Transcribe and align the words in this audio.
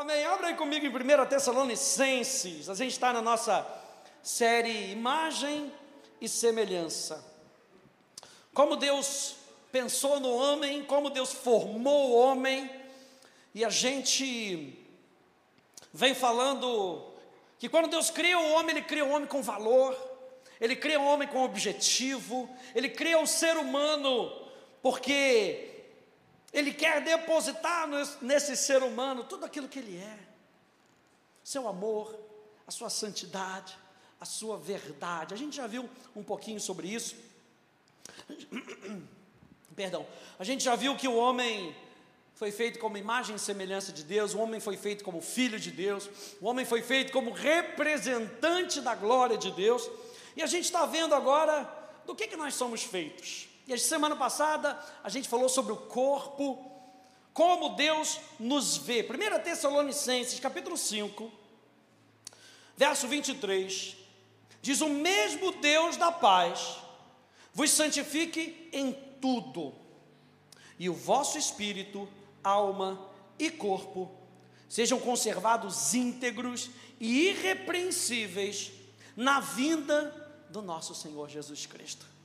Amém. 0.00 0.24
Abra 0.26 0.46
aí 0.46 0.54
comigo 0.54 0.86
em 0.86 0.90
1 0.90 1.26
Tessalonicenses. 1.26 2.70
A 2.70 2.74
gente 2.76 2.92
está 2.92 3.12
na 3.12 3.20
nossa 3.20 3.66
série 4.22 4.92
Imagem 4.92 5.72
e 6.20 6.28
Semelhança. 6.28 7.26
Como 8.54 8.76
Deus 8.76 9.34
pensou 9.72 10.20
no 10.20 10.32
homem, 10.32 10.84
como 10.84 11.10
Deus 11.10 11.32
formou 11.32 12.10
o 12.10 12.14
homem, 12.16 12.70
e 13.52 13.64
a 13.64 13.70
gente 13.70 14.78
vem 15.92 16.14
falando 16.14 17.04
que 17.58 17.68
quando 17.68 17.90
Deus 17.90 18.08
cria 18.08 18.38
o 18.38 18.52
homem, 18.52 18.76
Ele 18.76 18.82
cria 18.82 19.04
o 19.04 19.10
homem 19.10 19.26
com 19.26 19.42
valor, 19.42 19.98
Ele 20.60 20.76
cria 20.76 21.00
o 21.00 21.06
homem 21.06 21.26
com 21.26 21.42
objetivo, 21.42 22.48
Ele 22.72 22.88
cria 22.88 23.18
o 23.18 23.26
ser 23.26 23.56
humano 23.56 24.30
porque 24.80 25.77
ele 26.52 26.72
quer 26.72 27.02
depositar 27.02 27.88
nesse 28.22 28.56
ser 28.56 28.82
humano 28.82 29.24
tudo 29.24 29.44
aquilo 29.44 29.68
que 29.68 29.78
ele 29.78 29.96
é: 29.96 30.18
seu 31.44 31.68
amor, 31.68 32.18
a 32.66 32.70
sua 32.70 32.90
santidade, 32.90 33.76
a 34.20 34.24
sua 34.24 34.56
verdade. 34.56 35.34
A 35.34 35.36
gente 35.36 35.56
já 35.56 35.66
viu 35.66 35.88
um 36.16 36.22
pouquinho 36.22 36.60
sobre 36.60 36.88
isso. 36.88 37.16
Perdão. 39.76 40.06
A 40.38 40.44
gente 40.44 40.64
já 40.64 40.74
viu 40.74 40.96
que 40.96 41.06
o 41.06 41.16
homem 41.16 41.74
foi 42.34 42.50
feito 42.50 42.78
como 42.78 42.96
imagem 42.96 43.36
e 43.36 43.38
semelhança 43.38 43.92
de 43.92 44.04
Deus, 44.04 44.32
o 44.32 44.38
homem 44.38 44.60
foi 44.60 44.76
feito 44.76 45.04
como 45.04 45.20
filho 45.20 45.58
de 45.58 45.70
Deus, 45.70 46.08
o 46.40 46.46
homem 46.46 46.64
foi 46.64 46.82
feito 46.82 47.12
como 47.12 47.32
representante 47.32 48.80
da 48.80 48.94
glória 48.94 49.36
de 49.36 49.50
Deus. 49.50 49.88
E 50.36 50.42
a 50.42 50.46
gente 50.46 50.64
está 50.64 50.86
vendo 50.86 51.14
agora 51.14 51.68
do 52.06 52.14
que, 52.14 52.28
que 52.28 52.36
nós 52.36 52.54
somos 52.54 52.84
feitos. 52.84 53.48
E 53.68 53.74
a 53.74 53.78
semana 53.78 54.16
passada 54.16 54.82
a 55.04 55.10
gente 55.10 55.28
falou 55.28 55.46
sobre 55.46 55.74
o 55.74 55.76
corpo, 55.76 56.72
como 57.34 57.76
Deus 57.76 58.18
nos 58.40 58.78
vê. 58.78 59.02
1 59.02 59.42
Tessalonicenses, 59.44 60.40
capítulo 60.40 60.74
5, 60.74 61.30
verso 62.74 63.06
23, 63.06 63.94
diz: 64.62 64.80
O 64.80 64.88
mesmo 64.88 65.52
Deus 65.52 65.98
da 65.98 66.10
paz 66.10 66.78
vos 67.52 67.70
santifique 67.70 68.70
em 68.72 68.90
tudo, 69.20 69.74
e 70.78 70.88
o 70.88 70.94
vosso 70.94 71.36
espírito, 71.36 72.08
alma 72.42 72.98
e 73.38 73.50
corpo 73.50 74.10
sejam 74.66 74.98
conservados 74.98 75.92
íntegros 75.92 76.70
e 76.98 77.28
irrepreensíveis 77.28 78.72
na 79.14 79.40
vinda 79.40 80.46
do 80.48 80.62
nosso 80.62 80.94
Senhor 80.94 81.28
Jesus 81.28 81.66
Cristo. 81.66 82.17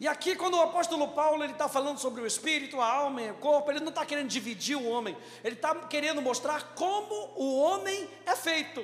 E 0.00 0.08
aqui, 0.08 0.34
quando 0.34 0.56
o 0.56 0.62
apóstolo 0.62 1.08
Paulo 1.08 1.44
ele 1.44 1.52
está 1.52 1.68
falando 1.68 1.98
sobre 1.98 2.22
o 2.22 2.26
espírito, 2.26 2.80
a 2.80 2.90
alma 2.90 3.20
e 3.20 3.30
o 3.30 3.34
corpo, 3.34 3.70
ele 3.70 3.80
não 3.80 3.90
está 3.90 4.06
querendo 4.06 4.28
dividir 4.28 4.74
o 4.74 4.88
homem, 4.88 5.14
ele 5.44 5.56
está 5.56 5.74
querendo 5.74 6.22
mostrar 6.22 6.74
como 6.74 7.14
o 7.36 7.60
homem 7.60 8.08
é 8.24 8.34
feito. 8.34 8.82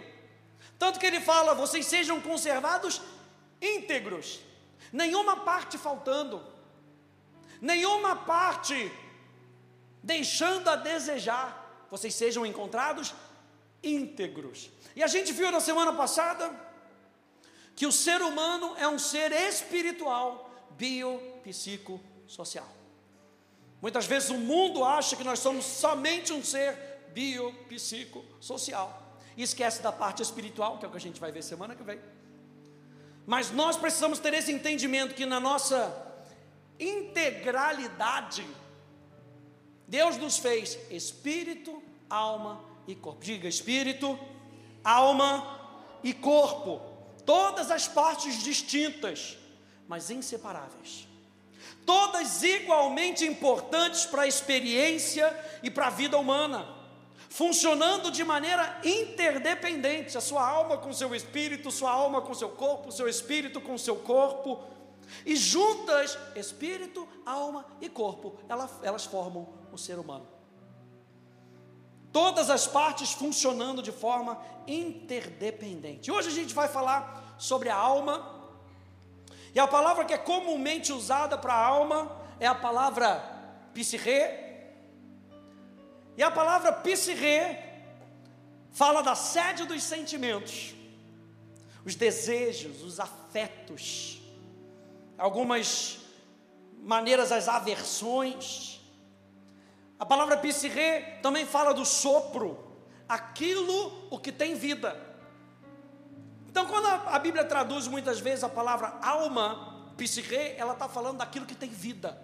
Tanto 0.79 1.01
que 1.01 1.07
ele 1.07 1.19
fala: 1.19 1.55
vocês 1.55 1.87
sejam 1.87 2.21
conservados 2.21 3.01
íntegros, 3.63 4.41
nenhuma 4.93 5.37
parte 5.37 5.79
faltando, 5.79 6.45
nenhuma 7.63 8.15
parte 8.15 8.93
deixando 10.03 10.69
a 10.69 10.77
desejar, 10.77 11.87
vocês 11.91 12.15
sejam 12.15 12.45
encontrados 12.45 13.15
íntegros. 13.83 14.71
E 14.95 15.03
a 15.03 15.07
gente 15.07 15.33
viu 15.33 15.51
na 15.51 15.61
semana 15.61 15.95
passada 15.95 16.55
que 17.75 17.87
o 17.87 17.93
ser 17.93 18.21
humano 18.21 18.75
é 18.79 18.87
um 18.87 18.99
ser 18.99 19.33
espiritual 19.33 20.46
biopsicossocial. 20.77 22.69
Muitas 23.81 24.07
vezes 24.07 24.31
o 24.31 24.39
mundo 24.39 24.85
acha 24.85 25.17
que 25.17 25.25
nós 25.25 25.39
somos 25.39 25.65
somente 25.65 26.33
um 26.33 26.43
ser 26.43 26.77
biopsicossocial 27.13 29.03
e 29.37 29.43
esquece 29.43 29.83
da 29.83 29.93
parte 29.93 30.23
espiritual, 30.23 30.79
que 30.79 30.85
é 30.85 30.89
o 30.89 30.91
que 30.91 30.97
a 30.97 31.01
gente 31.01 31.21
vai 31.21 31.31
ver 31.31 31.43
semana 31.43 31.75
que 31.75 31.83
vem. 31.83 32.01
Mas 33.27 33.51
nós 33.51 33.77
precisamos 33.77 34.19
ter 34.19 34.33
esse 34.35 34.53
entendimento 34.53 35.15
que 35.15 35.27
na 35.27 35.41
nossa 35.41 36.05
integralidade, 36.79 38.47
Deus 39.87 40.17
nos 40.17 40.39
fez 40.39 40.79
espírito, 40.91 41.83
alma 42.09 42.65
e 42.87 42.95
corpo. 42.95 43.23
Diga 43.23 43.49
espírito, 43.49 44.19
alma 44.83 45.99
e 46.03 46.13
corpo. 46.15 46.81
Todas 47.25 47.71
as 47.71 47.89
partes 47.89 48.43
distintas 48.43 49.37
mas 49.89 50.11
inseparáveis. 50.11 51.07
Todas 51.85 52.43
igualmente 52.43 53.25
importantes 53.25 54.05
para 54.05 54.23
a 54.23 54.27
experiência 54.27 55.35
e 55.63 55.71
para 55.71 55.87
a 55.87 55.91
vida 55.91 56.19
humana, 56.19 56.67
funcionando 57.29 58.11
de 58.11 58.25
maneira 58.25 58.81
interdependente, 58.85 60.17
a 60.17 60.21
sua 60.21 60.47
alma 60.49 60.79
com 60.79 60.93
seu 60.93 61.15
espírito, 61.15 61.71
sua 61.71 61.91
alma 61.91 62.21
com 62.21 62.35
seu 62.35 62.51
corpo, 62.51 62.91
seu 62.91 63.09
espírito 63.09 63.61
com 63.61 63.77
seu 63.77 63.97
corpo, 63.97 64.65
e 65.25 65.37
juntas, 65.37 66.19
espírito, 66.35 67.07
alma 67.25 67.65
e 67.81 67.89
corpo, 67.89 68.39
elas, 68.49 69.05
formam 69.05 69.49
o 69.73 69.79
ser 69.79 69.99
humano. 69.99 70.27
Todas 72.13 72.49
as 72.51 72.67
partes 72.67 73.13
funcionando 73.13 73.83
de 73.83 73.93
forma 73.93 74.41
interdependente. 74.67 76.11
Hoje 76.11 76.29
a 76.29 76.33
gente 76.33 76.55
vai 76.55 76.67
falar 76.67 77.37
sobre 77.39 77.69
a 77.69 77.77
alma 77.77 78.36
e 79.57 79.59
a 79.59 79.67
palavra 79.67 80.05
que 80.05 80.13
é 80.13 80.19
comumente 80.19 80.93
usada 80.93 81.39
para 81.39 81.55
a 81.55 81.67
alma 81.67 82.15
é 82.39 82.47
a 82.47 82.55
palavra 82.55 83.25
psirre. 83.73 84.21
E 86.15 86.23
a 86.23 86.31
palavra 86.31 86.75
psirre 86.75 87.57
fala 88.71 89.03
da 89.03 89.15
sede 89.15 89.65
dos 89.65 89.83
sentimentos, 89.83 90.75
os 91.87 91.95
desejos, 91.95 92.83
os 92.83 93.01
afetos, 93.01 94.21
algumas 95.17 96.01
maneiras 96.83 97.33
as 97.33 97.49
aversões. 97.49 98.79
A 99.99 100.05
palavra 100.05 100.37
psirre 100.37 101.01
também 101.23 101.47
fala 101.47 101.73
do 101.73 101.87
sopro, 101.87 102.59
aquilo 103.09 104.07
o 104.11 104.19
que 104.19 104.31
tem 104.31 104.55
vida. 104.55 105.06
Então, 106.57 106.65
quando 106.65 106.87
a, 106.87 107.19
Bíblia 107.19 107.45
traduz 107.45 107.87
muitas 107.87 108.19
vezes 108.19 108.43
a 108.43 108.49
palavra 108.49 108.97
alma, 109.03 109.91
psique, 109.95 110.55
ela 110.57 110.73
está 110.73 110.89
falando 110.89 111.19
daquilo 111.19 111.45
que 111.45 111.55
tem 111.55 111.69
vida. 111.69 112.19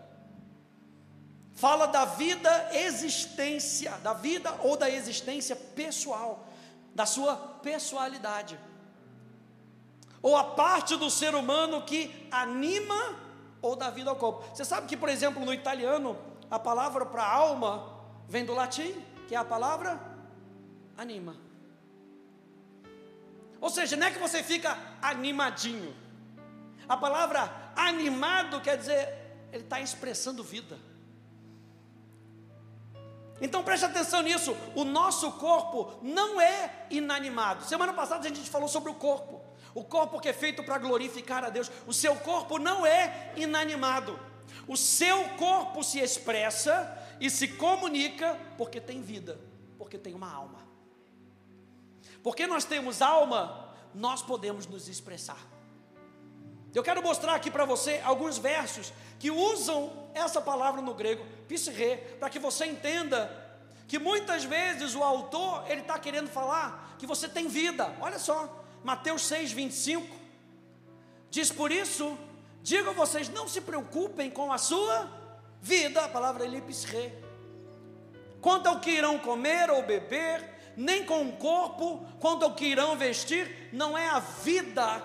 Fala 1.52 1.84
da 1.84 2.06
vida 2.06 2.70
existência, 2.72 3.90
da 3.98 4.14
vida 4.14 4.50
ou 4.62 4.74
da 4.74 4.88
existência 4.88 5.54
pessoal, 5.54 6.46
da 6.94 7.04
sua 7.04 7.36
pessoalidade. 7.36 8.58
Ou 10.22 10.34
a 10.34 10.44
parte 10.44 10.96
do 10.96 11.10
ser 11.10 11.34
humano 11.34 11.82
que 11.82 12.26
anima 12.30 13.14
ou 13.60 13.76
dá 13.76 13.90
vida 13.90 14.08
ao 14.08 14.16
corpo. 14.16 14.42
Você 14.56 14.64
sabe 14.64 14.86
que, 14.86 14.96
por 14.96 15.10
exemplo, 15.10 15.44
no 15.44 15.52
italiano, 15.52 16.16
a 16.50 16.58
palavra 16.58 17.04
para 17.04 17.22
alma 17.22 18.00
vem 18.26 18.46
do 18.46 18.54
latim, 18.54 18.94
que 19.28 19.34
é 19.34 19.38
a 19.38 19.44
palavra 19.44 20.00
anima. 20.96 21.51
Ou 23.62 23.70
seja, 23.70 23.96
não 23.96 24.08
é 24.08 24.10
que 24.10 24.18
você 24.18 24.42
fica 24.42 24.76
animadinho. 25.00 25.94
A 26.88 26.96
palavra 26.96 27.72
animado 27.76 28.60
quer 28.60 28.76
dizer, 28.76 29.08
ele 29.52 29.62
está 29.62 29.80
expressando 29.80 30.42
vida. 30.42 30.76
Então 33.40 33.62
preste 33.62 33.84
atenção 33.84 34.20
nisso. 34.20 34.56
O 34.74 34.84
nosso 34.84 35.30
corpo 35.32 35.96
não 36.02 36.40
é 36.40 36.86
inanimado. 36.90 37.64
Semana 37.64 37.92
passada 37.92 38.26
a 38.26 38.28
gente 38.28 38.50
falou 38.50 38.68
sobre 38.68 38.90
o 38.90 38.94
corpo. 38.94 39.40
O 39.72 39.84
corpo 39.84 40.18
que 40.18 40.28
é 40.28 40.32
feito 40.32 40.64
para 40.64 40.76
glorificar 40.78 41.44
a 41.44 41.48
Deus. 41.48 41.70
O 41.86 41.92
seu 41.92 42.16
corpo 42.16 42.58
não 42.58 42.84
é 42.84 43.32
inanimado. 43.36 44.18
O 44.66 44.76
seu 44.76 45.28
corpo 45.38 45.84
se 45.84 46.00
expressa 46.00 46.98
e 47.20 47.30
se 47.30 47.46
comunica 47.46 48.36
porque 48.58 48.80
tem 48.80 49.00
vida, 49.00 49.40
porque 49.78 49.96
tem 49.96 50.14
uma 50.14 50.32
alma. 50.32 50.61
Porque 52.22 52.46
nós 52.46 52.64
temos 52.64 53.02
alma, 53.02 53.74
nós 53.94 54.22
podemos 54.22 54.66
nos 54.66 54.88
expressar. 54.88 55.38
Eu 56.74 56.82
quero 56.82 57.02
mostrar 57.02 57.34
aqui 57.34 57.50
para 57.50 57.64
você 57.64 58.00
alguns 58.02 58.38
versos 58.38 58.92
que 59.18 59.30
usam 59.30 60.08
essa 60.14 60.40
palavra 60.40 60.80
no 60.80 60.94
grego, 60.94 61.24
psirre, 61.46 61.96
para 62.18 62.30
que 62.30 62.38
você 62.38 62.64
entenda 62.66 63.30
que 63.86 63.98
muitas 63.98 64.44
vezes 64.44 64.94
o 64.94 65.02
autor 65.02 65.64
ele 65.70 65.82
está 65.82 65.98
querendo 65.98 66.28
falar 66.28 66.96
que 66.98 67.06
você 67.06 67.28
tem 67.28 67.46
vida. 67.46 67.94
Olha 68.00 68.18
só, 68.18 68.64
Mateus 68.82 69.26
6, 69.26 69.52
25 69.52 70.22
diz 71.30 71.50
por 71.50 71.72
isso, 71.72 72.16
digo 72.62 72.90
a 72.90 72.92
vocês, 72.92 73.28
não 73.28 73.48
se 73.48 73.60
preocupem 73.60 74.30
com 74.30 74.52
a 74.52 74.58
sua 74.58 75.10
vida, 75.60 76.04
a 76.04 76.08
palavra 76.08 76.46
é 76.46 76.60
psirre. 76.60 77.12
Quanto 78.40 78.66
ao 78.66 78.80
que 78.80 78.90
irão 78.90 79.18
comer 79.18 79.70
ou 79.70 79.82
beber, 79.82 80.51
nem 80.76 81.04
com 81.04 81.28
o 81.28 81.32
corpo, 81.36 82.06
quanto 82.20 82.44
ao 82.44 82.54
que 82.54 82.66
irão 82.66 82.96
vestir, 82.96 83.68
não 83.72 83.96
é 83.96 84.08
a 84.08 84.18
vida, 84.18 85.02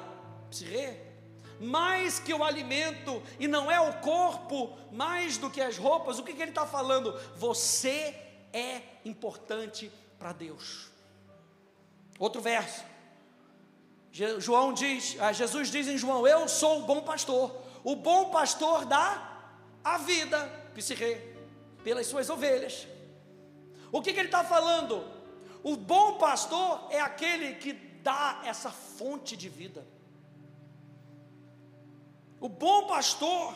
mais 1.59 2.19
que 2.19 2.33
o 2.33 2.43
alimento, 2.43 3.21
e 3.39 3.47
não 3.47 3.69
é 3.69 3.79
o 3.79 3.93
corpo 3.99 4.77
mais 4.91 5.37
do 5.37 5.49
que 5.49 5.61
as 5.61 5.77
roupas, 5.77 6.19
o 6.19 6.23
que, 6.23 6.33
que 6.33 6.41
ele 6.41 6.51
está 6.51 6.65
falando? 6.65 7.19
Você 7.35 8.15
é 8.53 8.81
importante 9.03 9.91
para 10.17 10.33
Deus. 10.33 10.89
Outro 12.19 12.41
verso. 12.41 12.83
João 14.39 14.73
diz, 14.73 15.15
ah, 15.19 15.31
Jesus 15.31 15.69
diz 15.69 15.87
em 15.87 15.97
João: 15.97 16.27
Eu 16.27 16.47
sou 16.47 16.79
o 16.79 16.85
bom 16.85 17.01
pastor. 17.01 17.55
O 17.83 17.95
bom 17.95 18.31
pastor 18.31 18.85
dá 18.85 19.51
a 19.83 19.99
vida, 19.99 20.51
psirre, 20.73 21.21
pelas 21.83 22.07
suas 22.07 22.29
ovelhas. 22.29 22.87
O 23.91 24.01
que, 24.01 24.11
que 24.11 24.19
ele 24.19 24.27
está 24.27 24.43
falando? 24.43 25.05
O 25.67 25.75
bom 25.75 26.17
pastor 26.17 26.87
é 26.89 27.01
aquele 27.01 27.55
que 27.55 27.73
dá 27.73 28.41
essa 28.45 28.71
fonte 28.71 29.35
de 29.35 29.49
vida. 29.49 29.85
O 32.39 32.47
bom 32.47 32.87
pastor 32.87 33.53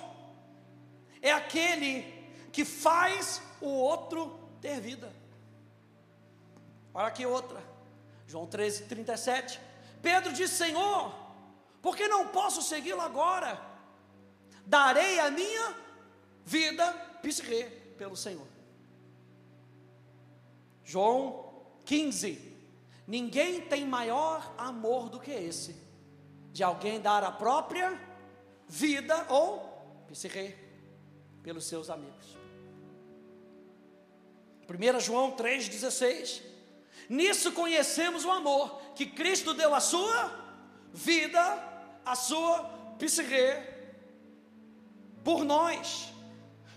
é 1.22 1.32
aquele 1.32 2.04
que 2.52 2.66
faz 2.66 3.42
o 3.62 3.70
outro 3.70 4.38
ter 4.60 4.82
vida. 4.82 5.10
Olha 6.94 7.08
aqui 7.08 7.26
outra. 7.26 7.64
João 8.28 8.46
13, 8.46 8.88
37. 8.88 9.62
Pedro 10.02 10.34
disse: 10.34 10.56
Senhor, 10.56 11.16
por 11.82 11.96
que 11.96 12.10
não 12.10 12.28
posso 12.28 12.62
segui-lo 12.62 13.00
agora? 13.00 13.58
Darei 14.66 15.18
a 15.18 15.32
minha 15.32 15.78
vida, 16.44 16.92
psirre, 17.22 17.70
pelo 17.98 18.18
Senhor. 18.18 18.48
João 20.84 21.41
15. 21.92 22.40
Ninguém 23.06 23.60
tem 23.60 23.86
maior 23.86 24.54
amor 24.58 25.10
do 25.10 25.20
que 25.20 25.30
esse, 25.30 25.76
de 26.54 26.64
alguém 26.64 27.02
dar 27.02 27.22
a 27.22 27.30
própria 27.30 28.00
vida 28.66 29.26
ou 29.28 30.06
psirre, 30.08 30.56
pelos 31.44 31.66
seus 31.66 31.90
amigos. 31.90 32.38
1 34.70 35.00
João 35.02 35.36
3,16. 35.36 36.42
Nisso 37.10 37.52
conhecemos 37.52 38.24
o 38.24 38.32
amor, 38.32 38.82
que 38.96 39.08
Cristo 39.08 39.54
deu 39.54 39.76
a 39.76 39.82
sua 39.82 40.32
vida, 40.94 41.42
a 42.06 42.16
sua 42.16 42.64
psirre, 43.00 43.68
por 45.26 45.44
nós. 45.44 46.08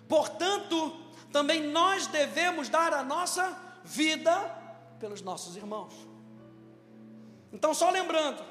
Portanto, 0.09 0.93
também 1.31 1.63
nós 1.63 2.09
devemos 2.09 2.69
dar 2.69 2.93
a 2.93 3.05
nossa 3.05 3.57
vida 3.85 4.64
pelos 4.99 5.21
nossos 5.21 5.57
irmãos. 5.57 5.95
Então, 7.53 7.73
só 7.73 7.91
lembrando, 7.91 8.45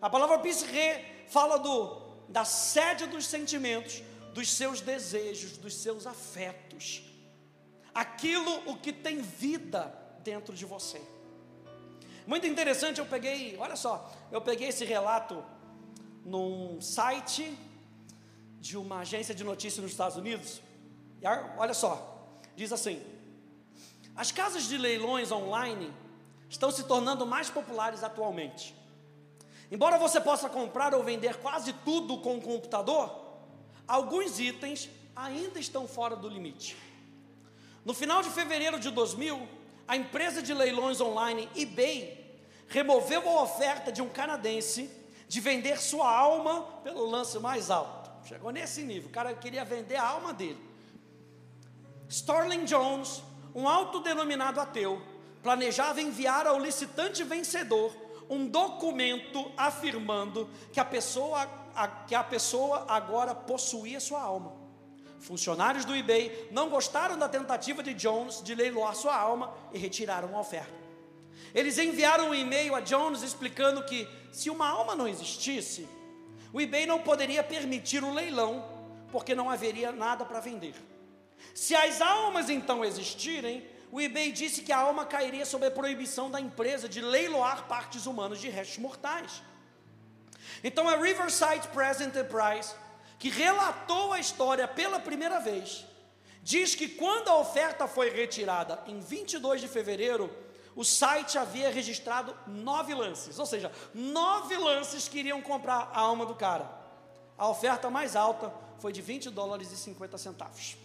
a 0.00 0.08
palavra 0.08 0.38
psirre 0.38 1.04
fala 1.28 1.58
do, 1.58 2.00
da 2.28 2.44
sede 2.44 3.06
dos 3.06 3.26
sentimentos, 3.26 4.02
dos 4.32 4.50
seus 4.50 4.80
desejos, 4.80 5.58
dos 5.58 5.74
seus 5.74 6.06
afetos, 6.06 7.02
aquilo 7.94 8.70
o 8.70 8.76
que 8.76 8.92
tem 8.92 9.20
vida 9.20 9.94
dentro 10.22 10.54
de 10.54 10.64
você. 10.64 11.00
Muito 12.26 12.46
interessante, 12.46 13.00
eu 13.00 13.06
peguei, 13.06 13.56
olha 13.58 13.76
só, 13.76 14.10
eu 14.30 14.40
peguei 14.40 14.68
esse 14.68 14.84
relato 14.84 15.44
num 16.24 16.80
site 16.80 17.56
de 18.60 18.76
uma 18.76 19.00
agência 19.00 19.34
de 19.34 19.42
notícias 19.42 19.82
nos 19.82 19.90
Estados 19.92 20.16
Unidos. 20.16 20.62
E 21.20 21.26
olha 21.58 21.74
só, 21.74 22.30
diz 22.54 22.72
assim: 22.72 23.02
as 24.20 24.30
casas 24.30 24.64
de 24.64 24.76
leilões 24.76 25.32
online 25.32 25.90
estão 26.46 26.70
se 26.70 26.84
tornando 26.84 27.24
mais 27.24 27.48
populares 27.48 28.04
atualmente. 28.04 28.76
Embora 29.70 29.96
você 29.96 30.20
possa 30.20 30.46
comprar 30.46 30.94
ou 30.94 31.02
vender 31.02 31.36
quase 31.36 31.72
tudo 31.72 32.18
com 32.18 32.36
o 32.36 32.40
computador, 32.42 33.10
alguns 33.88 34.38
itens 34.38 34.90
ainda 35.16 35.58
estão 35.58 35.88
fora 35.88 36.14
do 36.14 36.28
limite. 36.28 36.76
No 37.82 37.94
final 37.94 38.20
de 38.20 38.28
fevereiro 38.28 38.78
de 38.78 38.90
2000, 38.90 39.48
a 39.88 39.96
empresa 39.96 40.42
de 40.42 40.52
leilões 40.52 41.00
online 41.00 41.48
eBay 41.56 42.38
removeu 42.68 43.26
a 43.26 43.42
oferta 43.44 43.90
de 43.90 44.02
um 44.02 44.08
canadense 44.10 44.90
de 45.28 45.40
vender 45.40 45.80
sua 45.80 46.14
alma 46.14 46.60
pelo 46.84 47.06
lance 47.06 47.38
mais 47.38 47.70
alto. 47.70 48.10
Chegou 48.28 48.50
nesse 48.50 48.82
nível, 48.82 49.08
o 49.08 49.12
cara 49.12 49.32
queria 49.32 49.64
vender 49.64 49.96
a 49.96 50.06
alma 50.06 50.34
dele. 50.34 50.60
Sterling 52.06 52.66
Jones 52.66 53.22
um 53.54 53.68
autodenominado 53.68 54.60
ateu 54.60 55.02
planejava 55.42 56.00
enviar 56.00 56.46
ao 56.46 56.58
licitante 56.58 57.24
vencedor 57.24 57.94
um 58.28 58.46
documento 58.46 59.50
afirmando 59.56 60.48
que 60.72 60.78
a 60.78 60.84
pessoa, 60.84 61.48
a, 61.74 61.88
que 61.88 62.14
a 62.14 62.22
pessoa 62.22 62.86
agora 62.88 63.34
possuía 63.34 63.98
sua 63.98 64.22
alma. 64.22 64.52
Funcionários 65.18 65.84
do 65.84 65.94
eBay 65.94 66.48
não 66.50 66.70
gostaram 66.70 67.18
da 67.18 67.28
tentativa 67.28 67.82
de 67.82 67.92
Jones 67.92 68.42
de 68.42 68.54
leiloar 68.54 68.94
sua 68.94 69.16
alma 69.16 69.52
e 69.72 69.78
retiraram 69.78 70.36
a 70.36 70.40
oferta. 70.40 70.80
Eles 71.54 71.76
enviaram 71.78 72.30
um 72.30 72.34
e-mail 72.34 72.74
a 72.74 72.80
Jones 72.80 73.22
explicando 73.22 73.84
que, 73.84 74.08
se 74.30 74.48
uma 74.48 74.68
alma 74.68 74.94
não 74.94 75.08
existisse, 75.08 75.88
o 76.52 76.60
eBay 76.60 76.86
não 76.86 77.00
poderia 77.00 77.42
permitir 77.42 78.04
o 78.04 78.14
leilão, 78.14 78.64
porque 79.10 79.34
não 79.34 79.50
haveria 79.50 79.90
nada 79.90 80.24
para 80.24 80.40
vender. 80.40 80.74
Se 81.54 81.74
as 81.74 82.00
almas 82.00 82.48
então 82.48 82.84
existirem, 82.84 83.68
o 83.92 84.00
eBay 84.00 84.30
disse 84.30 84.62
que 84.62 84.72
a 84.72 84.78
alma 84.78 85.04
cairia 85.04 85.44
sob 85.44 85.66
a 85.66 85.70
proibição 85.70 86.30
da 86.30 86.40
empresa 86.40 86.88
de 86.88 87.00
leiloar 87.00 87.66
partes 87.66 88.06
humanas 88.06 88.40
de 88.40 88.48
restos 88.48 88.78
mortais. 88.78 89.42
Então 90.62 90.88
a 90.88 90.96
Riverside 90.96 91.68
Press 91.68 92.00
Enterprise, 92.00 92.74
que 93.18 93.28
relatou 93.28 94.12
a 94.12 94.20
história 94.20 94.68
pela 94.68 95.00
primeira 95.00 95.40
vez, 95.40 95.84
diz 96.42 96.74
que 96.74 96.88
quando 96.88 97.28
a 97.28 97.36
oferta 97.36 97.88
foi 97.88 98.10
retirada 98.10 98.82
em 98.86 99.00
22 99.00 99.60
de 99.60 99.68
fevereiro, 99.68 100.30
o 100.76 100.84
site 100.84 101.36
havia 101.36 101.70
registrado 101.70 102.34
nove 102.46 102.94
lances, 102.94 103.38
ou 103.38 103.46
seja, 103.46 103.72
nove 103.92 104.56
lances 104.56 105.08
queriam 105.08 105.42
comprar 105.42 105.90
a 105.92 106.00
alma 106.00 106.24
do 106.24 106.34
cara. 106.34 106.70
A 107.36 107.48
oferta 107.48 107.90
mais 107.90 108.14
alta 108.14 108.52
foi 108.78 108.92
de 108.92 109.02
20 109.02 109.30
dólares 109.30 109.72
e 109.72 109.76
50 109.76 110.16
centavos. 110.16 110.76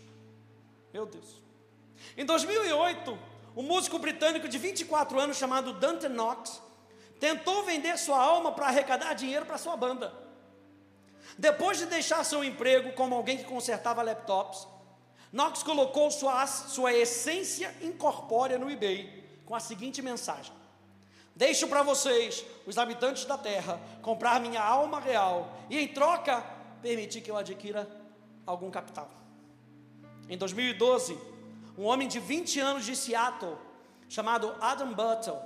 Meu 0.96 1.06
Deus. 1.06 1.44
Em 2.16 2.24
2008, 2.24 3.20
um 3.54 3.62
músico 3.62 4.00
britânico 4.00 4.48
de 4.48 4.58
24 4.58 5.20
anos 5.20 5.36
chamado 5.36 5.74
Dante 5.74 6.08
Knox 6.08 6.62
tentou 7.20 7.66
vender 7.66 7.98
sua 7.98 8.18
alma 8.18 8.54
para 8.54 8.68
arrecadar 8.68 9.14
dinheiro 9.14 9.46
para 9.46 9.58
sua 9.58 9.76
banda. 9.76 10.14
Depois 11.38 11.78
de 11.78 11.86
deixar 11.86 12.24
seu 12.24 12.46
emprego 12.46 12.94
como 12.94 13.14
alguém 13.14 13.38
que 13.38 13.44
consertava 13.44 14.02
laptops, 14.02 14.66
Knox 15.34 15.64
colocou 15.64 16.10
sua, 16.10 16.48
sua 16.48 16.94
essência 16.94 17.76
incorpórea 17.82 18.58
no 18.58 18.72
eBay 18.72 19.22
com 19.46 19.54
a 19.54 19.60
seguinte 19.60 20.02
mensagem: 20.02 20.54
Deixo 21.36 21.68
para 21.68 21.84
vocês, 21.84 22.46
os 22.66 22.78
habitantes 22.78 23.26
da 23.26 23.38
terra, 23.38 23.82
comprar 24.02 24.40
minha 24.40 24.64
alma 24.64 25.02
real 25.02 25.58
e, 25.70 25.78
em 25.78 25.90
troca, 25.90 26.42
permitir 26.82 27.20
que 27.20 27.30
eu 27.30 27.36
adquira 27.36 27.86
algum 28.46 28.72
capital. 28.72 29.25
Em 30.28 30.38
2012, 30.38 31.18
um 31.78 31.86
homem 31.86 32.08
de 32.08 32.20
20 32.20 32.60
anos 32.60 32.86
de 32.86 32.96
Seattle, 32.96 33.56
chamado 34.10 34.56
Adam 34.60 34.94
Buttle, 34.94 35.38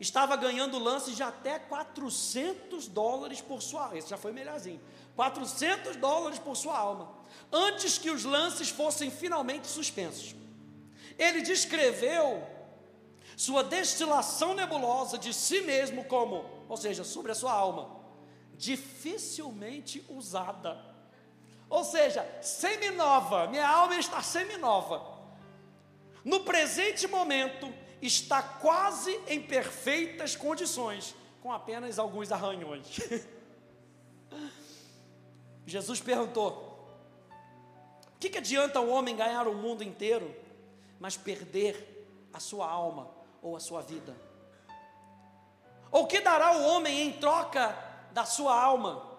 estava 0.00 0.36
ganhando 0.36 0.78
lances 0.78 1.16
de 1.16 1.22
até 1.22 1.58
400 1.58 2.88
dólares 2.88 3.40
por 3.40 3.60
sua 3.62 3.96
esse 3.96 4.08
já 4.08 4.16
foi 4.16 4.32
melhorzinho, 4.32 4.80
400 5.14 5.96
dólares 5.96 6.38
por 6.38 6.56
sua 6.56 6.78
alma, 6.78 7.12
antes 7.52 7.98
que 7.98 8.10
os 8.10 8.24
lances 8.24 8.68
fossem 8.68 9.10
finalmente 9.10 9.66
suspensos. 9.66 10.34
Ele 11.18 11.42
descreveu 11.42 12.42
sua 13.36 13.62
destilação 13.62 14.54
nebulosa 14.54 15.18
de 15.18 15.32
si 15.32 15.60
mesmo 15.62 16.04
como, 16.04 16.44
ou 16.68 16.76
seja, 16.76 17.04
sobre 17.04 17.32
a 17.32 17.34
sua 17.34 17.52
alma, 17.52 17.96
dificilmente 18.56 20.04
usada 20.08 20.95
ou 21.68 21.84
seja, 21.84 22.26
semi-nova, 22.40 23.48
minha 23.48 23.68
alma 23.68 23.96
está 23.96 24.22
semi-nova. 24.22 25.16
No 26.24 26.40
presente 26.40 27.06
momento, 27.06 27.72
está 28.00 28.42
quase 28.42 29.18
em 29.26 29.40
perfeitas 29.40 30.36
condições, 30.36 31.14
com 31.42 31.52
apenas 31.52 31.98
alguns 31.98 32.30
arranhões. 32.30 32.86
Jesus 35.66 36.00
perguntou: 36.00 36.66
o 38.14 38.18
que, 38.18 38.30
que 38.30 38.38
adianta 38.38 38.80
o 38.80 38.88
homem 38.88 39.16
ganhar 39.16 39.48
o 39.48 39.54
mundo 39.54 39.82
inteiro, 39.82 40.34
mas 41.00 41.16
perder 41.16 42.08
a 42.32 42.40
sua 42.40 42.68
alma 42.68 43.10
ou 43.42 43.56
a 43.56 43.60
sua 43.60 43.82
vida? 43.82 44.16
Ou 45.90 46.06
que 46.06 46.20
dará 46.20 46.56
o 46.56 46.64
homem 46.64 47.02
em 47.02 47.12
troca 47.12 47.76
da 48.12 48.24
sua 48.24 48.60
alma? 48.60 49.15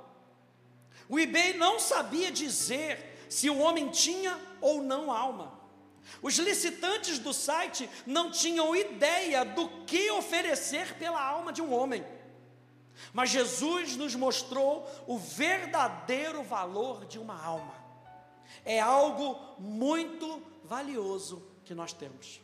O 1.10 1.20
eBay 1.20 1.54
não 1.54 1.80
sabia 1.80 2.32
dizer 2.32 3.26
se 3.30 3.50
o 3.50 3.60
homem 3.60 3.90
tinha 3.90 4.40
ou 4.62 4.82
não 4.82 5.12
alma. 5.12 5.58
Os 6.22 6.38
licitantes 6.38 7.20
do 7.20 7.34
site 7.34 7.90
não 8.06 8.32
tinham 8.32 8.76
ideia 8.76 9.44
do 9.44 9.68
que 9.86 10.10
oferecer 10.12 10.96
pela 10.96 11.22
alma 11.22 11.52
de 11.52 11.62
um 11.62 11.74
homem. 11.74 12.06
Mas 13.14 13.30
Jesus 13.30 13.96
nos 13.96 14.16
mostrou 14.16 14.90
o 15.06 15.18
verdadeiro 15.18 16.42
valor 16.44 17.06
de 17.06 17.20
uma 17.20 17.42
alma. 17.42 17.74
É 18.66 18.80
algo 18.80 19.38
muito 19.60 20.42
valioso 20.64 21.46
que 21.64 21.74
nós 21.74 21.94
temos. 21.94 22.42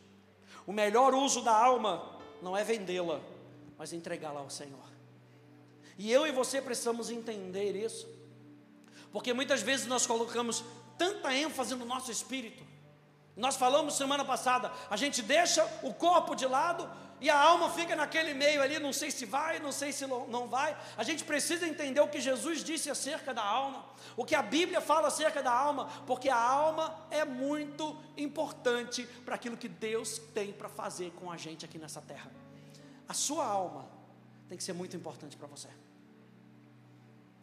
O 0.66 0.72
melhor 0.72 1.14
uso 1.14 1.42
da 1.42 1.52
alma 1.52 2.18
não 2.40 2.56
é 2.56 2.62
vendê-la, 2.62 3.20
mas 3.76 3.92
entregá-la 3.92 4.40
ao 4.40 4.50
Senhor. 4.50 4.84
E 5.98 6.10
eu 6.10 6.26
e 6.26 6.32
você 6.32 6.60
precisamos 6.60 7.10
entender 7.10 7.76
isso, 7.76 8.08
porque 9.14 9.32
muitas 9.32 9.62
vezes 9.62 9.86
nós 9.86 10.08
colocamos 10.08 10.64
tanta 10.98 11.32
ênfase 11.32 11.76
no 11.76 11.84
nosso 11.84 12.10
espírito. 12.10 12.64
Nós 13.36 13.54
falamos 13.54 13.94
semana 13.94 14.24
passada, 14.24 14.72
a 14.90 14.96
gente 14.96 15.22
deixa 15.22 15.64
o 15.84 15.94
corpo 15.94 16.34
de 16.34 16.44
lado 16.46 16.90
e 17.20 17.30
a 17.30 17.38
alma 17.38 17.70
fica 17.70 17.94
naquele 17.94 18.34
meio 18.34 18.60
ali, 18.60 18.80
não 18.80 18.92
sei 18.92 19.12
se 19.12 19.24
vai, 19.24 19.60
não 19.60 19.70
sei 19.70 19.92
se 19.92 20.04
não 20.04 20.48
vai. 20.48 20.76
A 20.96 21.04
gente 21.04 21.22
precisa 21.22 21.64
entender 21.64 22.00
o 22.00 22.08
que 22.08 22.20
Jesus 22.20 22.64
disse 22.64 22.90
acerca 22.90 23.32
da 23.32 23.44
alma, 23.44 23.84
o 24.16 24.24
que 24.24 24.34
a 24.34 24.42
Bíblia 24.42 24.80
fala 24.80 25.06
acerca 25.06 25.40
da 25.40 25.52
alma, 25.52 25.88
porque 26.08 26.28
a 26.28 26.36
alma 26.36 27.06
é 27.08 27.24
muito 27.24 27.96
importante 28.16 29.04
para 29.24 29.36
aquilo 29.36 29.56
que 29.56 29.68
Deus 29.68 30.18
tem 30.34 30.52
para 30.52 30.68
fazer 30.68 31.12
com 31.12 31.30
a 31.30 31.36
gente 31.36 31.64
aqui 31.64 31.78
nessa 31.78 32.00
terra. 32.00 32.32
A 33.08 33.14
sua 33.14 33.46
alma 33.46 33.88
tem 34.48 34.58
que 34.58 34.64
ser 34.64 34.72
muito 34.72 34.96
importante 34.96 35.36
para 35.36 35.46
você. 35.46 35.68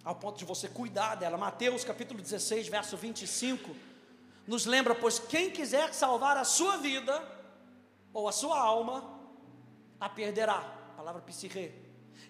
Ao 0.03 0.15
ponto 0.15 0.37
de 0.37 0.45
você 0.45 0.67
cuidar 0.67 1.15
dela. 1.15 1.37
Mateus 1.37 1.83
capítulo 1.83 2.21
16, 2.21 2.67
verso 2.67 2.97
25, 2.97 3.75
nos 4.47 4.65
lembra: 4.65 4.95
pois 4.95 5.19
quem 5.19 5.51
quiser 5.51 5.93
salvar 5.93 6.37
a 6.37 6.43
sua 6.43 6.77
vida 6.77 7.23
ou 8.13 8.27
a 8.27 8.31
sua 8.31 8.59
alma, 8.59 9.19
a 9.99 10.09
perderá. 10.09 10.59
Palavra 10.97 11.21
psique. 11.21 11.71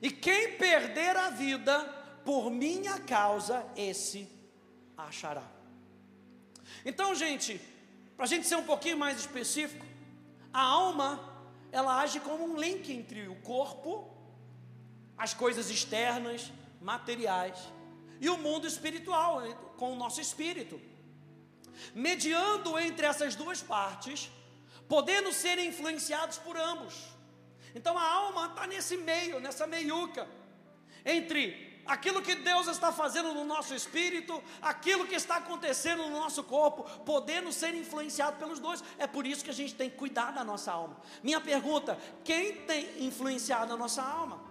E 0.02 0.12
quem 0.12 0.58
perder 0.58 1.16
a 1.16 1.30
vida 1.30 1.80
por 2.26 2.50
minha 2.52 3.00
causa, 3.00 3.66
esse 3.76 4.30
a 4.98 5.06
achará. 5.06 5.44
Então, 6.86 7.14
gente, 7.16 7.60
para 8.16 8.26
a 8.26 8.28
gente 8.28 8.48
ser 8.48 8.56
um 8.56 8.64
pouquinho 8.64 8.98
mais 8.98 9.20
específico, 9.20 9.86
a 10.54 10.62
alma, 10.62 11.20
ela 11.72 12.00
age 12.02 12.20
como 12.20 12.44
um 12.44 12.58
link 12.58 12.92
entre 12.92 13.28
o 13.28 13.36
corpo, 13.42 14.10
as 15.18 15.34
coisas 15.34 15.70
externas, 15.70 16.52
materiais, 16.82 17.58
e 18.20 18.30
o 18.30 18.38
mundo 18.38 18.68
espiritual, 18.68 19.42
com 19.78 19.94
o 19.94 19.96
nosso 19.96 20.20
espírito. 20.20 20.80
Mediando 21.94 22.78
entre 22.78 23.06
essas 23.06 23.36
duas 23.36 23.62
partes, 23.62 24.30
podendo 24.88 25.32
ser 25.32 25.58
influenciados 25.60 26.38
por 26.38 26.58
ambos. 26.58 26.94
Então 27.74 27.98
a 27.98 28.04
alma 28.04 28.48
está 28.48 28.68
nesse 28.68 28.98
meio, 28.98 29.40
nessa 29.40 29.66
meiuca, 29.66 30.28
entre 31.06 31.82
aquilo 31.86 32.22
que 32.22 32.36
Deus 32.36 32.68
está 32.68 32.92
fazendo 32.92 33.34
no 33.34 33.44
nosso 33.44 33.74
espírito, 33.74 34.42
aquilo 34.62 35.08
que 35.08 35.16
está 35.16 35.38
acontecendo 35.38 36.04
no 36.04 36.20
nosso 36.20 36.44
corpo, 36.44 36.84
podendo 37.04 37.52
ser 37.52 37.74
influenciado 37.74 38.38
pelos 38.38 38.60
dois. 38.60 38.84
É 38.98 39.08
por 39.08 39.26
isso 39.26 39.44
que 39.44 39.50
a 39.50 39.54
gente 39.54 39.74
tem 39.74 39.90
que 39.90 39.98
cuidar 39.98 40.32
da 40.32 40.44
nossa 40.44 40.72
alma. 40.72 40.98
Minha 41.24 41.42
pergunta: 41.42 41.98
quem 42.24 42.58
tem 42.66 43.06
influenciado 43.06 43.74
a 43.74 43.78
nossa 43.78 44.04
alma? 44.04 44.44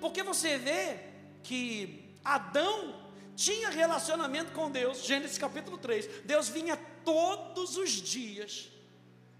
Porque 0.00 0.22
você 0.22 0.58
vê 0.58 1.17
que 1.42 2.16
Adão 2.24 2.94
tinha 3.34 3.70
relacionamento 3.70 4.52
com 4.52 4.70
Deus, 4.70 5.04
Gênesis 5.04 5.38
capítulo 5.38 5.78
3. 5.78 6.22
Deus 6.24 6.48
vinha 6.48 6.76
todos 7.04 7.76
os 7.76 7.90
dias 7.90 8.70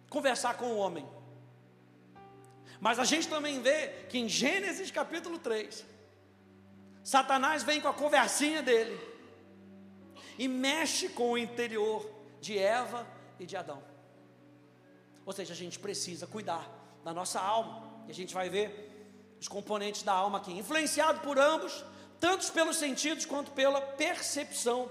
conversar 0.08 0.56
com 0.56 0.66
o 0.66 0.76
homem. 0.76 1.06
Mas 2.80 2.98
a 2.98 3.04
gente 3.04 3.28
também 3.28 3.60
vê 3.60 3.88
que 4.08 4.18
em 4.18 4.28
Gênesis 4.28 4.90
capítulo 4.90 5.38
3, 5.38 5.84
Satanás 7.02 7.62
vem 7.62 7.80
com 7.80 7.88
a 7.88 7.94
conversinha 7.94 8.62
dele 8.62 8.98
e 10.38 10.46
mexe 10.46 11.08
com 11.08 11.32
o 11.32 11.38
interior 11.38 12.08
de 12.40 12.56
Eva 12.56 13.06
e 13.40 13.46
de 13.46 13.56
Adão. 13.56 13.82
Ou 15.26 15.32
seja, 15.32 15.52
a 15.52 15.56
gente 15.56 15.78
precisa 15.78 16.26
cuidar 16.26 16.66
da 17.04 17.12
nossa 17.12 17.40
alma. 17.40 18.04
E 18.06 18.10
a 18.10 18.14
gente 18.14 18.32
vai 18.32 18.48
ver 18.48 18.97
os 19.40 19.48
componentes 19.48 20.02
da 20.02 20.12
alma 20.12 20.38
aqui, 20.38 20.52
influenciado 20.52 21.20
por 21.20 21.38
ambos, 21.38 21.84
tanto 22.18 22.50
pelos 22.52 22.76
sentidos 22.76 23.24
quanto 23.24 23.52
pela 23.52 23.80
percepção 23.80 24.90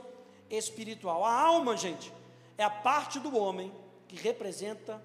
espiritual. 0.49 1.25
A 1.25 1.33
alma, 1.33 1.75
gente, 1.75 2.11
é 2.57 2.63
a 2.63 2.69
parte 2.69 3.19
do 3.19 3.37
homem 3.37 3.73
que 4.07 4.15
representa 4.15 5.01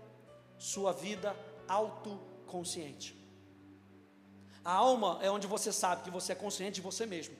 sua 0.56 0.92
vida 0.92 1.36
auto 1.68 2.20
consciente. 2.46 3.16
A 4.64 4.72
alma 4.72 5.18
é 5.20 5.30
onde 5.30 5.46
você 5.46 5.72
sabe 5.72 6.02
que 6.02 6.10
você 6.10 6.32
é 6.32 6.36
consciente 6.36 6.76
de 6.76 6.80
você 6.80 7.04
mesmo. 7.04 7.36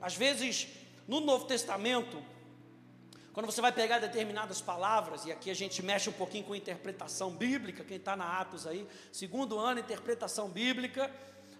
Às 0.00 0.16
vezes, 0.16 0.66
no 1.06 1.20
Novo 1.20 1.44
Testamento, 1.44 2.20
quando 3.32 3.46
você 3.46 3.60
vai 3.60 3.72
pegar 3.72 3.98
determinadas 3.98 4.60
palavras, 4.60 5.24
e 5.24 5.32
aqui 5.32 5.50
a 5.50 5.54
gente 5.54 5.82
mexe 5.82 6.08
um 6.10 6.12
pouquinho 6.12 6.44
com 6.44 6.54
interpretação 6.54 7.30
bíblica, 7.30 7.82
quem 7.82 7.96
está 7.96 8.14
na 8.14 8.40
Atos 8.40 8.66
aí, 8.66 8.86
segundo 9.10 9.58
ano, 9.58 9.80
interpretação 9.80 10.48
bíblica, 10.48 11.10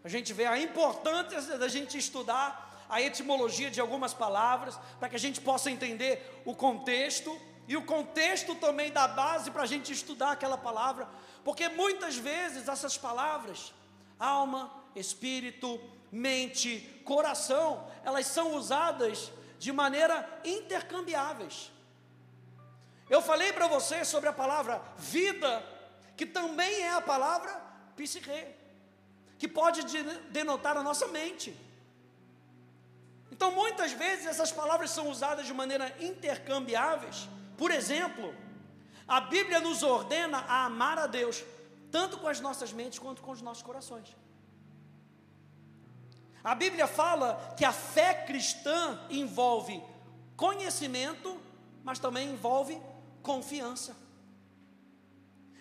a 0.05 0.09
gente 0.09 0.33
vê 0.35 0.45
a 0.45 0.59
importância 0.59 1.57
da 1.57 1.69
gente 1.69 1.97
estudar 1.97 2.87
a 2.91 3.01
etimologia 3.01 3.71
de 3.71 3.81
algumas 3.81 4.13
palavras, 4.13 4.79
para 4.99 5.09
que 5.09 5.17
a 5.17 5.19
gente 5.19 5.41
possa 5.41 5.71
entender 5.71 6.43
o 6.45 6.55
contexto 6.55 7.41
e 7.67 7.75
o 7.75 7.87
contexto 7.87 8.55
também 8.57 8.91
dá 8.93 9.09
base 9.09 9.51
para 9.51 9.63
a 9.63 9.67
gente 9.67 9.93
estudar 9.93 10.33
aquela 10.33 10.59
palavra, 10.59 11.09
porque 11.43 11.71
muitas 11.71 12.17
vezes 12.17 12.69
essas 12.69 12.99
palavras, 12.99 13.73
alma, 14.19 14.71
espírito, 14.95 15.81
mente, 16.11 17.01
coração, 17.03 17.89
elas 18.05 18.27
são 18.27 18.57
usadas 18.57 19.33
de 19.65 19.73
maneira 19.83 20.17
intercambiáveis. 20.45 21.57
Eu 23.15 23.21
falei 23.31 23.51
para 23.53 23.69
você 23.77 23.99
sobre 24.05 24.29
a 24.29 24.39
palavra 24.43 24.75
vida, 25.15 25.51
que 26.17 26.27
também 26.39 26.75
é 26.83 26.93
a 26.93 27.01
palavra 27.13 27.53
psique, 27.97 28.41
que 29.41 29.49
pode 29.61 29.81
denotar 30.39 30.77
a 30.77 30.83
nossa 30.89 31.07
mente. 31.19 31.49
Então, 33.31 33.51
muitas 33.63 33.93
vezes 33.93 34.27
essas 34.27 34.53
palavras 34.61 34.91
são 34.91 35.09
usadas 35.09 35.47
de 35.47 35.55
maneira 35.55 35.87
intercambiáveis 36.11 37.29
por 37.63 37.71
exemplo, 37.71 38.35
a 39.07 39.21
Bíblia 39.21 39.61
nos 39.61 39.85
ordena 39.85 40.39
a 40.39 40.65
amar 40.65 40.99
a 40.99 41.07
Deus, 41.07 41.45
tanto 41.93 42.19
com 42.19 42.27
as 42.27 42.41
nossas 42.41 42.73
mentes 42.73 42.99
quanto 42.99 43.23
com 43.23 43.31
os 43.31 43.41
nossos 43.41 43.63
corações. 43.63 44.17
A 46.43 46.55
Bíblia 46.55 46.87
fala 46.87 47.55
que 47.57 47.65
a 47.65 47.73
fé 47.73 48.15
cristã 48.27 49.07
envolve 49.09 49.83
conhecimento, 50.37 51.41
mas 51.85 51.99
também 51.99 52.31
envolve 52.31 52.81
confiança. 53.23 53.97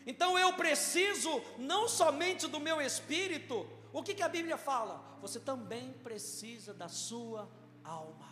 Então 0.05 0.37
eu 0.39 0.53
preciso 0.53 1.29
não 1.59 1.87
somente 1.87 2.47
do 2.47 2.59
meu 2.59 2.81
espírito, 2.81 3.67
o 3.93 4.01
que, 4.01 4.15
que 4.15 4.23
a 4.23 4.29
Bíblia 4.29 4.57
fala? 4.57 5.17
Você 5.21 5.39
também 5.39 5.93
precisa 5.93 6.73
da 6.73 6.87
sua 6.87 7.47
alma. 7.83 8.31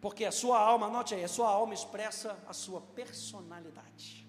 Porque 0.00 0.24
a 0.24 0.32
sua 0.32 0.60
alma, 0.60 0.86
anote 0.86 1.14
aí, 1.14 1.24
a 1.24 1.28
sua 1.28 1.48
alma 1.48 1.72
expressa 1.72 2.38
a 2.46 2.52
sua 2.52 2.80
personalidade. 2.80 4.27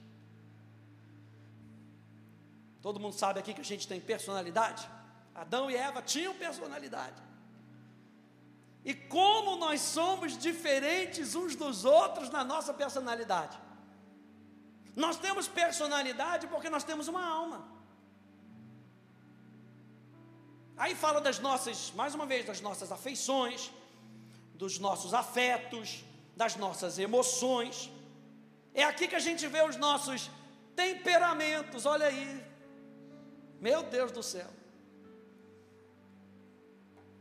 Todo 2.82 3.00
mundo 3.00 3.14
sabe 3.14 3.40
aqui 3.40 3.54
que 3.54 3.62
a 3.62 3.72
gente 3.72 3.88
tem 3.88 4.00
personalidade? 4.00 4.90
Adão 5.36 5.70
e 5.72 5.76
Eva 5.76 6.02
tinham 6.02 6.34
personalidade. 6.36 7.22
E 8.84 8.94
como 8.94 9.56
nós 9.58 9.82
somos 9.82 10.38
diferentes 10.38 11.36
uns 11.36 11.56
dos 11.56 11.86
outros 11.86 12.30
na 12.30 12.44
nossa 12.44 12.74
personalidade. 12.74 13.58
Nós 14.96 15.18
temos 15.18 15.48
personalidade 15.48 16.48
porque 16.48 16.70
nós 16.70 16.84
temos 16.84 17.08
uma 17.08 17.26
alma. 17.26 17.68
Aí 20.78 20.96
fala 20.96 21.20
das 21.20 21.40
nossas, 21.40 21.92
mais 21.92 22.16
uma 22.16 22.26
vez, 22.26 22.46
das 22.46 22.62
nossas 22.62 22.92
afeições, 22.92 23.70
dos 24.56 24.80
nossos 24.80 25.14
afetos, 25.14 26.04
das 26.36 26.56
nossas 26.56 26.98
emoções. 26.98 27.92
É 28.74 28.84
aqui 28.84 29.08
que 29.08 29.16
a 29.16 29.26
gente 29.28 29.46
vê 29.48 29.62
os 29.62 29.76
nossos 29.76 30.30
temperamentos, 30.76 31.86
olha 31.86 32.06
aí. 32.06 32.49
Meu 33.60 33.84
Deus 33.84 34.12
do 34.12 34.24
céu. 34.24 34.48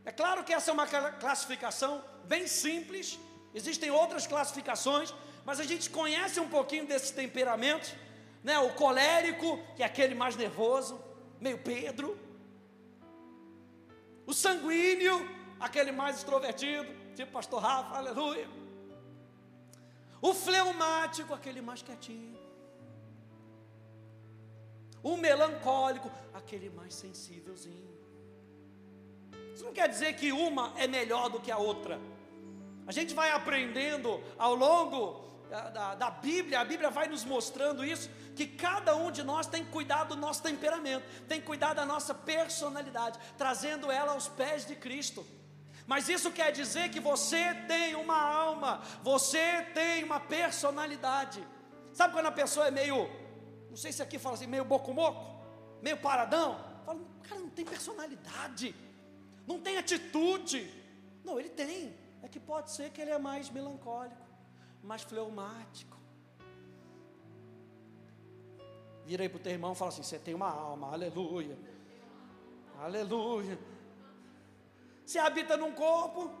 É 0.05 0.11
claro 0.11 0.43
que 0.43 0.53
essa 0.53 0.71
é 0.71 0.73
uma 0.73 0.87
classificação 1.23 2.03
bem 2.25 2.47
simples, 2.47 3.19
existem 3.53 3.91
outras 3.91 4.25
classificações, 4.25 5.13
mas 5.45 5.59
a 5.59 5.63
gente 5.63 5.89
conhece 5.89 6.39
um 6.39 6.49
pouquinho 6.49 6.85
desses 6.85 7.11
temperamentos, 7.11 7.93
né? 8.43 8.57
O 8.59 8.73
colérico, 8.73 9.59
que 9.75 9.83
é 9.83 9.85
aquele 9.85 10.15
mais 10.15 10.35
nervoso, 10.35 10.99
meio 11.39 11.57
Pedro. 11.57 12.17
O 14.25 14.33
sanguíneo, 14.33 15.17
aquele 15.59 15.91
mais 15.91 16.17
extrovertido 16.17 16.99
tipo 17.19 17.33
pastor 17.33 17.61
Rafa, 17.61 17.97
aleluia. 17.97 18.47
O 20.21 20.33
fleumático, 20.33 21.33
aquele 21.33 21.61
mais 21.61 21.81
quietinho. 21.81 22.38
O 25.01 25.17
melancólico, 25.17 26.11
aquele 26.33 26.69
mais 26.69 26.93
sensívelzinho. 26.93 27.89
Isso 29.53 29.63
não 29.63 29.73
quer 29.73 29.89
dizer 29.89 30.13
que 30.13 30.31
uma 30.31 30.73
é 30.77 30.87
melhor 30.87 31.29
do 31.29 31.39
que 31.39 31.51
a 31.51 31.57
outra. 31.57 31.99
A 32.87 32.91
gente 32.91 33.13
vai 33.13 33.31
aprendendo 33.31 34.21
ao 34.37 34.55
longo 34.55 35.29
da, 35.49 35.69
da, 35.69 35.95
da, 35.95 36.09
Bíblia, 36.09 36.59
a 36.59 36.65
Bíblia 36.65 36.89
vai 36.89 37.07
nos 37.07 37.25
mostrando 37.25 37.83
isso, 37.83 38.09
que 38.35 38.45
cada 38.47 38.95
um 38.95 39.11
de 39.11 39.23
nós 39.23 39.47
tem 39.47 39.65
cuidado 39.65 40.15
do 40.15 40.15
nosso 40.15 40.41
temperamento, 40.43 41.03
tem 41.27 41.41
cuidado 41.41 41.77
da 41.77 41.85
nossa 41.85 42.13
personalidade, 42.13 43.19
trazendo 43.37 43.91
ela 43.91 44.13
aos 44.13 44.27
pés 44.27 44.65
de 44.65 44.75
Cristo. 44.75 45.25
Mas 45.85 46.07
isso 46.07 46.31
quer 46.31 46.51
dizer 46.51 46.89
que 46.89 46.99
você 46.99 47.53
tem 47.67 47.95
uma 47.95 48.21
alma, 48.21 48.81
você 49.01 49.63
tem 49.73 50.03
uma 50.03 50.19
personalidade. 50.19 51.45
Sabe 51.91 52.13
quando 52.13 52.27
a 52.27 52.31
pessoa 52.31 52.67
é 52.67 52.71
meio, 52.71 53.09
não 53.69 53.77
sei 53.77 53.91
se 53.91 54.01
aqui 54.01 54.17
fala 54.17 54.35
assim, 54.35 54.47
meio 54.47 54.65
boco-moco, 54.65 55.23
meio 55.81 55.97
paradão? 55.97 56.59
Fala, 56.85 56.99
cara, 57.23 57.41
não 57.41 57.49
tem 57.49 57.65
personalidade, 57.65 58.75
não 59.45 59.59
tem 59.59 59.77
atitude. 59.77 60.73
Não, 61.23 61.39
ele 61.39 61.49
tem. 61.49 61.95
É 62.21 62.27
que 62.27 62.39
pode 62.39 62.71
ser 62.71 62.89
que 62.89 63.01
ele 63.01 63.11
é 63.11 63.17
mais 63.17 63.49
melancólico, 63.49 64.27
mais 64.83 65.03
fleumático. 65.03 65.97
Vira 69.05 69.23
aí 69.23 69.29
para 69.29 69.37
o 69.37 69.39
teu 69.39 69.51
irmão 69.51 69.71
e 69.73 69.75
fala 69.75 69.89
assim: 69.89 70.03
você 70.03 70.19
tem 70.19 70.33
uma 70.33 70.49
alma, 70.49 70.91
aleluia. 70.91 71.57
Aleluia. 72.79 73.57
Você 75.05 75.17
habita 75.17 75.57
num 75.57 75.71
corpo, 75.71 76.31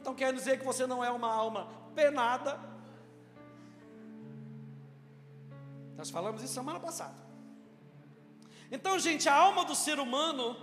então 0.00 0.14
quer 0.14 0.32
dizer 0.32 0.58
que 0.58 0.64
você 0.64 0.86
não 0.86 1.02
é 1.02 1.10
uma 1.10 1.32
alma 1.32 1.68
penada. 1.94 2.69
Nós 6.00 6.08
falamos 6.08 6.42
isso 6.42 6.54
semana 6.54 6.80
passada. 6.80 7.14
Então, 8.72 8.98
gente, 8.98 9.28
a 9.28 9.34
alma 9.34 9.66
do 9.66 9.74
ser 9.74 9.98
humano, 10.00 10.56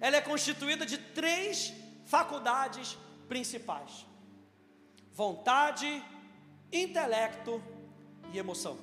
ela 0.00 0.16
é 0.16 0.20
constituída 0.22 0.86
de 0.86 0.96
três 0.96 1.74
faculdades 2.06 2.96
principais: 3.28 4.06
vontade, 5.12 6.02
intelecto 6.72 7.62
e 8.32 8.38
emoção. 8.38 8.78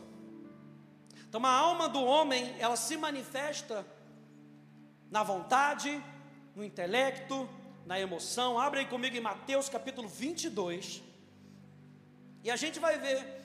Então, 1.28 1.44
a 1.44 1.50
alma 1.50 1.90
do 1.90 2.04
homem, 2.04 2.56
ela 2.60 2.76
se 2.76 2.96
manifesta 2.96 3.84
na 5.10 5.24
vontade, 5.24 5.92
no 6.56 6.64
intelecto, 6.64 7.50
na 7.84 8.00
emoção. 8.00 8.60
Abre 8.60 8.82
aí 8.82 8.86
comigo 8.86 9.18
em 9.18 9.22
Mateus 9.22 9.70
capítulo 9.70 10.08
22. 10.08 11.02
E 12.44 12.52
a 12.52 12.56
gente 12.56 12.80
vai 12.80 13.00
ver 13.00 13.43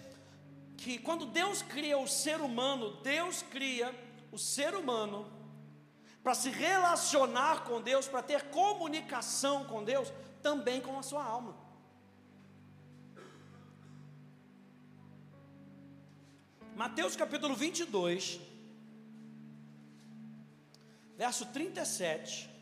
que 0.78 0.96
quando 0.96 1.26
Deus 1.26 1.60
cria 1.60 1.98
o 1.98 2.06
ser 2.06 2.40
humano, 2.40 2.86
Deus 3.02 3.42
cria 3.42 3.92
o 4.30 4.38
ser 4.38 4.74
humano 4.76 5.26
para 6.22 6.34
se 6.34 6.50
relacionar 6.50 7.64
com 7.64 7.82
Deus, 7.82 8.06
para 8.06 8.22
ter 8.22 8.44
comunicação 8.50 9.64
com 9.64 9.82
Deus, 9.82 10.12
também 10.40 10.80
com 10.80 10.96
a 10.96 11.02
sua 11.02 11.24
alma. 11.24 11.56
Mateus 16.76 17.16
capítulo 17.16 17.56
22, 17.56 18.40
verso 21.16 21.44
37. 21.46 22.57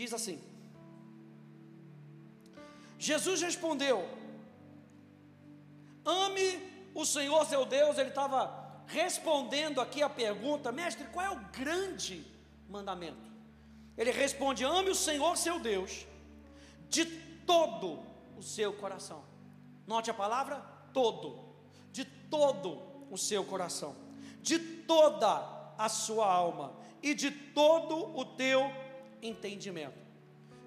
Diz 0.00 0.14
assim: 0.14 0.40
Jesus 2.98 3.42
respondeu: 3.42 4.08
Ame 6.02 6.48
o 6.94 7.04
Senhor 7.04 7.44
seu 7.44 7.66
Deus. 7.66 7.98
Ele 7.98 8.08
estava 8.08 8.40
respondendo 8.86 9.78
aqui 9.78 10.02
a 10.02 10.08
pergunta, 10.08 10.72
mestre, 10.72 11.04
qual 11.12 11.26
é 11.26 11.30
o 11.30 11.44
grande 11.52 12.26
mandamento? 12.66 13.30
Ele 13.94 14.10
responde: 14.10 14.64
Ame 14.64 14.88
o 14.88 14.94
Senhor 14.94 15.36
seu 15.36 15.60
Deus 15.60 16.06
de 16.88 17.04
todo 17.52 18.00
o 18.38 18.42
seu 18.42 18.72
coração. 18.72 19.22
Note 19.86 20.10
a 20.10 20.14
palavra 20.14 20.56
todo, 20.94 21.26
de 21.92 22.06
todo 22.06 22.80
o 23.10 23.18
seu 23.18 23.44
coração, 23.44 23.94
de 24.40 24.58
toda 24.58 25.74
a 25.76 25.90
sua 25.90 26.26
alma 26.26 26.72
e 27.02 27.12
de 27.12 27.30
todo 27.30 28.16
o 28.18 28.24
teu 28.24 28.62
entendimento. 29.22 29.99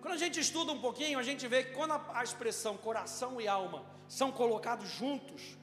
Quando 0.04 0.16
a 0.16 0.18
gente 0.18 0.38
estuda 0.38 0.74
um 0.74 0.82
pouquinho, 0.82 1.18
a 1.18 1.24
gente 1.24 1.48
vê 1.48 1.64
que 1.64 1.72
quando 1.72 1.94
a, 1.94 2.22
expressão 2.22 2.76
coração 2.76 3.40
e 3.40 3.48
alma 3.48 3.86
são 4.06 4.34
colocados 4.34 4.90
juntos, 4.90 5.58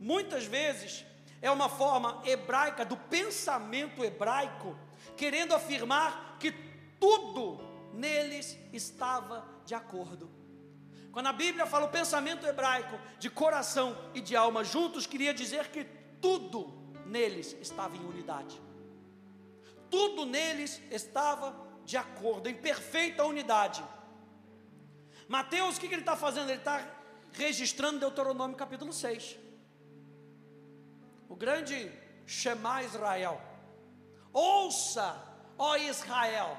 muitas 0.00 0.44
vezes 0.44 1.04
é 1.40 1.48
uma 1.52 1.68
forma 1.68 2.20
hebraica 2.24 2.84
do 2.84 2.96
pensamento 2.96 4.04
hebraico, 4.04 4.76
querendo 5.16 5.54
afirmar 5.54 6.36
que 6.40 6.50
tudo 6.98 7.60
neles 7.92 8.58
estava 8.72 9.46
de 9.64 9.72
acordo. 9.72 10.28
Quando 11.12 11.28
a 11.28 11.32
Bíblia 11.32 11.64
fala 11.64 11.86
o 11.86 11.88
pensamento 11.90 12.44
hebraico 12.44 12.98
de 13.20 13.30
coração 13.30 13.96
e 14.12 14.20
de 14.20 14.34
alma 14.34 14.64
juntos, 14.64 15.06
queria 15.06 15.32
dizer 15.32 15.68
que 15.68 15.84
tudo 16.20 16.76
neles 17.06 17.56
estava 17.60 17.96
em 17.96 18.04
unidade. 18.04 18.60
Tudo 19.88 20.26
neles 20.26 20.82
estava 20.90 21.65
de 21.86 21.96
acordo, 21.96 22.48
em 22.48 22.54
perfeita 22.54 23.24
unidade. 23.24 23.82
Mateus, 25.28 25.76
o 25.76 25.80
que, 25.80 25.86
ele 25.86 25.96
está 25.96 26.16
fazendo? 26.16 26.50
Ele 26.50 26.58
está 26.58 26.84
registrando 27.32 28.00
Deuteronômio 28.00 28.56
capítulo 28.56 28.92
6. 28.92 29.36
O 31.28 31.36
grande 31.36 31.92
Shema 32.26 32.82
Israel. 32.82 33.40
Ouça, 34.32 35.16
ó 35.56 35.76
Israel, 35.76 36.58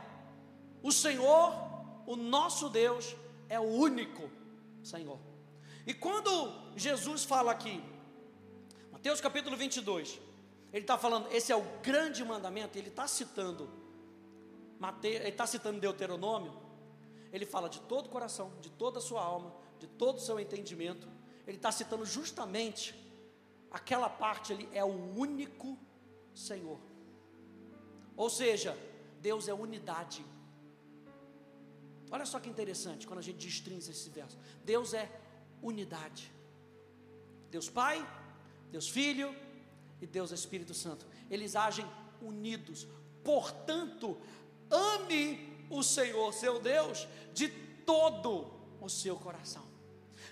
o 0.82 0.92
Senhor, 0.92 1.54
o 2.06 2.16
nosso 2.16 2.70
Deus, 2.70 3.16
é 3.50 3.60
o 3.60 3.64
único 3.64 4.32
Senhor. 4.82 5.20
E 5.86 5.94
quando 5.94 6.32
Jesus 6.76 7.26
fala 7.26 7.52
aqui, 7.52 7.84
Mateus 8.92 9.20
capítulo 9.20 9.58
22, 9.58 10.20
ele 10.72 10.84
está 10.84 10.98
falando, 10.98 11.30
esse 11.32 11.52
é 11.52 11.56
o 11.56 11.64
grande 11.84 12.24
mandamento, 12.24 12.78
ele 12.78 12.88
está 12.88 13.08
citando 13.08 13.87
Mateus, 14.80 15.16
ele 15.16 15.30
está 15.30 15.48
citando 15.48 15.80
Deuteronômio, 15.80 16.54
ele 17.32 17.46
fala 17.46 17.70
de 17.70 17.82
todo 17.82 18.08
o 18.08 18.10
coração, 18.10 18.52
de 18.62 18.70
toda 18.70 19.00
a 19.00 19.02
sua 19.02 19.22
alma, 19.22 19.54
de 19.80 19.88
todo 19.88 20.18
o 20.18 20.22
seu 20.22 20.40
entendimento. 20.40 21.08
Ele 21.46 21.58
está 21.58 21.72
citando 21.72 22.06
justamente 22.06 22.96
aquela 23.72 24.10
parte 24.10 24.54
ali, 24.54 24.70
é 24.72 24.84
o 24.84 25.18
único 25.18 25.78
Senhor. 26.34 26.80
Ou 28.16 28.30
seja, 28.30 28.78
Deus 29.22 29.48
é 29.48 29.54
unidade. 29.54 30.26
Olha 32.10 32.26
só 32.26 32.40
que 32.40 32.50
interessante 32.50 33.06
quando 33.06 33.20
a 33.20 33.24
gente 33.24 33.46
destrinça 33.46 33.92
esse 33.92 34.10
verso. 34.10 34.38
Deus 34.64 34.94
é 34.94 35.10
unidade. 35.62 36.32
Deus 37.52 37.70
Pai, 37.70 38.06
Deus 38.72 38.88
Filho 38.88 39.36
e 40.02 40.08
Deus 40.08 40.32
Espírito 40.32 40.74
Santo. 40.74 41.06
Eles 41.30 41.56
agem 41.56 41.86
unidos. 42.22 42.88
Portanto, 43.24 44.18
Ame 44.70 45.66
o 45.70 45.84
Senhor, 45.84 46.34
seu 46.34 46.60
Deus, 46.60 47.08
de 47.34 47.48
todo 47.48 48.52
o 48.82 48.90
seu 48.90 49.16
coração, 49.18 49.64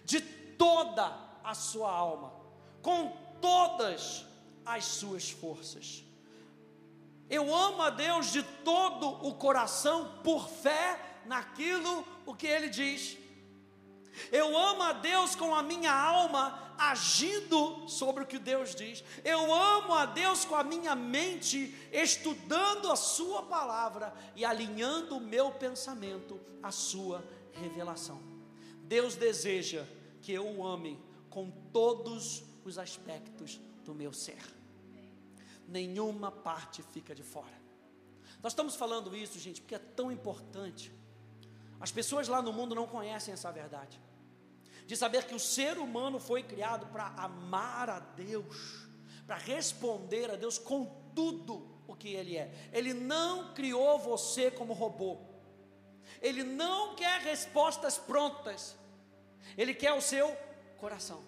de 0.03 0.21
toda 0.21 1.05
a 1.43 1.53
sua 1.53 1.91
alma, 1.91 2.33
com 2.81 3.15
todas 3.41 4.25
as 4.65 4.85
suas 4.85 5.29
forças. 5.29 6.03
Eu 7.29 7.53
amo 7.53 7.81
a 7.81 7.89
Deus 7.89 8.31
de 8.31 8.43
todo 8.43 9.07
o 9.27 9.33
coração 9.35 10.19
por 10.23 10.47
fé 10.47 11.21
naquilo 11.25 12.05
o 12.25 12.35
que 12.35 12.47
ele 12.47 12.69
diz. 12.69 13.17
Eu 14.31 14.57
amo 14.57 14.83
a 14.83 14.93
Deus 14.93 15.35
com 15.35 15.53
a 15.53 15.61
minha 15.61 15.93
alma, 15.93 16.73
agindo 16.77 17.87
sobre 17.87 18.23
o 18.23 18.27
que 18.27 18.39
Deus 18.39 18.75
diz. 18.75 19.03
Eu 19.23 19.53
amo 19.53 19.93
a 19.93 20.05
Deus 20.05 20.45
com 20.45 20.55
a 20.55 20.63
minha 20.63 20.95
mente, 20.95 21.75
estudando 21.91 22.91
a 22.91 22.95
Sua 22.95 23.43
palavra 23.43 24.13
e 24.35 24.43
alinhando 24.43 25.17
o 25.17 25.21
meu 25.21 25.51
pensamento 25.51 26.39
à 26.61 26.71
Sua 26.71 27.23
revelação. 27.53 28.21
Deus 28.83 29.15
deseja 29.15 29.85
que 30.21 30.31
eu 30.31 30.45
o 30.47 30.65
ame 30.65 30.99
com 31.29 31.49
todos 31.71 32.43
os 32.63 32.77
aspectos 32.77 33.59
do 33.83 33.93
meu 33.93 34.13
ser. 34.13 34.41
Nenhuma 35.67 36.31
parte 36.31 36.83
fica 36.83 37.13
de 37.15 37.23
fora. 37.23 37.65
Nós 38.41 38.53
estamos 38.53 38.75
falando 38.75 39.15
isso, 39.15 39.39
gente, 39.39 39.61
porque 39.61 39.75
é 39.75 39.79
tão 39.79 40.11
importante. 40.11 40.91
As 41.79 41.91
pessoas 41.91 42.27
lá 42.27 42.41
no 42.41 42.53
mundo 42.53 42.73
não 42.73 42.87
conhecem 42.87 43.33
essa 43.33 43.51
verdade. 43.51 43.99
De 44.85 44.95
saber 44.95 45.25
que 45.25 45.35
o 45.35 45.39
ser 45.39 45.77
humano 45.77 46.19
foi 46.19 46.43
criado 46.43 46.87
para 46.87 47.07
amar 47.17 47.89
a 47.89 47.99
Deus, 47.99 48.87
para 49.25 49.35
responder 49.35 50.29
a 50.29 50.35
Deus 50.35 50.57
com 50.57 50.85
tudo 51.15 51.75
o 51.87 51.95
que 51.95 52.09
Ele 52.09 52.37
é. 52.37 52.51
Ele 52.71 52.93
não 52.93 53.53
criou 53.53 53.97
você 53.97 54.51
como 54.51 54.73
robô, 54.73 55.17
Ele 56.21 56.43
não 56.43 56.95
quer 56.95 57.21
respostas 57.21 57.97
prontas, 57.97 58.75
Ele 59.57 59.73
quer 59.73 59.93
o 59.93 60.01
seu 60.01 60.35
coração, 60.77 61.23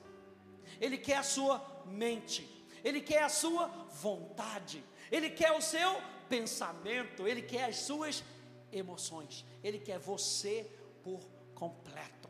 Ele 0.80 0.98
quer 0.98 1.18
a 1.18 1.24
sua 1.24 1.84
mente, 1.86 2.48
Ele 2.84 3.02
quer 3.02 3.24
a 3.24 3.30
sua 3.30 3.68
vontade, 3.90 4.84
Ele 5.12 5.30
quer 5.30 5.52
o 5.52 5.62
seu 5.62 6.02
pensamento, 6.30 7.28
Ele 7.28 7.42
quer 7.42 7.66
as 7.66 7.78
suas 7.78 8.24
emoções, 8.72 9.46
Ele 9.64 9.80
quer 9.80 10.00
você 10.00 10.70
por 11.04 11.20
completo. 11.54 12.30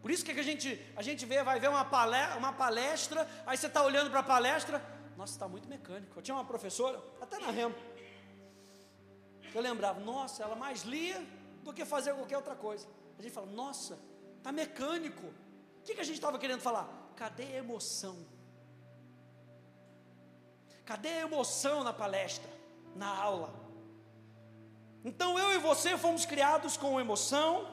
Por 0.00 0.10
isso 0.10 0.24
que 0.24 0.32
a 0.32 0.42
gente, 0.42 0.80
a 0.96 1.02
gente 1.02 1.24
vê, 1.24 1.42
vai 1.44 1.60
ver 1.60 1.70
uma 1.70 1.84
palestra, 1.84 2.36
uma 2.36 2.52
palestra 2.52 3.28
aí 3.46 3.56
você 3.56 3.68
está 3.68 3.84
olhando 3.84 4.10
para 4.10 4.18
a 4.18 4.24
palestra, 4.24 4.82
nossa, 5.16 5.34
está 5.34 5.46
muito 5.46 5.68
mecânico. 5.68 6.18
Eu 6.18 6.22
tinha 6.22 6.34
uma 6.34 6.44
professora, 6.44 7.00
até 7.20 7.38
na 7.38 7.52
Remo, 7.52 7.74
eu 9.54 9.60
lembrava, 9.60 10.00
nossa, 10.00 10.42
ela 10.42 10.56
mais 10.56 10.82
lia 10.82 11.24
do 11.62 11.72
que 11.72 11.84
fazer 11.84 12.14
qualquer 12.14 12.36
outra 12.36 12.56
coisa. 12.56 12.88
A 13.16 13.22
gente 13.22 13.32
fala, 13.32 13.46
nossa, 13.46 13.96
está 14.38 14.50
mecânico. 14.50 15.26
O 15.26 15.82
que, 15.84 15.94
que 15.94 16.00
a 16.00 16.04
gente 16.04 16.16
estava 16.16 16.38
querendo 16.38 16.60
falar? 16.60 17.12
Cadê 17.14 17.44
a 17.44 17.58
emoção? 17.58 18.26
Cadê 20.84 21.08
a 21.08 21.20
emoção 21.20 21.84
na 21.84 21.92
palestra, 21.92 22.50
na 22.96 23.06
aula? 23.06 23.54
Então 25.04 25.38
eu 25.38 25.54
e 25.54 25.58
você 25.58 25.96
fomos 25.98 26.24
criados 26.24 26.76
com 26.76 27.00
emoção, 27.00 27.66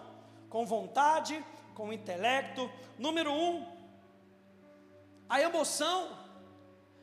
com 0.49 0.65
vontade, 0.65 1.43
com 1.75 1.93
intelecto. 1.93 2.69
Número 2.97 3.31
um, 3.31 3.65
a 5.29 5.39
emoção 5.41 6.17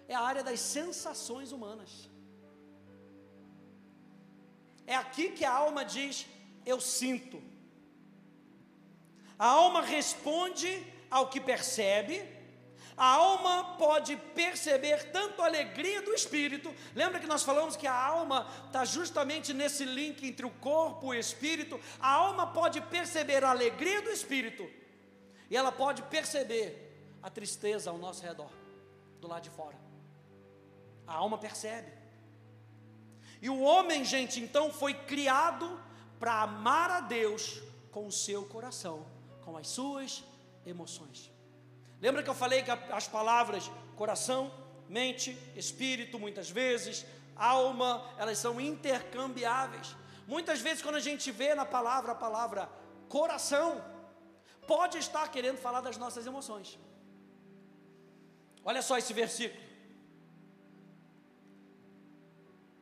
é 0.09 0.15
a 0.15 0.21
área 0.21 0.43
das 0.43 0.61
sensações 0.61 1.53
humanas. 1.53 2.11
É 4.87 4.95
aqui 4.97 5.31
que 5.31 5.45
a 5.45 5.53
alma 5.53 5.85
diz: 5.85 6.27
Eu 6.65 6.81
sinto. 6.81 7.41
A 9.39 9.47
alma 9.47 9.81
responde 9.83 10.85
ao 11.11 11.29
que 11.29 11.41
percebe. 11.41 12.36
A 12.97 13.07
alma 13.07 13.77
pode 13.77 14.17
perceber 14.35 15.11
tanto 15.11 15.43
a 15.43 15.47
alegria 15.47 16.01
do 16.01 16.15
espírito. 16.15 16.75
Lembra 16.95 17.21
que 17.21 17.27
nós 17.27 17.43
falamos 17.43 17.77
que 17.77 17.87
a 17.87 17.95
alma 17.95 18.49
está 18.67 18.87
justamente 18.87 19.53
nesse 19.53 19.85
link 19.85 20.27
entre 20.27 20.47
o 20.47 20.51
corpo 20.51 21.13
e 21.13 21.19
o 21.19 21.21
espírito? 21.21 21.79
A 22.01 22.11
alma 22.11 22.47
pode 22.47 22.81
perceber 22.81 23.45
a 23.45 23.51
alegria 23.51 24.01
do 24.01 24.09
espírito. 24.09 24.67
E 25.51 25.57
ela 25.57 25.71
pode 25.71 26.03
perceber 26.05 27.19
a 27.23 27.29
tristeza 27.29 27.91
ao 27.91 27.99
nosso 27.99 28.23
redor, 28.23 28.51
do 29.21 29.29
lado 29.29 29.43
de 29.43 29.51
fora. 29.51 29.77
A 31.07 31.15
alma 31.15 31.37
percebe. 31.37 31.93
E 33.43 33.51
o 33.51 33.61
homem, 33.61 34.07
gente, 34.07 34.41
então 34.41 34.73
foi 34.73 34.95
criado 34.95 35.79
para 36.19 36.41
amar 36.41 36.91
a 36.91 37.01
Deus 37.01 37.61
com 37.91 38.07
o 38.07 38.13
seu 38.13 38.47
coração, 38.47 39.07
com 39.45 39.55
as 39.57 39.69
suas 39.69 40.25
emoções. 40.65 41.36
Lembra 42.01 42.23
que 42.23 42.31
eu 42.31 42.35
falei 42.35 42.63
que 42.63 42.71
as 42.71 43.09
palavras 43.09 43.71
coração, 43.97 44.53
mente, 44.89 45.37
espírito, 45.57 46.19
muitas 46.19 46.51
vezes, 46.51 47.07
alma, 47.35 47.91
elas 48.19 48.39
são 48.39 48.61
intercambiáveis. 48.61 49.97
Muitas 50.27 50.61
vezes, 50.61 50.83
quando 50.83 50.97
a 50.97 51.07
gente 51.09 51.31
vê 51.31 51.55
na 51.55 51.65
palavra 51.65 52.13
a 52.13 52.15
palavra 52.15 52.69
coração, 53.09 53.83
pode 54.67 54.99
estar 54.99 55.27
querendo 55.29 55.59
falar 55.59 55.81
das 55.81 55.97
nossas 55.97 56.27
emoções. 56.27 56.79
Olha 58.65 58.83
só 58.83 58.99
esse 58.99 59.13
versículo. 59.13 59.65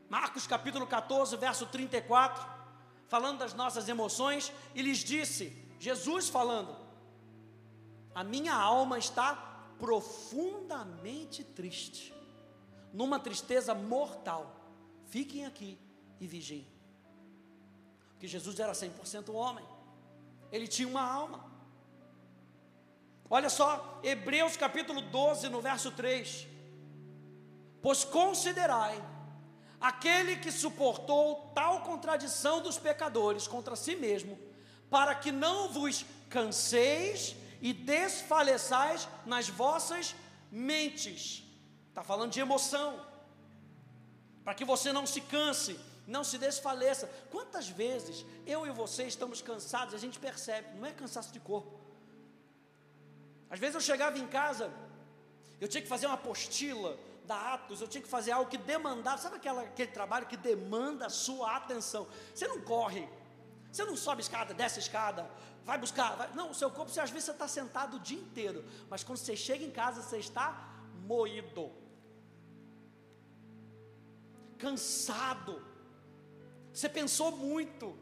Marcos 0.09 0.47
capítulo 0.47 0.87
14, 0.87 1.37
verso 1.37 1.67
34, 1.67 2.45
falando 3.09 3.39
das 3.39 3.53
nossas 3.53 3.89
emoções, 3.89 4.53
e 4.75 4.81
lhes 4.81 4.99
disse, 4.99 5.45
Jesus 5.79 6.29
falando: 6.29 6.84
A 8.15 8.23
minha 8.23 8.55
alma 8.55 8.99
está 8.99 9.35
profundamente 9.79 11.43
triste, 11.43 12.15
numa 12.93 13.19
tristeza 13.19 13.75
mortal. 13.75 14.55
Fiquem 15.07 15.45
aqui 15.47 15.79
e 16.21 16.27
vigiem. 16.27 16.67
Porque 18.11 18.29
Jesus 18.29 18.61
era 18.61 18.73
100% 18.73 19.35
homem, 19.35 19.65
ele 20.53 20.69
tinha 20.69 20.87
uma 20.87 21.03
alma. 21.03 21.45
Olha 23.29 23.51
só, 23.51 24.01
Hebreus 24.03 24.57
capítulo 24.57 25.01
12, 25.01 25.49
no 25.49 25.61
verso 25.61 25.91
3: 25.91 26.47
Pois 27.83 28.05
considerai 28.05 29.03
aquele 29.81 30.37
que 30.37 30.53
suportou 30.53 31.51
tal 31.55 31.81
contradição 31.81 32.63
dos 32.63 32.79
pecadores 32.79 33.49
contra 33.49 33.75
si 33.75 33.97
mesmo, 33.97 34.39
para 34.89 35.15
que 35.15 35.33
não 35.33 35.69
vos 35.69 36.07
canseis 36.31 37.35
e 37.69 37.73
desfaleçais 37.73 39.09
nas 39.25 39.49
vossas 39.49 40.15
mentes. 40.53 41.43
Está 41.89 42.03
falando 42.11 42.31
de 42.31 42.41
emoção. 42.47 42.89
Para 44.45 44.55
que 44.55 44.67
você 44.73 44.93
não 44.93 45.07
se 45.07 45.23
canse, 45.23 45.81
não 46.07 46.23
se 46.23 46.37
desfaleça. 46.37 47.11
Quantas 47.31 47.67
vezes 47.67 48.27
eu 48.47 48.67
e 48.67 48.71
você 48.71 49.05
estamos 49.05 49.41
cansados, 49.41 49.95
a 49.95 49.99
gente 50.05 50.19
percebe, 50.19 50.77
não 50.79 50.87
é 50.87 50.93
cansaço 50.93 51.33
de 51.33 51.41
corpo. 51.41 51.81
Às 53.49 53.59
vezes 53.59 53.77
eu 53.77 53.81
chegava 53.81 54.19
em 54.19 54.27
casa, 54.27 54.71
eu 55.59 55.67
tinha 55.67 55.81
que 55.81 55.89
fazer 55.89 56.07
uma 56.07 56.17
apostila, 56.17 56.99
da 57.25 57.55
Atos, 57.55 57.81
eu 57.81 57.89
tinha 57.89 58.03
que 58.03 58.09
fazer 58.09 58.33
algo 58.33 58.51
que 58.51 58.59
demandava, 58.59 59.17
sabe 59.17 59.37
aquela, 59.37 59.63
aquele 59.63 59.91
trabalho 59.91 60.27
que 60.27 60.37
demanda 60.37 61.07
a 61.07 61.09
sua 61.09 61.57
atenção? 61.57 62.07
Você 62.35 62.47
não 62.47 62.61
corre, 62.61 63.09
você 63.75 63.85
não 63.85 63.97
sobe 63.97 64.23
escada, 64.23 64.55
desce 64.55 64.79
escada, 64.79 65.29
vai 65.65 65.77
buscar, 65.77 66.11
vai, 66.15 66.33
não, 66.33 66.51
o 66.51 66.55
seu 66.55 66.71
corpo, 66.71 66.93
você, 66.93 67.01
às 67.01 67.11
vezes 67.11 67.25
você 67.25 67.33
está 67.33 67.49
sentado 67.49 67.97
o 67.97 68.01
dia 68.09 68.21
inteiro, 68.27 68.65
mas 68.89 69.03
quando 69.03 69.19
você 69.19 69.35
chega 69.35 69.65
em 69.65 69.71
casa, 69.71 70.01
você 70.01 70.19
está 70.19 70.47
moído, 71.13 71.73
cansado, 74.57 75.61
você 76.73 76.89
pensou 76.89 77.33
muito, 77.37 77.99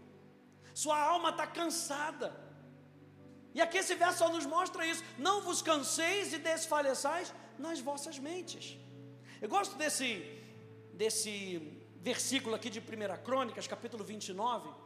sua 0.75 0.99
alma 1.01 1.31
está 1.31 1.47
cansada, 1.47 2.29
e 3.55 3.61
aqui 3.63 3.79
esse 3.79 3.95
verso 3.95 4.19
só 4.19 4.29
nos 4.29 4.45
mostra 4.45 4.87
isso: 4.87 5.03
não 5.19 5.41
vos 5.41 5.63
canseis 5.63 6.33
e 6.33 6.39
desfaleçais 6.39 7.33
nas 7.59 7.81
vossas 7.81 8.19
mentes. 8.19 8.79
Eu 9.43 9.49
gosto 9.49 9.77
desse, 9.77 10.09
desse 10.95 11.37
versículo 11.97 12.55
aqui 12.55 12.71
de 12.71 12.81
1 12.81 13.23
Crônicas, 13.25 13.67
capítulo 13.67 14.05
29. 14.05 14.82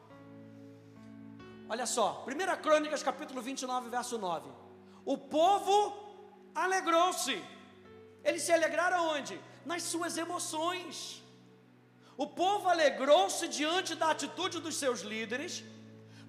Olha 1.69 1.85
só, 1.85 2.25
1 2.29 2.63
Crônicas, 2.63 3.03
capítulo 3.03 3.43
29, 3.43 3.89
verso 3.91 4.17
9. 4.17 4.49
O 5.05 5.19
povo 5.19 5.77
alegrou-se. 6.55 7.43
Eles 8.23 8.43
se 8.43 8.53
alegraram 8.53 9.09
onde? 9.09 9.41
Nas 9.65 9.83
suas 9.83 10.17
emoções. 10.17 11.23
O 12.17 12.27
povo 12.27 12.69
alegrou-se 12.69 13.49
diante 13.49 13.97
da 13.97 14.11
atitude 14.13 14.61
dos 14.61 14.77
seus 14.77 15.01
líderes, 15.01 15.65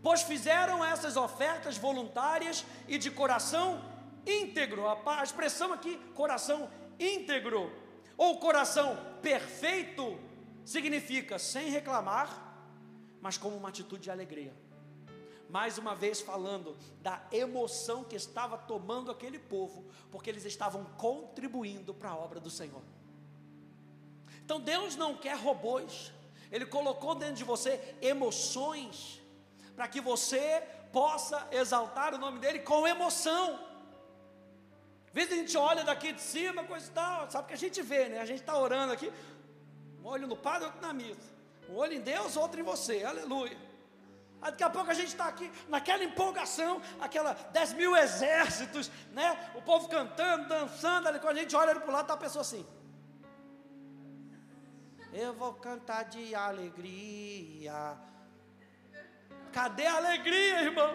pois 0.02 0.24
fizeram 0.24 0.84
essas 0.84 1.16
ofertas 1.16 1.78
voluntárias 1.78 2.66
e 2.88 2.98
de 2.98 3.12
coração 3.12 3.80
íntegro. 4.26 4.86
A 4.88 5.24
expressão 5.24 5.72
aqui, 5.72 5.98
coração 6.16 6.70
íntegro 7.00 7.72
ou 8.18 8.40
coração 8.40 8.98
perfeito 9.22 10.20
significa 10.66 11.38
sem 11.38 11.70
reclamar, 11.70 12.28
mas 13.22 13.38
como 13.38 13.56
uma 13.56 13.70
atitude 13.70 14.04
de 14.04 14.12
alegria. 14.12 14.67
Mais 15.50 15.78
uma 15.78 15.96
vez 15.96 16.20
falando 16.20 16.76
da 17.02 17.22
emoção 17.32 18.04
que 18.04 18.16
estava 18.16 18.58
tomando 18.58 19.12
aquele 19.12 19.40
povo, 19.40 19.86
porque 20.12 20.30
eles 20.30 20.46
estavam 20.46 20.84
contribuindo 20.98 21.94
para 21.94 22.10
a 22.10 22.18
obra 22.18 22.40
do 22.40 22.50
Senhor. 22.50 22.82
Então 24.44 24.60
Deus 24.60 24.96
não 24.96 25.16
quer 25.16 25.38
robôs, 25.38 26.12
Ele 26.52 26.66
colocou 26.66 27.16
dentro 27.16 27.36
de 27.36 27.44
você 27.44 27.96
emoções, 28.02 29.22
para 29.76 29.88
que 29.88 30.02
você 30.02 30.64
possa 30.92 31.48
exaltar 31.52 32.14
o 32.14 32.18
nome 32.18 32.40
dEle 32.40 32.60
com 32.60 32.88
emoção 32.88 33.68
vezes 35.18 35.34
a 35.34 35.36
gente 35.36 35.58
olha 35.58 35.84
daqui 35.84 36.12
de 36.12 36.22
cima, 36.22 36.64
coisa 36.64 36.88
e 36.88 36.92
tal, 36.92 37.32
sabe 37.32 37.48
que 37.48 37.54
a 37.56 37.58
gente 37.58 37.82
vê, 37.82 38.08
né? 38.08 38.20
A 38.20 38.26
gente 38.26 38.42
está 38.42 38.56
orando 38.56 38.94
aqui, 38.94 39.12
um 40.00 40.06
olho 40.06 40.28
no 40.28 40.38
padre, 40.38 40.66
outro 40.66 40.80
na 40.80 40.94
missa. 40.94 41.36
Um 41.68 41.76
olho 41.76 41.94
em 41.94 42.02
Deus, 42.02 42.38
outro 42.38 42.60
em 42.60 42.64
você, 42.64 43.04
aleluia. 43.04 43.58
Aí 44.48 44.52
daqui 44.52 44.64
a 44.64 44.70
pouco 44.70 44.90
a 44.90 44.94
gente 44.94 45.10
está 45.10 45.26
aqui 45.28 45.52
naquela 45.68 46.04
empolgação, 46.04 46.82
aquela 47.02 47.34
10 47.34 47.74
mil 47.74 47.96
exércitos, 47.98 48.90
né? 49.12 49.38
O 49.56 49.62
povo 49.62 49.90
cantando, 49.90 50.48
dançando, 50.48 51.08
ali, 51.08 51.20
quando 51.20 51.38
a 51.38 51.42
gente 51.42 51.56
olha 51.56 51.76
para 51.76 51.90
o 51.90 51.92
lado, 51.92 52.04
está 52.04 52.14
a 52.14 52.26
pessoa 52.26 52.42
assim. 52.42 52.66
Eu 55.12 55.34
vou 55.34 55.54
cantar 55.54 56.04
de 56.04 56.34
alegria. 56.34 57.98
Cadê 59.52 59.86
a 59.86 59.98
alegria, 59.98 60.62
irmão? 60.62 60.94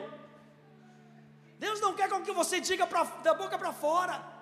Deus 1.59 1.79
não 1.81 1.95
quer 1.95 2.09
que 2.09 2.33
você 2.33 2.59
diga 2.59 2.87
pra, 2.87 3.05
da 3.05 3.35
boca 3.35 3.59
para 3.59 3.73
fora. 3.73 4.33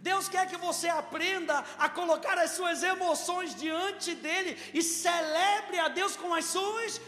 Deus 0.00 0.28
quer 0.28 0.46
que 0.48 0.56
você 0.56 0.88
aprenda 0.88 1.64
a 1.78 1.88
colocar 1.88 2.36
as 2.38 2.50
suas 2.50 2.82
emoções 2.82 3.54
diante 3.54 4.14
dele 4.14 4.56
e 4.74 4.82
celebre 4.82 5.78
a 5.78 5.88
Deus 5.88 6.14
com 6.14 6.32
as 6.34 6.44
suas 6.44 7.00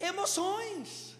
emoções. 0.00 1.18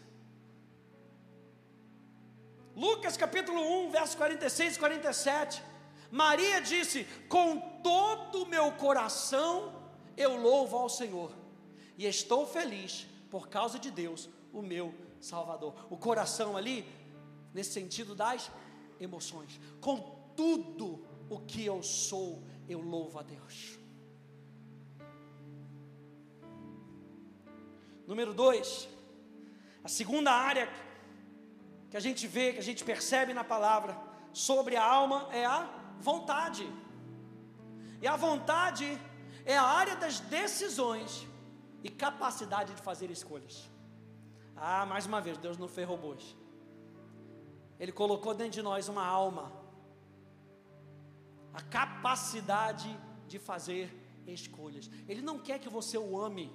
Lucas 2.75 3.17
capítulo 3.17 3.61
1, 3.87 3.91
verso 3.91 4.17
46 4.17 4.77
e 4.77 4.79
47. 4.79 5.63
Maria 6.11 6.61
disse: 6.61 7.05
Com 7.29 7.61
todo 7.83 8.45
o 8.45 8.47
meu 8.47 8.73
coração 8.73 9.75
eu 10.17 10.37
louvo 10.37 10.77
ao 10.77 10.89
Senhor, 10.89 11.33
e 11.97 12.07
estou 12.07 12.47
feliz 12.47 13.07
por 13.31 13.49
causa 13.49 13.79
de 13.79 13.91
Deus, 13.91 14.29
o 14.53 14.63
meu 14.63 14.95
Salvador. 15.21 15.75
O 15.91 15.97
coração 15.97 16.57
ali, 16.57 16.85
nesse 17.53 17.73
sentido 17.73 18.15
das 18.15 18.51
emoções. 18.99 19.61
Com 19.81 19.99
tudo 20.37 21.05
o 21.29 21.39
que 21.41 21.65
eu 21.65 21.83
sou, 21.83 22.43
eu 22.69 22.81
louvo 22.81 23.19
a 23.19 23.23
Deus. 23.23 23.80
Número 28.11 28.33
dois, 28.35 28.89
a 29.85 29.89
segunda 29.89 30.33
área 30.33 30.69
que 31.91 31.97
a 31.97 32.01
gente 32.07 32.27
vê, 32.27 32.53
que 32.55 32.59
a 32.59 32.69
gente 32.69 32.83
percebe 32.85 33.33
na 33.33 33.45
palavra 33.45 33.93
sobre 34.33 34.75
a 34.75 34.85
alma 34.85 35.29
é 35.31 35.45
a 35.47 35.59
vontade. 36.01 36.65
E 38.03 38.09
a 38.09 38.17
vontade 38.17 38.87
é 39.45 39.57
a 39.57 39.63
área 39.63 39.95
das 39.95 40.19
decisões 40.19 41.25
e 41.85 41.89
capacidade 41.89 42.75
de 42.75 42.83
fazer 42.83 43.09
escolhas. 43.13 43.71
Ah, 44.57 44.85
mais 44.85 45.07
uma 45.07 45.21
vez, 45.21 45.39
Deus 45.39 45.57
não 45.57 45.69
fez 45.69 45.87
robôs. 45.87 46.37
Ele 47.79 47.93
colocou 47.93 48.35
dentro 48.35 48.55
de 48.55 48.63
nós 48.63 48.89
uma 48.89 49.07
alma, 49.07 49.53
a 51.55 51.63
capacidade 51.63 52.91
de 53.29 53.39
fazer 53.39 53.85
escolhas. 54.27 54.91
Ele 55.07 55.23
não 55.23 55.39
quer 55.39 55.61
que 55.61 55.69
você 55.69 55.97
o 55.97 56.21
ame 56.21 56.53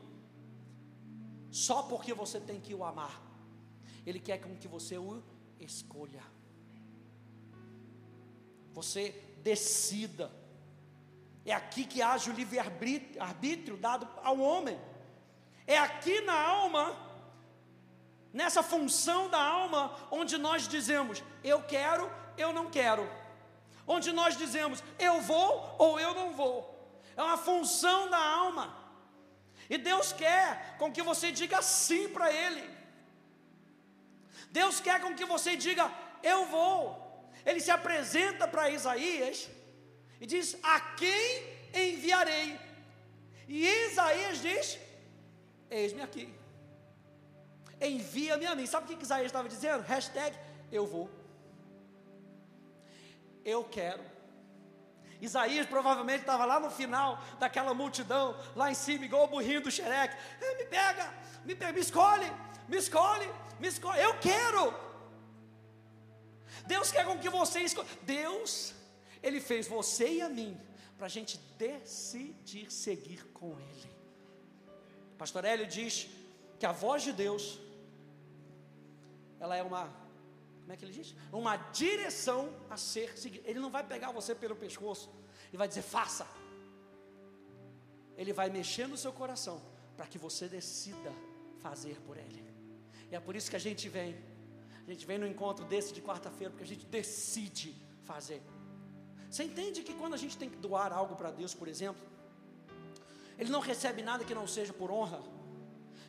só 1.55 1.83
porque 1.83 2.13
você 2.13 2.37
tem 2.37 2.59
que 2.59 2.75
o 2.75 2.83
amar. 2.83 3.21
Ele 4.05 4.19
quer 4.19 4.39
com 4.39 4.57
que 4.57 4.67
você 4.67 4.97
o 4.97 5.23
escolha. 5.57 6.21
Você 8.73 9.11
decida. 9.41 10.29
É 11.45 11.53
aqui 11.53 11.85
que 11.85 12.01
age 12.01 12.29
o 12.29 12.33
livre-arbítrio 12.33 13.77
dado 13.77 14.05
ao 14.21 14.37
homem. 14.37 14.77
É 15.65 15.77
aqui 15.77 16.19
na 16.19 16.37
alma, 16.37 16.93
nessa 18.33 18.61
função 18.61 19.29
da 19.29 19.41
alma, 19.41 19.95
onde 20.11 20.37
nós 20.37 20.67
dizemos: 20.67 21.23
eu 21.41 21.63
quero, 21.63 22.11
eu 22.37 22.51
não 22.51 22.69
quero. 22.69 23.09
Onde 23.87 24.11
nós 24.11 24.37
dizemos: 24.37 24.83
eu 24.99 25.21
vou 25.21 25.73
ou 25.79 25.97
eu 25.97 26.13
não 26.13 26.33
vou. 26.33 26.57
É 27.15 27.23
uma 27.23 27.37
função 27.37 28.09
da 28.09 28.19
alma. 28.19 28.84
E 29.69 29.77
Deus 29.77 30.13
quer 30.13 30.77
com 30.77 30.91
que 30.91 31.01
você 31.01 31.31
diga 31.31 31.61
sim 31.61 32.09
para 32.09 32.31
Ele. 32.31 32.63
Deus 34.49 34.79
quer 34.79 35.01
com 35.01 35.15
que 35.15 35.25
você 35.25 35.55
diga: 35.55 35.91
Eu 36.21 36.45
vou. 36.45 36.83
Ele 37.45 37.59
se 37.59 37.71
apresenta 37.71 38.47
para 38.47 38.69
Isaías 38.69 39.49
e 40.21 40.25
diz: 40.25 40.57
A 40.61 40.79
quem 40.79 41.25
enviarei? 41.73 42.59
E 43.47 43.67
Isaías 43.87 44.41
diz: 44.41 44.79
Eis-me 45.69 46.01
aqui. 46.01 46.33
Envia-me 47.81 48.45
a 48.45 48.55
mim. 48.55 48.65
Sabe 48.65 48.85
o 48.85 48.97
que 48.97 49.03
Isaías 49.03 49.27
estava 49.27 49.49
dizendo? 49.49 49.83
Hashtag 49.83 50.35
eu 50.71 50.85
vou. 50.85 51.09
Eu 53.43 53.63
quero. 53.63 54.14
Isaías 55.25 55.67
provavelmente 55.67 56.21
estava 56.21 56.45
lá 56.45 56.59
no 56.59 56.69
final 56.69 57.19
daquela 57.39 57.73
multidão, 57.73 58.37
lá 58.55 58.71
em 58.71 58.75
cima, 58.75 59.05
igual 59.05 59.25
o 59.25 59.27
burrinho 59.27 59.61
do 59.61 59.71
xereque. 59.71 60.15
Me 60.59 60.65
pega, 60.65 61.13
me 61.43 61.55
pega, 61.55 61.73
me 61.73 61.79
escolhe, 61.79 62.31
me 62.67 62.77
escolhe, 62.77 63.29
me 63.59 63.67
escolhe. 63.67 64.01
Eu 64.01 64.17
quero. 64.19 64.73
Deus 66.65 66.91
quer 66.91 67.05
com 67.05 67.17
que 67.19 67.29
você 67.29 67.59
escolha. 67.61 67.87
Deus, 68.03 68.73
Ele 69.21 69.39
fez 69.39 69.67
você 69.67 70.07
e 70.15 70.21
a 70.21 70.29
mim 70.29 70.59
para 70.97 71.07
a 71.07 71.09
gente 71.09 71.37
decidir 71.57 72.71
seguir 72.71 73.25
com 73.33 73.59
Ele. 73.59 73.91
Pastor 75.17 75.45
Hélio 75.45 75.67
diz 75.67 76.07
que 76.59 76.65
a 76.65 76.71
voz 76.71 77.03
de 77.03 77.11
Deus, 77.11 77.59
ela 79.39 79.55
é 79.55 79.63
uma 79.63 80.04
como 80.65 80.73
é 80.73 80.77
que 80.77 80.83
ele 80.83 80.93
diz? 80.93 81.15
Uma 81.31 81.57
direção 81.57 82.51
a 82.71 82.75
ser 82.75 83.15
seguida. 83.19 83.47
Ele 83.47 83.59
não 83.59 83.69
vai 83.69 83.83
pegar 83.83 84.11
você 84.11 84.33
pelo 84.33 84.55
pescoço 84.55 85.11
e 85.53 85.57
vai 85.57 85.67
dizer, 85.67 85.83
faça. 85.83 86.27
Ele 88.17 88.33
vai 88.33 88.49
mexer 88.49 88.87
no 88.87 88.97
seu 88.97 89.13
coração 89.13 89.61
para 89.95 90.07
que 90.07 90.17
você 90.17 90.47
decida 90.49 91.13
fazer 91.59 92.01
por 92.01 92.17
ele. 92.17 92.43
E 93.11 93.15
é 93.15 93.19
por 93.19 93.35
isso 93.35 93.47
que 93.47 93.55
a 93.55 93.59
gente 93.59 93.87
vem. 93.87 94.15
A 94.87 94.89
gente 94.89 95.05
vem 95.05 95.19
no 95.19 95.27
encontro 95.27 95.63
desse 95.65 95.93
de 95.93 96.01
quarta-feira, 96.01 96.49
porque 96.49 96.63
a 96.63 96.67
gente 96.67 96.87
decide 96.87 97.75
fazer. 98.03 98.41
Você 99.29 99.43
entende 99.43 99.83
que 99.83 99.93
quando 99.93 100.15
a 100.15 100.17
gente 100.17 100.35
tem 100.35 100.49
que 100.49 100.57
doar 100.57 100.91
algo 100.91 101.15
para 101.15 101.29
Deus, 101.29 101.53
por 101.53 101.67
exemplo, 101.67 102.01
Ele 103.37 103.51
não 103.51 103.59
recebe 103.59 104.01
nada 104.01 104.25
que 104.25 104.33
não 104.33 104.47
seja 104.47 104.73
por 104.73 104.89
honra, 104.89 105.21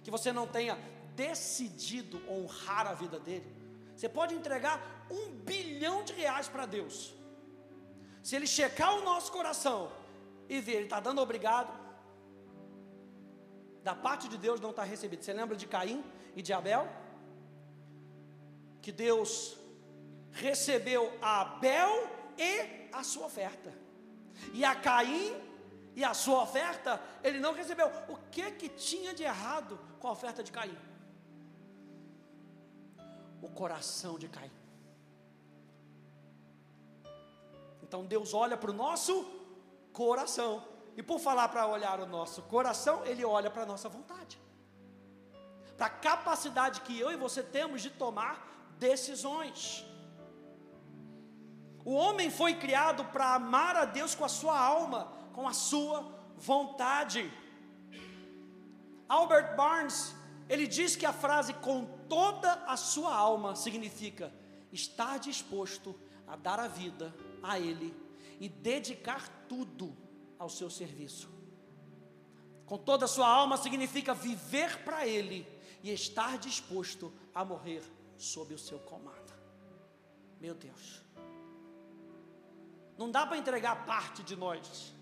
que 0.02 0.10
você 0.10 0.32
não 0.32 0.46
tenha 0.46 0.78
decidido 1.14 2.22
honrar 2.26 2.86
a 2.86 2.94
vida 2.94 3.18
dele. 3.18 3.65
Você 3.96 4.08
pode 4.08 4.34
entregar 4.34 5.06
um 5.10 5.30
bilhão 5.50 6.04
de 6.04 6.12
reais 6.12 6.48
para 6.48 6.66
Deus. 6.66 7.14
Se 8.22 8.36
Ele 8.36 8.46
checar 8.46 8.94
o 8.98 9.02
nosso 9.02 9.32
coração 9.32 9.90
e 10.48 10.60
ver, 10.60 10.76
Ele 10.76 10.84
está 10.84 11.00
dando 11.00 11.20
obrigado, 11.20 11.72
da 13.82 13.94
parte 13.94 14.28
de 14.28 14.36
Deus 14.36 14.60
não 14.60 14.70
está 14.70 14.82
recebido. 14.82 15.22
Você 15.24 15.32
lembra 15.32 15.56
de 15.56 15.66
Caim 15.66 16.04
e 16.34 16.42
de 16.42 16.52
Abel? 16.52 16.88
Que 18.82 18.92
Deus 18.92 19.56
recebeu 20.32 21.16
a 21.22 21.40
Abel 21.42 21.92
e 22.36 22.88
a 22.92 23.02
sua 23.02 23.26
oferta. 23.26 23.72
E 24.52 24.64
a 24.64 24.74
Caim 24.74 25.34
e 25.94 26.04
a 26.04 26.12
sua 26.12 26.42
oferta, 26.42 27.00
ele 27.24 27.38
não 27.38 27.54
recebeu. 27.54 27.86
O 28.08 28.16
que 28.30 28.50
que 28.50 28.68
tinha 28.68 29.14
de 29.14 29.22
errado 29.22 29.78
com 29.98 30.08
a 30.08 30.12
oferta 30.12 30.42
de 30.42 30.52
Caim? 30.52 30.76
O 33.42 33.48
coração 33.48 34.18
de 34.18 34.28
Caim. 34.28 34.50
Então 37.82 38.04
Deus 38.04 38.34
olha 38.34 38.56
para 38.56 38.70
o 38.70 38.74
nosso 38.74 39.24
coração. 39.92 40.62
E 40.96 41.02
por 41.02 41.18
falar 41.20 41.48
para 41.48 41.66
olhar 41.66 42.00
o 42.00 42.06
nosso 42.06 42.42
coração, 42.42 43.04
Ele 43.04 43.24
olha 43.24 43.50
para 43.50 43.62
a 43.62 43.66
nossa 43.66 43.88
vontade. 43.88 44.40
Para 45.76 45.86
a 45.86 45.90
capacidade 45.90 46.80
que 46.80 46.98
eu 46.98 47.10
e 47.12 47.16
você 47.16 47.42
temos 47.42 47.82
de 47.82 47.90
tomar 47.90 48.34
decisões. 48.78 49.84
O 51.84 51.92
homem 51.92 52.30
foi 52.30 52.54
criado 52.54 53.04
para 53.04 53.34
amar 53.34 53.76
a 53.76 53.84
Deus 53.84 54.14
com 54.14 54.24
a 54.24 54.28
sua 54.28 54.58
alma, 54.58 55.12
com 55.32 55.46
a 55.46 55.52
sua 55.52 55.98
vontade. 56.36 57.30
Albert 59.08 59.54
Barnes, 59.54 60.14
ele 60.48 60.66
diz 60.66 60.94
que 60.94 61.04
a 61.04 61.12
frase 61.12 61.54
com 61.54 61.84
toda 62.08 62.52
a 62.66 62.76
sua 62.76 63.14
alma 63.14 63.56
significa 63.56 64.32
estar 64.72 65.18
disposto 65.18 65.98
a 66.26 66.36
dar 66.36 66.60
a 66.60 66.68
vida 66.68 67.14
a 67.42 67.58
Ele 67.58 67.94
e 68.38 68.48
dedicar 68.48 69.28
tudo 69.48 69.96
ao 70.38 70.48
seu 70.48 70.70
serviço. 70.70 71.28
Com 72.64 72.76
toda 72.76 73.04
a 73.04 73.08
sua 73.08 73.28
alma 73.28 73.56
significa 73.56 74.14
viver 74.14 74.84
para 74.84 75.06
Ele 75.06 75.46
e 75.82 75.90
estar 75.92 76.36
disposto 76.38 77.12
a 77.34 77.44
morrer 77.44 77.82
sob 78.16 78.54
o 78.54 78.58
seu 78.58 78.78
comando. 78.80 79.32
Meu 80.40 80.54
Deus. 80.54 81.02
Não 82.98 83.10
dá 83.10 83.26
para 83.26 83.36
entregar 83.36 83.84
parte 83.84 84.22
de 84.22 84.34
nós. 84.36 84.92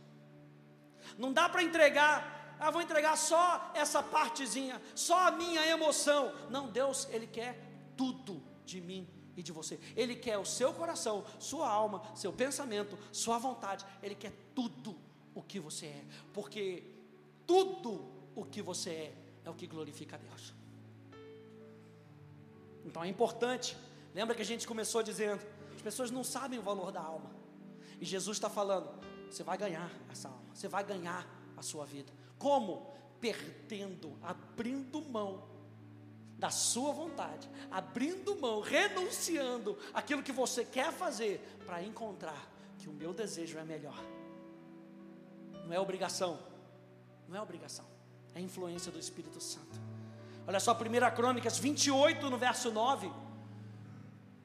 Não 1.16 1.33
dá 1.33 1.48
para 1.48 1.62
entregar 1.62 2.43
ah, 2.59 2.71
vou 2.71 2.83
entregar 2.83 3.17
só 3.17 3.71
essa 3.75 4.03
partezinha, 4.03 4.81
só 4.95 5.29
a 5.29 5.31
minha 5.31 5.67
emoção. 5.67 6.33
Não, 6.51 6.69
Deus, 6.69 7.09
Ele 7.11 7.27
quer 7.27 7.59
tudo 7.97 8.43
de 8.64 8.81
mim 8.81 9.09
e 9.37 9.43
de 9.43 9.53
você. 9.53 9.79
Ele 9.97 10.14
quer 10.14 10.38
o 10.38 10.45
seu 10.45 10.73
coração, 10.73 11.25
sua 11.38 11.69
alma, 11.69 12.03
seu 12.14 12.33
pensamento, 12.33 12.99
sua 13.12 13.38
vontade. 13.38 13.85
Ele 14.03 14.14
quer 14.14 14.33
tudo 14.55 14.97
o 15.35 15.43
que 15.43 15.59
você 15.59 15.87
é, 15.87 16.05
porque 16.33 16.85
tudo 17.47 18.09
o 18.35 18.45
que 18.45 18.62
você 18.62 18.90
é 18.90 19.14
é 19.45 19.51
o 19.51 19.55
que 19.55 19.67
glorifica 19.67 20.17
a 20.17 20.19
Deus. 20.19 20.55
Então 22.85 23.03
é 23.03 23.09
importante. 23.09 23.77
Lembra 24.14 24.35
que 24.35 24.43
a 24.43 24.45
gente 24.45 24.67
começou 24.67 25.03
dizendo: 25.03 25.43
as 25.75 25.83
pessoas 25.83 26.11
não 26.11 26.25
sabem 26.25 26.59
o 26.59 26.62
valor 26.62 26.93
da 26.93 27.01
alma. 27.01 27.31
E 28.01 28.05
Jesus 28.05 28.37
está 28.37 28.49
falando: 28.49 28.88
você 29.31 29.43
vai 29.43 29.59
ganhar 29.59 29.90
essa 30.11 30.29
alma, 30.29 30.55
você 30.55 30.69
vai 30.69 30.85
ganhar 30.85 31.27
a 31.57 31.62
sua 31.62 31.85
vida. 31.85 32.12
Como? 32.38 32.92
Perdendo, 33.20 34.18
abrindo 34.23 35.01
mão 35.01 35.55
da 36.38 36.51
sua 36.51 36.92
vontade, 36.92 37.49
abrindo 37.70 38.37
mão, 38.37 38.61
renunciando 38.61 39.79
aquilo 39.94 40.23
que 40.23 40.33
você 40.33 40.64
quer 40.64 40.92
fazer 40.92 41.40
para 41.64 41.83
encontrar 41.83 42.51
que 42.79 42.88
o 42.88 42.92
meu 42.92 43.14
desejo 43.14 43.57
é 43.59 43.64
melhor. 43.64 43.99
Não 45.64 45.73
é 45.73 45.81
obrigação, 45.81 46.38
não 47.29 47.37
é 47.37 47.40
obrigação, 47.40 47.87
é 48.35 48.40
influência 48.40 48.92
do 48.92 48.99
Espírito 48.99 49.40
Santo. 49.40 49.81
Olha 50.47 50.61
só, 50.61 50.73
1 50.73 51.16
Crônicas 51.16 51.59
28, 51.59 52.29
no 52.29 52.37
verso 52.37 52.70
9. 52.70 53.11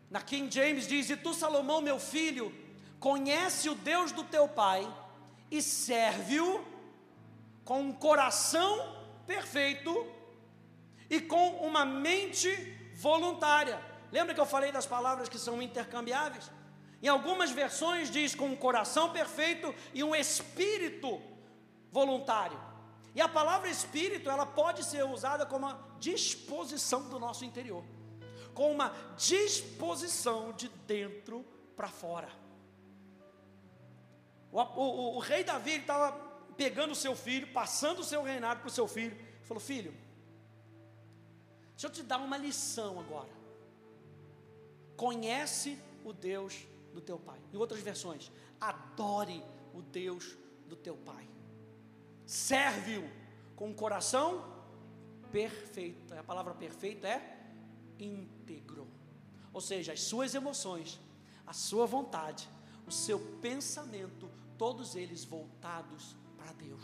Na 0.10 0.22
King 0.22 0.54
James 0.54 0.88
diz: 0.88 1.10
E 1.10 1.18
tu, 1.18 1.34
Salomão, 1.34 1.82
meu 1.82 2.00
filho, 2.00 2.54
conhece 3.00 3.70
o 3.70 3.76
Deus 3.76 4.12
do 4.12 4.24
teu 4.24 4.48
pai 4.48 4.88
e 5.52 5.62
serve-o 5.62 6.64
com 7.70 7.82
um 7.82 7.94
coração 7.94 8.96
perfeito 9.28 9.94
e 11.08 11.22
com 11.22 11.50
uma 11.58 11.86
mente 11.86 12.50
voluntária. 12.96 13.80
Lembra 14.12 14.34
que 14.34 14.42
eu 14.42 14.46
falei 14.48 14.72
das 14.72 14.88
palavras 14.88 15.30
que 15.30 15.38
são 15.38 15.62
intercambiáveis? 15.62 16.50
Em 17.00 17.08
algumas 17.08 17.52
versões 17.52 18.10
diz 18.10 18.34
com 18.34 18.48
um 18.48 18.56
coração 18.56 19.12
perfeito 19.12 19.72
e 19.94 20.04
um 20.04 20.16
espírito 20.16 21.22
voluntário. 21.92 22.60
E 23.14 23.22
a 23.22 23.30
palavra 23.30 23.70
espírito, 23.70 24.32
ela 24.32 24.48
pode 24.48 24.84
ser 24.84 25.06
usada 25.06 25.46
como 25.46 25.68
uma 25.68 25.80
disposição 26.00 27.08
do 27.08 27.20
nosso 27.20 27.46
interior, 27.46 27.84
com 28.56 28.72
uma 28.72 28.92
disposição 29.16 30.54
de 30.54 30.70
dentro 30.88 31.46
para 31.78 31.88
fora. 31.88 32.30
O, 34.52 34.60
o, 34.60 35.16
o, 35.18 35.20
rei 35.20 35.44
Davi 35.44 35.76
estava 35.76 36.29
pegando 36.60 36.92
o 36.92 36.96
seu 37.04 37.16
filho, 37.16 37.48
passando 37.54 38.00
o 38.00 38.04
seu 38.04 38.22
reinado 38.22 38.60
para 38.60 38.68
o 38.68 38.78
seu 38.80 38.86
filho, 38.86 39.18
falou: 39.44 39.62
Filho, 39.62 39.94
deixa 41.72 41.88
eu 41.88 41.90
te 41.90 42.04
dar 42.04 42.18
uma 42.18 42.38
lição 42.38 43.00
agora. 43.00 43.30
Conhece 44.98 45.80
o 46.04 46.12
Deus 46.12 46.68
do 46.94 47.00
teu 47.00 47.18
pai. 47.18 47.40
Em 47.54 47.56
outras 47.56 47.80
versões, 47.80 48.30
adore 48.60 49.42
o 49.74 49.82
Deus 49.82 50.38
do 50.68 50.76
teu 50.76 50.98
pai. 50.98 51.26
Serve-o 52.26 53.10
com 53.56 53.70
um 53.70 53.74
coração 53.74 54.44
perfeito. 55.32 56.14
A 56.14 56.24
palavra 56.24 56.54
perfeito 56.54 57.08
é 57.08 57.38
íntegro. 57.98 58.86
Ou 59.54 59.62
seja, 59.62 59.94
as 59.94 60.02
suas 60.02 60.36
emoções, 60.36 61.00
a 61.48 61.54
sua 61.54 61.86
vontade, 61.86 62.50
o 62.86 62.92
seu 62.92 63.18
pensamento, 63.40 64.30
todos 64.58 64.98
eles 64.98 65.24
voltados 65.24 66.18
para 66.50 66.54
Deus. 66.54 66.84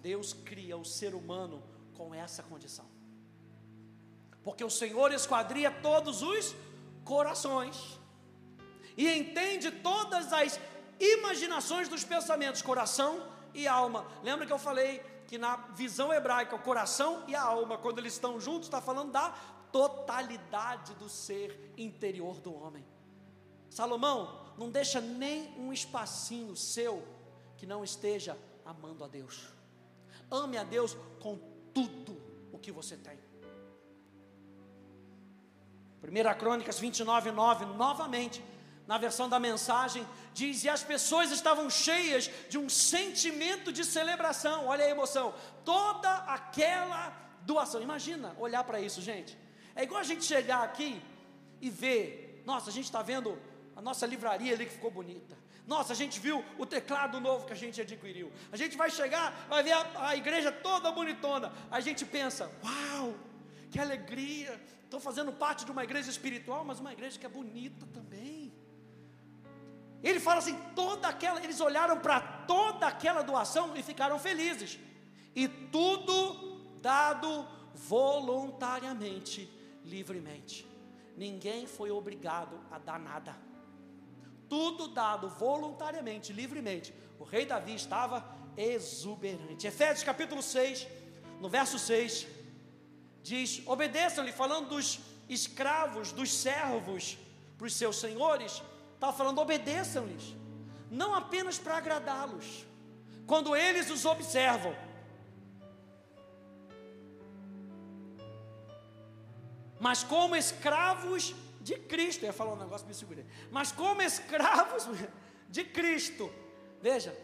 Deus 0.00 0.32
cria 0.32 0.76
o 0.76 0.84
ser 0.84 1.14
humano 1.14 1.62
com 1.96 2.14
essa 2.14 2.42
condição. 2.42 2.86
Porque 4.42 4.62
o 4.62 4.70
Senhor 4.70 5.12
esquadria 5.12 5.70
todos 5.70 6.22
os 6.22 6.54
corações 7.04 7.98
e 8.96 9.08
entende 9.10 9.70
todas 9.70 10.32
as 10.32 10.60
imaginações 11.00 11.88
dos 11.88 12.04
pensamentos, 12.04 12.62
coração 12.62 13.26
e 13.54 13.66
alma. 13.66 14.06
Lembra 14.22 14.46
que 14.46 14.52
eu 14.52 14.58
falei 14.58 15.00
que 15.26 15.38
na 15.38 15.56
visão 15.74 16.12
hebraica, 16.12 16.54
o 16.54 16.60
coração 16.60 17.24
e 17.26 17.34
a 17.34 17.42
alma, 17.42 17.76
quando 17.76 17.98
eles 17.98 18.14
estão 18.14 18.40
juntos, 18.40 18.68
está 18.68 18.80
falando 18.80 19.12
da 19.12 19.30
totalidade 19.70 20.94
do 20.94 21.08
ser 21.08 21.72
interior 21.76 22.40
do 22.40 22.54
homem. 22.54 22.86
Salomão, 23.68 24.54
não 24.56 24.70
deixa 24.70 25.00
nem 25.00 25.54
um 25.58 25.72
espacinho 25.72 26.56
seu 26.56 27.06
que 27.58 27.66
não 27.66 27.84
esteja 27.84 28.38
amando 28.68 29.02
a 29.02 29.08
Deus. 29.08 29.48
Ame 30.30 30.58
a 30.58 30.62
Deus 30.62 30.94
com 31.20 31.38
tudo 31.72 32.20
o 32.52 32.58
que 32.58 32.70
você 32.70 32.96
tem. 32.96 33.18
1 36.02 36.38
Crônicas 36.38 36.78
29, 36.78 37.30
9, 37.30 37.64
novamente, 37.64 38.44
na 38.86 38.98
versão 38.98 39.28
da 39.28 39.40
mensagem, 39.40 40.06
diz: 40.34 40.64
E 40.64 40.68
as 40.68 40.82
pessoas 40.82 41.30
estavam 41.30 41.68
cheias 41.70 42.30
de 42.48 42.58
um 42.58 42.68
sentimento 42.68 43.72
de 43.72 43.84
celebração. 43.84 44.66
Olha 44.66 44.84
a 44.84 44.90
emoção, 44.90 45.34
toda 45.64 46.12
aquela 46.24 47.10
doação. 47.42 47.80
Imagina 47.80 48.36
olhar 48.38 48.62
para 48.64 48.80
isso, 48.80 49.00
gente. 49.00 49.36
É 49.74 49.82
igual 49.82 50.00
a 50.00 50.04
gente 50.04 50.24
chegar 50.24 50.62
aqui 50.62 51.02
e 51.60 51.70
ver, 51.70 52.42
nossa, 52.44 52.68
a 52.68 52.72
gente 52.72 52.84
está 52.84 53.02
vendo 53.02 53.38
a 53.74 53.80
nossa 53.80 54.06
livraria 54.06 54.52
ali 54.52 54.66
que 54.66 54.72
ficou 54.72 54.90
bonita. 54.90 55.36
Nossa, 55.68 55.92
a 55.92 55.96
gente 55.96 56.18
viu 56.18 56.42
o 56.56 56.64
teclado 56.64 57.20
novo 57.20 57.44
que 57.46 57.52
a 57.52 57.60
gente 57.62 57.78
adquiriu. 57.78 58.32
A 58.50 58.56
gente 58.56 58.74
vai 58.74 58.90
chegar, 58.90 59.46
vai 59.50 59.62
ver 59.62 59.72
a, 59.72 60.08
a 60.08 60.16
igreja 60.16 60.50
toda 60.50 60.90
bonitona. 60.90 61.52
A 61.70 61.78
gente 61.78 62.06
pensa, 62.06 62.50
uau, 62.64 63.14
que 63.70 63.78
alegria. 63.78 64.58
Estou 64.84 64.98
fazendo 64.98 65.30
parte 65.30 65.66
de 65.66 65.70
uma 65.70 65.84
igreja 65.84 66.08
espiritual, 66.08 66.64
mas 66.64 66.80
uma 66.80 66.90
igreja 66.90 67.18
que 67.18 67.26
é 67.26 67.28
bonita 67.28 67.84
também. 67.92 68.50
Ele 70.02 70.18
fala 70.18 70.38
assim: 70.38 70.56
toda 70.74 71.06
aquela, 71.06 71.44
eles 71.44 71.60
olharam 71.60 71.98
para 72.00 72.18
toda 72.46 72.86
aquela 72.86 73.20
doação 73.20 73.76
e 73.76 73.82
ficaram 73.82 74.18
felizes. 74.18 74.78
E 75.36 75.46
tudo 75.46 76.62
dado 76.80 77.46
voluntariamente, 77.74 79.50
livremente. 79.84 80.66
Ninguém 81.14 81.66
foi 81.66 81.90
obrigado 81.90 82.58
a 82.70 82.78
dar 82.78 82.98
nada. 82.98 83.47
Tudo 84.48 84.88
dado 84.88 85.28
voluntariamente, 85.28 86.32
livremente. 86.32 86.94
O 87.18 87.24
rei 87.24 87.44
Davi 87.44 87.74
estava 87.74 88.24
exuberante. 88.56 89.66
Efésios 89.66 90.04
capítulo 90.04 90.42
6, 90.42 90.86
no 91.40 91.48
verso 91.48 91.78
6, 91.78 92.26
diz: 93.22 93.62
obedeçam-lhe, 93.66 94.32
falando 94.32 94.70
dos 94.70 95.00
escravos, 95.28 96.12
dos 96.12 96.32
servos 96.32 97.18
para 97.56 97.66
os 97.66 97.74
seus 97.74 97.96
senhores 97.96 98.62
Estava 98.98 99.16
falando, 99.16 99.40
obedeçam-lhes, 99.40 100.34
não 100.90 101.14
apenas 101.14 101.56
para 101.56 101.76
agradá-los, 101.76 102.66
quando 103.28 103.54
eles 103.54 103.88
os 103.90 104.04
observam. 104.04 104.74
Mas 109.78 110.02
como 110.02 110.34
escravos 110.34 111.32
de 111.60 111.76
Cristo, 111.76 112.22
eu 112.22 112.28
ia 112.28 112.32
falar 112.32 112.52
um 112.52 112.58
negócio, 112.58 112.86
me 112.86 112.94
segurei. 112.94 113.26
Mas 113.50 113.72
como 113.72 114.02
escravos 114.02 114.84
de 115.48 115.64
Cristo, 115.64 116.32
veja, 116.80 117.16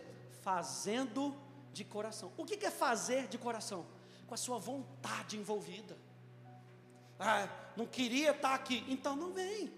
fazendo 0.43 1.35
de 1.73 1.85
coração. 1.85 2.33
O 2.37 2.45
que 2.45 2.65
é 2.65 2.71
fazer 2.71 3.27
de 3.29 3.39
coração? 3.39 3.87
Com 4.27 4.35
a 4.35 4.37
sua 4.37 4.59
vontade 4.59 5.37
envolvida. 5.37 5.97
Ah, 7.19 7.49
não 7.77 7.87
queria 7.87 8.31
estar 8.31 8.55
aqui, 8.55 8.85
então 8.89 9.15
não 9.15 9.33
vem. 9.33 9.73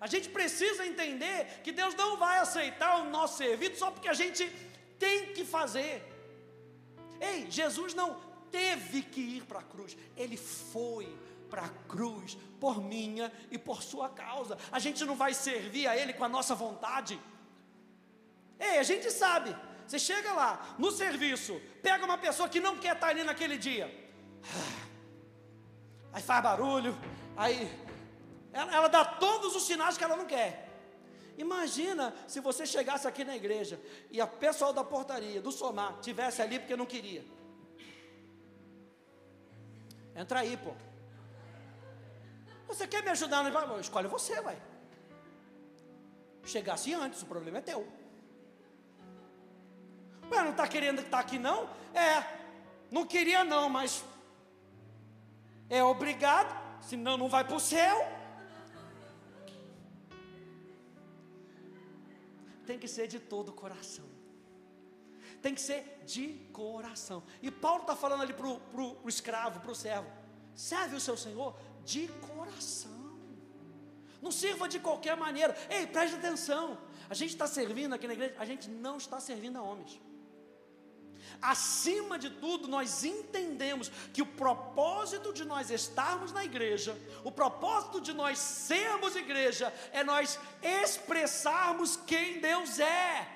A 0.00 0.06
gente 0.06 0.28
precisa 0.28 0.86
entender 0.86 1.62
que 1.62 1.72
Deus 1.72 1.94
não 1.94 2.16
vai 2.16 2.38
aceitar 2.38 3.00
o 3.00 3.10
nosso 3.10 3.38
serviço 3.38 3.78
só 3.78 3.90
porque 3.90 4.08
a 4.08 4.14
gente 4.14 4.44
tem 4.98 5.32
que 5.32 5.44
fazer. 5.44 6.04
Ei, 7.20 7.50
Jesus 7.50 7.94
não 7.94 8.20
teve 8.50 9.02
que 9.02 9.20
ir 9.20 9.44
para 9.44 9.60
a 9.60 9.62
cruz, 9.62 9.96
ele 10.16 10.36
foi 10.36 11.08
para 11.50 11.62
a 11.62 11.68
cruz 11.88 12.36
por 12.60 12.82
minha 12.82 13.32
e 13.50 13.58
por 13.58 13.82
sua 13.82 14.08
causa. 14.08 14.58
A 14.70 14.78
gente 14.78 15.04
não 15.04 15.14
vai 15.14 15.32
servir 15.34 15.86
a 15.86 15.96
ele 15.96 16.12
com 16.12 16.24
a 16.24 16.28
nossa 16.28 16.54
vontade. 16.54 17.18
Ei, 18.58 18.78
a 18.78 18.82
gente 18.82 19.10
sabe. 19.10 19.56
Você 19.86 19.98
chega 19.98 20.32
lá 20.32 20.74
no 20.78 20.90
serviço, 20.90 21.60
pega 21.82 22.04
uma 22.04 22.18
pessoa 22.18 22.48
que 22.48 22.58
não 22.58 22.76
quer 22.76 22.94
estar 22.94 23.08
ali 23.08 23.22
naquele 23.22 23.56
dia. 23.56 23.86
Aí 26.12 26.22
faz 26.22 26.42
barulho, 26.42 26.98
aí 27.36 27.70
ela, 28.52 28.74
ela 28.74 28.88
dá 28.88 29.04
todos 29.04 29.54
os 29.54 29.64
sinais 29.64 29.96
que 29.96 30.02
ela 30.02 30.16
não 30.16 30.26
quer. 30.26 30.66
Imagina 31.36 32.14
se 32.26 32.40
você 32.40 32.66
chegasse 32.66 33.06
aqui 33.06 33.22
na 33.24 33.36
igreja 33.36 33.78
e 34.10 34.20
a 34.20 34.26
pessoal 34.26 34.72
da 34.72 34.82
portaria, 34.82 35.40
do 35.40 35.52
Somar, 35.52 36.00
tivesse 36.00 36.40
ali 36.40 36.58
porque 36.58 36.74
não 36.74 36.86
queria. 36.86 37.24
Entra 40.14 40.40
aí, 40.40 40.56
pô. 40.56 40.74
Você 42.66 42.86
quer 42.86 43.02
me 43.02 43.10
ajudar? 43.10 43.44
Escolhe 43.80 44.08
você, 44.08 44.40
vai. 44.40 44.60
Chegasse 46.44 46.92
antes, 46.94 47.22
o 47.22 47.26
problema 47.26 47.58
é 47.58 47.60
teu. 47.60 47.86
Ué, 50.30 50.42
não 50.42 50.50
está 50.50 50.66
querendo 50.66 51.00
estar 51.00 51.20
aqui 51.20 51.38
não? 51.38 51.68
É, 51.94 52.24
não 52.90 53.06
queria 53.06 53.44
não, 53.44 53.68
mas 53.68 54.04
é 55.68 55.82
obrigado, 55.82 56.52
senão 56.80 57.16
não 57.16 57.28
vai 57.28 57.44
para 57.44 57.56
o 57.56 57.60
céu. 57.60 58.16
tem 62.66 62.78
que 62.78 62.88
ser 62.88 63.06
de 63.06 63.18
todo 63.18 63.50
o 63.50 63.52
coração. 63.52 64.04
Tem 65.40 65.54
que 65.54 65.60
ser 65.60 66.02
de 66.04 66.26
coração. 66.52 67.22
E 67.40 67.50
Paulo 67.50 67.82
está 67.82 67.94
falando 67.94 68.22
ali 68.22 68.34
para 68.34 68.48
o 68.48 69.08
escravo, 69.08 69.60
para 69.60 69.70
o 69.70 69.74
servo: 69.74 70.10
serve 70.54 70.96
o 70.96 71.00
seu 71.00 71.16
Senhor 71.16 71.56
de 71.92 72.08
coração. 72.28 72.90
Não 74.20 74.32
sirva 74.32 74.68
de 74.68 74.78
qualquer 74.80 75.16
maneira. 75.16 75.56
Ei, 75.70 75.86
preste 75.86 76.16
atenção. 76.16 76.78
A 77.08 77.14
gente 77.14 77.30
está 77.30 77.46
servindo 77.46 77.94
aqui 77.94 78.06
na 78.08 78.14
igreja, 78.14 78.34
a 78.38 78.44
gente 78.44 78.68
não 78.68 78.96
está 78.96 79.20
servindo 79.20 79.56
a 79.56 79.62
homens. 79.62 80.00
Acima 81.40 82.18
de 82.18 82.30
tudo, 82.30 82.66
nós 82.66 83.04
entendemos 83.04 83.90
que 84.12 84.22
o 84.22 84.26
propósito 84.26 85.32
de 85.32 85.44
nós 85.44 85.70
estarmos 85.70 86.32
na 86.32 86.44
igreja, 86.44 86.98
o 87.22 87.30
propósito 87.30 88.00
de 88.00 88.12
nós 88.12 88.38
sermos 88.38 89.14
igreja, 89.14 89.72
é 89.92 90.02
nós 90.02 90.38
expressarmos 90.62 91.96
quem 92.06 92.40
Deus 92.40 92.78
é. 92.80 93.35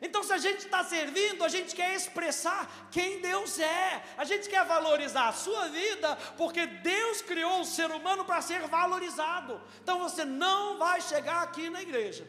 Então, 0.00 0.22
se 0.22 0.32
a 0.32 0.38
gente 0.38 0.60
está 0.60 0.84
servindo, 0.84 1.44
a 1.44 1.48
gente 1.48 1.74
quer 1.74 1.94
expressar 1.94 2.88
quem 2.90 3.20
Deus 3.20 3.58
é, 3.58 4.02
a 4.16 4.24
gente 4.24 4.48
quer 4.48 4.64
valorizar 4.64 5.28
a 5.28 5.32
sua 5.32 5.68
vida, 5.68 6.16
porque 6.36 6.66
Deus 6.66 7.20
criou 7.22 7.60
o 7.60 7.64
ser 7.64 7.90
humano 7.90 8.24
para 8.24 8.40
ser 8.40 8.60
valorizado. 8.68 9.60
Então, 9.82 9.98
você 9.98 10.24
não 10.24 10.78
vai 10.78 11.00
chegar 11.00 11.42
aqui 11.42 11.68
na 11.68 11.82
igreja 11.82 12.26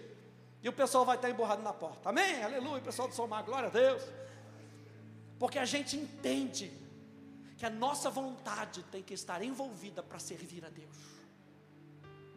e 0.61 0.67
o 0.67 0.74
pessoal 0.74 1.05
vai 1.05 1.15
estar 1.15 1.30
emborrado 1.30 1.61
na 1.61 1.72
porta, 1.72 2.09
amém? 2.09 2.43
Aleluia, 2.43 2.82
pessoal 2.82 3.07
do 3.07 3.15
Somar, 3.15 3.43
glória 3.43 3.67
a 3.67 3.72
Deus, 3.72 4.03
porque 5.38 5.57
a 5.57 5.65
gente 5.65 5.95
entende 5.95 6.72
que 7.57 7.65
a 7.65 7.70
nossa 7.70 8.09
vontade 8.09 8.84
tem 8.84 9.03
que 9.03 9.13
estar 9.13 9.41
envolvida 9.41 10.01
para 10.01 10.17
servir 10.17 10.65
a 10.65 10.70
Deus. 10.70 10.97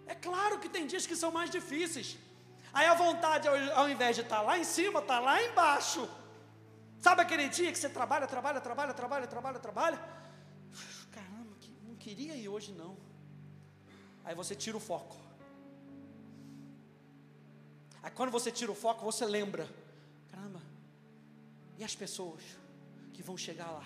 É 0.06 0.14
claro 0.14 0.58
que 0.58 0.68
tem 0.68 0.86
dias 0.86 1.06
que 1.06 1.16
são 1.16 1.30
mais 1.30 1.48
difíceis. 1.48 2.16
Aí 2.72 2.86
a 2.86 2.94
vontade, 2.94 3.48
ao, 3.48 3.88
invés 3.88 4.16
de 4.16 4.22
estar 4.22 4.40
lá 4.40 4.58
em 4.58 4.64
cima, 4.64 5.00
está 5.00 5.20
lá 5.20 5.42
embaixo. 5.42 6.08
Sabe 7.00 7.20
aquele 7.20 7.48
dia 7.48 7.70
que 7.70 7.78
você 7.78 7.88
trabalha, 7.88 8.26
trabalha, 8.26 8.60
trabalha, 8.60 8.94
trabalha, 8.94 9.26
trabalha, 9.26 9.58
trabalha? 9.58 9.98
Caramba, 11.10 11.56
não 11.82 11.96
queria 11.96 12.34
ir 12.34 12.48
hoje 12.48 12.72
não. 12.72 12.96
Aí 14.24 14.34
você 14.34 14.54
tira 14.54 14.76
o 14.76 14.80
foco. 14.80 15.16
Aí 18.02 18.10
quando 18.10 18.30
você 18.30 18.50
tira 18.50 18.72
o 18.72 18.74
foco, 18.74 19.04
você 19.04 19.26
lembra: 19.26 19.68
caramba, 20.30 20.62
e 21.76 21.84
as 21.84 21.94
pessoas 21.94 22.42
que 23.12 23.22
vão 23.22 23.36
chegar 23.36 23.70
lá? 23.70 23.84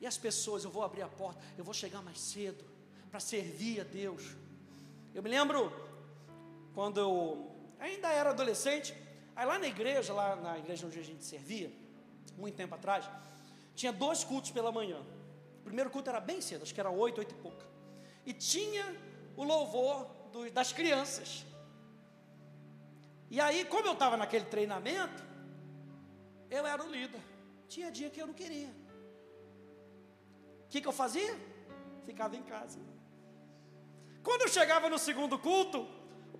E 0.00 0.06
as 0.06 0.16
pessoas, 0.16 0.64
eu 0.64 0.70
vou 0.70 0.82
abrir 0.82 1.02
a 1.02 1.08
porta, 1.08 1.40
eu 1.58 1.64
vou 1.64 1.74
chegar 1.74 2.02
mais 2.02 2.18
cedo 2.18 2.64
para 3.10 3.20
servir 3.20 3.80
a 3.80 3.84
Deus. 3.84 4.22
Eu 5.14 5.22
me 5.22 5.28
lembro 5.28 5.72
quando 6.74 6.98
eu 6.98 7.50
ainda 7.78 8.08
era 8.08 8.30
adolescente, 8.30 8.94
aí 9.36 9.46
lá 9.46 9.58
na 9.58 9.68
igreja, 9.68 10.12
lá 10.12 10.36
na 10.36 10.58
igreja 10.58 10.86
onde 10.86 10.98
a 10.98 11.02
gente 11.02 11.24
servia, 11.24 11.70
muito 12.36 12.56
tempo 12.56 12.74
atrás, 12.74 13.08
tinha 13.74 13.92
dois 13.92 14.24
cultos 14.24 14.50
pela 14.50 14.72
manhã. 14.72 15.00
O 15.60 15.64
primeiro 15.64 15.88
culto 15.90 16.10
era 16.10 16.20
bem 16.20 16.40
cedo, 16.40 16.62
acho 16.62 16.74
que 16.74 16.80
era 16.80 16.90
oito, 16.90 17.18
oito 17.18 17.32
e 17.32 17.38
pouca. 17.38 17.66
E 18.26 18.32
tinha 18.32 18.84
o 19.36 19.44
louvor 19.44 20.06
do, 20.32 20.50
das 20.50 20.72
crianças. 20.72 21.44
E 23.30 23.40
aí, 23.40 23.64
como 23.64 23.86
eu 23.86 23.92
estava 23.92 24.16
naquele 24.16 24.44
treinamento, 24.44 25.22
eu 26.50 26.66
era 26.66 26.82
o 26.82 26.90
líder. 26.90 27.20
Tinha 27.68 27.90
dia 27.90 28.10
que 28.10 28.20
eu 28.20 28.26
não 28.26 28.34
queria. 28.34 28.70
O 30.64 30.68
que, 30.68 30.80
que 30.80 30.88
eu 30.88 30.92
fazia? 30.92 31.34
Ficava 32.04 32.36
em 32.36 32.42
casa. 32.42 32.78
Quando 34.22 34.42
eu 34.42 34.48
chegava 34.48 34.88
no 34.88 34.98
segundo 34.98 35.38
culto, 35.38 35.86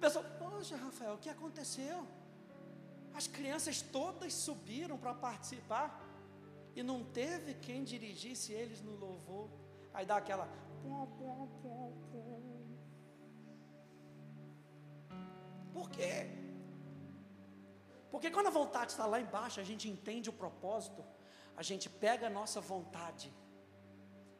pessoal, 0.04 0.24
poxa, 0.38 0.76
Rafael, 0.76 1.14
o 1.14 1.22
que 1.24 1.30
aconteceu? 1.36 1.98
As 3.18 3.26
crianças 3.36 3.76
todas 3.98 4.32
subiram 4.46 4.96
para 5.02 5.14
participar 5.28 5.88
e 6.76 6.82
não 6.90 6.98
teve 7.20 7.54
quem 7.66 7.78
dirigisse 7.92 8.52
eles 8.52 8.80
no 8.88 8.94
louvor. 9.04 9.48
Aí 9.94 10.04
dá 10.10 10.16
aquela. 10.22 10.46
Por 15.76 15.86
quê? 15.96 16.14
Porque 18.10 18.30
quando 18.34 18.48
a 18.48 18.56
vontade 18.60 18.90
está 18.94 19.06
lá 19.06 19.18
embaixo, 19.26 19.58
a 19.60 19.66
gente 19.70 19.88
entende 19.94 20.28
o 20.32 20.36
propósito, 20.44 21.02
a 21.56 21.62
gente 21.62 21.88
pega 22.04 22.26
a 22.26 22.36
nossa 22.38 22.60
vontade. 22.60 23.32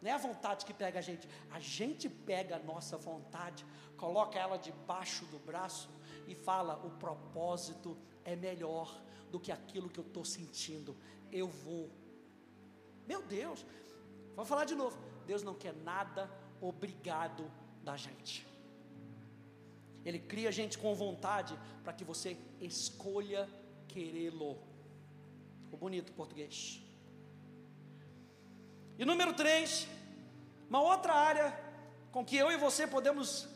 Não 0.05 0.11
é 0.11 0.13
a 0.13 0.19
vontade 0.19 0.67
que 0.67 0.75
pega 0.75 0.99
a 0.99 1.03
gente, 1.03 1.27
a 1.51 1.59
gente 1.59 2.11
pega 2.11 2.57
a 2.57 2.59
nossa 2.59 2.99
vontade, 2.99 3.65
coloca 3.97 4.39
ela 4.39 4.59
debaixo 4.59 5.25
do 5.33 5.39
braço 5.39 5.89
e 6.29 6.35
fala: 6.35 6.75
o 6.85 6.91
propósito 6.91 7.97
é 8.23 8.37
melhor 8.37 9.03
do 9.31 9.41
que 9.41 9.51
aquilo 9.51 9.89
que 9.89 9.99
eu 9.99 10.05
estou 10.05 10.23
sentindo. 10.23 10.95
Eu 11.33 11.49
vou. 11.49 11.91
Meu 13.09 13.23
Deus, 13.23 13.65
vou 14.37 14.45
falar 14.45 14.67
de 14.67 14.75
novo. 14.75 14.99
Deus 15.27 15.43
não 15.43 15.55
quer 15.55 15.73
nada 15.73 16.31
obrigado 16.61 17.51
da 17.83 17.97
gente. 17.97 18.47
Ele 20.05 20.19
cria 20.19 20.51
a 20.51 20.53
gente 20.53 20.77
com 20.77 20.95
vontade 20.95 21.59
para 21.83 21.95
que 21.95 22.05
você 22.05 22.37
escolha 22.61 23.49
querê-lo. 23.89 24.59
O 25.73 25.79
bonito 25.79 26.13
português. 26.13 26.84
E 28.99 29.05
número 29.05 29.33
três, 29.33 29.89
uma 30.69 30.81
outra 30.81 31.13
área 31.13 31.59
com 32.13 32.25
que 32.25 32.37
eu 32.37 32.51
e 32.53 32.57
você 32.57 32.87
podemos 32.87 33.49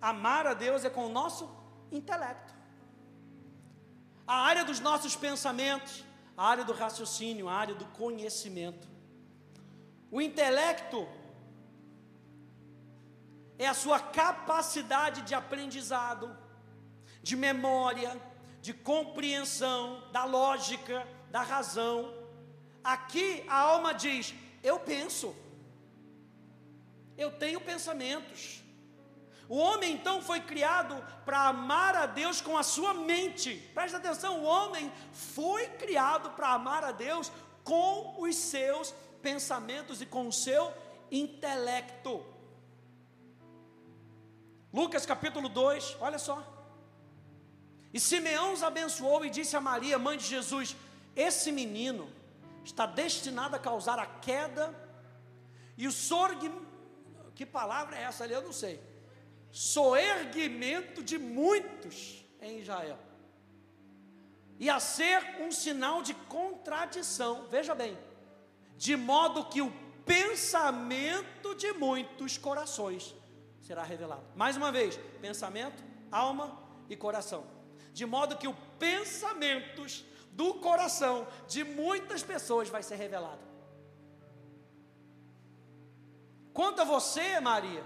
amar 0.00 0.46
a 0.46 0.54
Deus 0.54 0.84
é 0.84 0.90
com 0.90 1.06
o 1.06 1.08
nosso 1.08 1.50
intelecto. 1.90 2.52
A 4.26 4.36
área 4.36 4.64
dos 4.64 4.80
nossos 4.80 5.16
pensamentos, 5.16 6.04
a 6.36 6.46
área 6.46 6.64
do 6.64 6.72
raciocínio, 6.72 7.48
a 7.48 7.54
área 7.54 7.74
do 7.74 7.86
conhecimento. 7.86 8.86
O 10.10 10.20
intelecto 10.20 11.08
é 13.58 13.66
a 13.66 13.74
sua 13.74 13.98
capacidade 14.00 15.22
de 15.22 15.34
aprendizado, 15.34 16.36
de 17.22 17.36
memória, 17.36 18.20
de 18.60 18.72
compreensão, 18.72 20.02
da 20.12 20.24
lógica, 20.24 21.06
da 21.30 21.42
razão. 21.42 22.12
Aqui 22.82 23.44
a 23.48 23.56
alma 23.56 23.94
diz: 23.94 24.34
eu 24.64 24.80
penso, 24.80 25.36
eu 27.18 27.30
tenho 27.42 27.60
pensamentos. 27.60 28.64
O 29.46 29.56
homem 29.56 29.92
então 29.92 30.22
foi 30.22 30.40
criado 30.40 30.94
para 31.26 31.48
amar 31.48 31.94
a 31.94 32.06
Deus 32.06 32.40
com 32.40 32.56
a 32.56 32.62
sua 32.62 32.94
mente. 32.94 33.50
Presta 33.74 33.98
atenção, 33.98 34.40
o 34.40 34.44
homem 34.44 34.90
foi 35.12 35.68
criado 35.82 36.30
para 36.30 36.54
amar 36.54 36.82
a 36.82 36.92
Deus 36.92 37.30
com 37.62 38.22
os 38.22 38.34
seus 38.36 38.94
pensamentos 39.20 40.00
e 40.00 40.06
com 40.06 40.26
o 40.28 40.32
seu 40.32 40.72
intelecto. 41.10 42.24
Lucas 44.72 45.04
capítulo 45.04 45.48
2, 45.50 45.98
olha 46.00 46.18
só. 46.18 46.42
E 47.92 48.00
Simeão 48.00 48.54
os 48.54 48.62
abençoou 48.62 49.24
e 49.26 49.30
disse 49.30 49.54
a 49.56 49.60
Maria, 49.60 49.98
mãe 49.98 50.16
de 50.16 50.24
Jesus: 50.24 50.74
Esse 51.14 51.52
menino 51.52 52.10
está 52.64 52.86
destinado 52.86 53.54
a 53.54 53.58
causar 53.58 53.98
a 53.98 54.06
queda 54.06 54.74
e 55.76 55.86
o 55.86 55.92
sorgue. 55.92 56.50
Que 57.34 57.44
palavra 57.44 57.96
é 57.96 58.02
essa 58.02 58.24
ali? 58.24 58.32
Eu 58.32 58.42
não 58.42 58.52
sei 58.52 58.80
soerguimento 59.54 61.00
de 61.00 61.16
muitos 61.16 62.24
em 62.40 62.58
Israel, 62.58 62.98
e 64.58 64.68
a 64.68 64.80
ser 64.80 65.36
um 65.40 65.52
sinal 65.52 66.02
de 66.02 66.12
contradição, 66.12 67.46
veja 67.48 67.72
bem, 67.72 67.96
de 68.76 68.96
modo 68.96 69.44
que 69.44 69.62
o 69.62 69.72
pensamento 70.04 71.54
de 71.54 71.72
muitos 71.72 72.36
corações 72.36 73.14
será 73.60 73.84
revelado. 73.84 74.24
Mais 74.34 74.56
uma 74.56 74.72
vez, 74.72 74.98
pensamento, 75.20 75.84
alma 76.10 76.60
e 76.90 76.96
coração. 76.96 77.46
De 77.92 78.04
modo 78.04 78.36
que 78.36 78.48
o 78.48 78.54
pensamentos 78.76 80.04
do 80.34 80.54
coração 80.54 81.26
de 81.48 81.62
muitas 81.64 82.22
pessoas 82.22 82.68
vai 82.68 82.82
ser 82.82 82.96
revelado. 82.96 83.42
Quanto 86.52 86.82
a 86.82 86.84
você, 86.84 87.40
Maria, 87.40 87.84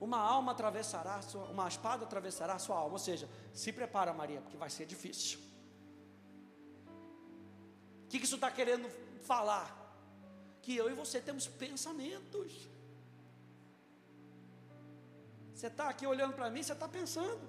uma 0.00 0.18
alma 0.18 0.52
atravessará, 0.52 1.20
sua, 1.22 1.44
uma 1.44 1.68
espada 1.68 2.04
atravessará 2.04 2.54
a 2.54 2.58
sua 2.58 2.76
alma. 2.76 2.94
Ou 2.94 2.98
seja, 2.98 3.28
se 3.52 3.72
prepara, 3.72 4.12
Maria, 4.12 4.40
porque 4.40 4.56
vai 4.56 4.68
ser 4.68 4.84
difícil. 4.84 5.38
O 8.04 8.08
que, 8.08 8.18
que 8.18 8.24
isso 8.24 8.34
está 8.34 8.50
querendo 8.50 8.90
falar? 9.20 9.78
Que 10.60 10.76
eu 10.76 10.90
e 10.90 10.94
você 10.94 11.20
temos 11.20 11.46
pensamentos. 11.46 12.68
Você 15.54 15.68
está 15.68 15.88
aqui 15.88 16.06
olhando 16.06 16.34
para 16.34 16.50
mim, 16.50 16.62
você 16.62 16.72
está 16.72 16.88
pensando. 16.88 17.40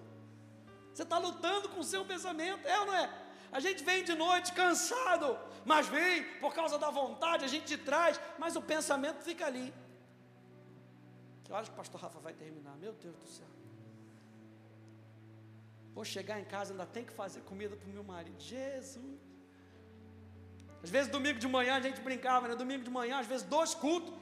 Você 0.94 1.02
está 1.04 1.18
lutando 1.18 1.70
com 1.70 1.80
o 1.80 1.84
seu 1.84 2.06
pensamento, 2.06 2.68
é 2.68 2.80
ou 2.80 2.86
não 2.86 2.94
é? 2.94 3.23
A 3.58 3.60
gente 3.60 3.84
vem 3.84 4.04
de 4.04 4.16
noite 4.16 4.52
cansado, 4.54 5.28
mas 5.64 5.88
vem 5.88 6.24
por 6.44 6.54
causa 6.60 6.78
da 6.84 6.90
vontade, 6.90 7.46
a 7.46 7.48
gente 7.48 7.78
traz, 7.78 8.20
mas 8.40 8.56
o 8.56 8.62
pensamento 8.62 9.22
fica 9.22 9.46
ali. 9.46 9.72
Que 11.44 11.52
horas 11.54 11.70
que 11.70 11.76
o 11.76 11.78
pastor 11.78 12.02
Rafa 12.02 12.20
vai 12.20 12.34
terminar? 12.34 12.76
Meu 12.78 12.94
Deus 12.94 13.16
do 13.16 13.28
céu. 13.28 13.46
Vou 15.94 16.04
chegar 16.04 16.40
em 16.40 16.46
casa, 16.46 16.74
ainda 16.74 16.88
tem 16.88 17.06
que 17.06 17.14
fazer 17.14 17.42
comida 17.42 17.76
para 17.76 17.88
o 17.88 17.94
meu 17.94 18.04
marido. 18.04 18.40
Jesus. 18.40 19.20
Às 20.82 20.90
vezes 20.90 21.12
domingo 21.12 21.38
de 21.38 21.48
manhã 21.48 21.76
a 21.76 21.80
gente 21.80 22.02
brincava, 22.02 22.48
né? 22.48 22.56
Domingo 22.56 22.84
de 22.84 22.90
manhã, 22.90 23.20
às 23.20 23.28
vezes 23.28 23.46
dois 23.46 23.76
cultos. 23.76 24.14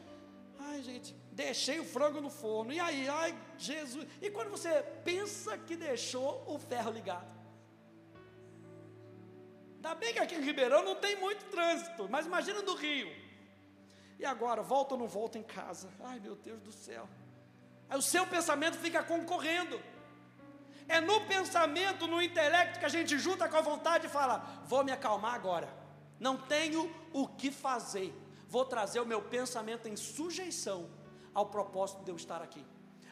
Ai, 0.60 0.84
gente, 0.84 1.16
deixei 1.32 1.80
o 1.80 1.86
frango 1.86 2.20
no 2.20 2.30
forno. 2.30 2.74
E 2.74 2.80
aí, 2.80 3.08
ai, 3.08 3.34
Jesus. 3.58 4.06
E 4.22 4.30
quando 4.30 4.50
você 4.50 4.84
pensa 5.06 5.58
que 5.58 5.78
deixou 5.78 6.44
o 6.46 6.60
ferro 6.60 6.92
ligado? 6.92 7.41
Ainda 9.82 9.96
bem 9.96 10.14
que 10.14 10.20
aqui 10.20 10.36
em 10.36 10.42
Ribeirão 10.42 10.84
não 10.84 10.96
tem 10.96 11.20
muito 11.20 11.44
trânsito, 11.46 12.08
mas 12.08 12.28
imagina 12.28 12.62
no 12.62 12.76
Rio. 12.76 13.12
E 14.20 14.24
agora, 14.24 14.62
volta 14.62 14.94
ou 14.94 15.00
não 15.00 15.08
volta 15.08 15.40
em 15.40 15.44
casa? 15.44 15.90
Ai, 16.02 16.20
meu 16.20 16.36
Deus 16.36 16.62
do 16.62 16.72
céu. 16.72 17.10
Aí 17.90 17.98
o 17.98 18.02
seu 18.02 18.28
pensamento 18.28 18.78
fica 18.78 19.02
concorrendo. 19.02 19.82
É 20.88 21.02
no 21.02 21.22
pensamento, 21.22 22.06
no 22.06 22.22
intelecto 22.22 22.80
que 22.80 22.86
a 22.86 22.90
gente 22.90 23.18
junta 23.18 23.50
com 23.50 23.58
a 23.58 23.62
vontade 23.62 24.06
e 24.06 24.10
fala: 24.10 24.46
vou 24.66 24.84
me 24.84 24.92
acalmar 24.92 25.34
agora. 25.34 25.68
Não 26.20 26.38
tenho 26.38 26.96
o 27.12 27.28
que 27.28 27.50
fazer. 27.50 28.14
Vou 28.48 28.64
trazer 28.64 29.00
o 29.00 29.06
meu 29.06 29.24
pensamento 29.24 29.88
em 29.88 29.96
sujeição 29.96 30.92
ao 31.34 31.48
propósito 31.48 32.04
de 32.04 32.12
eu 32.12 32.18
estar 32.18 32.40
aqui, 32.44 32.64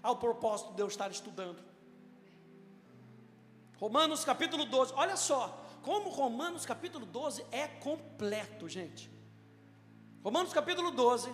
ao 0.03 0.17
propósito 0.17 0.73
de 0.73 0.83
eu 0.83 0.87
estar 0.87 1.09
estudando. 1.09 1.63
Romanos 3.79 4.23
capítulo 4.23 4.65
12, 4.65 4.93
olha 4.95 5.17
só, 5.17 5.58
como 5.83 6.09
Romanos 6.09 6.65
capítulo 6.65 7.05
12 7.05 7.45
é 7.51 7.67
completo, 7.67 8.67
gente. 8.67 9.09
Romanos 10.23 10.51
capítulo 10.51 10.91
12, 10.91 11.29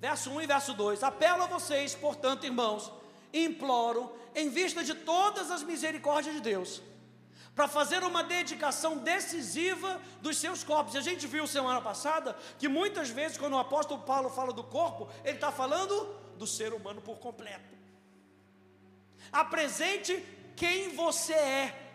verso 0.00 0.30
1 0.30 0.42
e 0.42 0.46
verso 0.46 0.74
2: 0.74 1.02
Apelo 1.02 1.44
a 1.44 1.46
vocês, 1.46 1.94
portanto, 1.94 2.44
irmãos, 2.44 2.92
imploro, 3.32 4.14
em 4.34 4.48
vista 4.48 4.82
de 4.82 4.94
todas 4.94 5.50
as 5.50 5.62
misericórdias 5.62 6.34
de 6.34 6.40
Deus, 6.40 6.82
para 7.54 7.68
fazer 7.68 8.02
uma 8.02 8.22
dedicação 8.22 8.98
decisiva 8.98 10.00
dos 10.20 10.36
seus 10.36 10.62
corpos. 10.62 10.94
E 10.94 10.98
a 10.98 11.00
gente 11.00 11.26
viu 11.26 11.46
semana 11.46 11.80
passada 11.80 12.36
que 12.58 12.68
muitas 12.68 13.08
vezes, 13.08 13.38
quando 13.38 13.54
o 13.54 13.58
apóstolo 13.58 14.02
Paulo 14.02 14.28
fala 14.28 14.52
do 14.52 14.64
corpo, 14.64 15.08
ele 15.24 15.36
está 15.36 15.50
falando 15.50 16.14
do 16.36 16.46
ser 16.46 16.74
humano 16.74 17.00
por 17.00 17.18
completo. 17.18 17.74
Apresente 19.32 20.22
quem 20.54 20.94
você 20.94 21.32
é. 21.32 21.85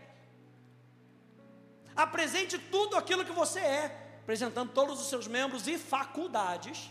Apresente 1.96 2.58
tudo 2.58 2.96
aquilo 2.96 3.26
que 3.26 3.32
você 3.32 3.60
é, 3.60 4.18
apresentando 4.22 4.72
todos 4.72 5.00
os 5.02 5.08
seus 5.08 5.28
membros 5.28 5.68
e 5.68 5.78
faculdades, 5.78 6.90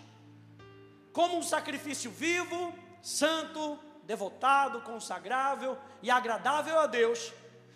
como 1.12 1.38
um 1.38 1.42
sacrifício 1.42 2.10
vivo, 2.10 2.74
santo, 3.02 3.78
devotado, 4.04 4.82
consagrável 4.82 5.78
e 6.02 6.10
agradável 6.10 6.78
a 6.78 6.86
Deus. 6.86 7.32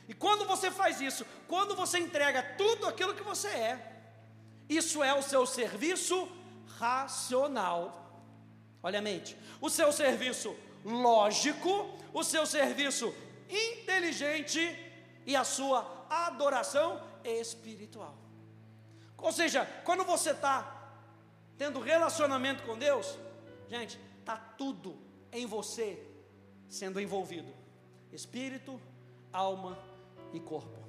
E 0.08 0.14
quando 0.14 0.44
você 0.46 0.70
faz 0.70 1.00
isso, 1.00 1.24
quando 1.48 1.74
você 1.74 1.98
entrega 1.98 2.42
tudo 2.58 2.86
aquilo 2.86 3.14
que 3.14 3.22
você 3.22 3.48
é, 3.48 3.92
isso 4.68 5.02
é 5.02 5.14
o 5.14 5.22
seu 5.22 5.46
serviço 5.46 6.28
racional. 6.78 8.22
Olha 8.82 8.98
a 8.98 9.02
mente. 9.02 9.36
O 9.60 9.70
seu 9.70 9.92
serviço 9.92 10.54
lógico, 10.84 11.90
o 12.12 12.22
seu 12.22 12.44
serviço 12.44 13.14
inteligente 13.48 14.60
e 15.26 15.34
a 15.34 15.44
sua 15.44 16.06
adoração 16.10 17.00
espiritual. 17.24 18.14
Ou 19.18 19.32
seja, 19.32 19.64
quando 19.84 20.04
você 20.04 20.30
está 20.30 20.92
tendo 21.56 21.80
relacionamento 21.80 22.62
com 22.64 22.78
Deus, 22.78 23.18
gente, 23.68 23.98
está 24.20 24.36
tudo 24.36 24.98
em 25.32 25.46
você 25.46 26.02
sendo 26.68 27.00
envolvido: 27.00 27.52
espírito, 28.12 28.80
alma 29.32 29.78
e 30.32 30.40
corpo. 30.40 30.82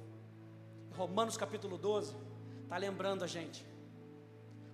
Romanos 0.94 1.36
capítulo 1.36 1.76
12 1.78 2.14
está 2.64 2.76
lembrando 2.76 3.22
a 3.22 3.26
gente 3.26 3.64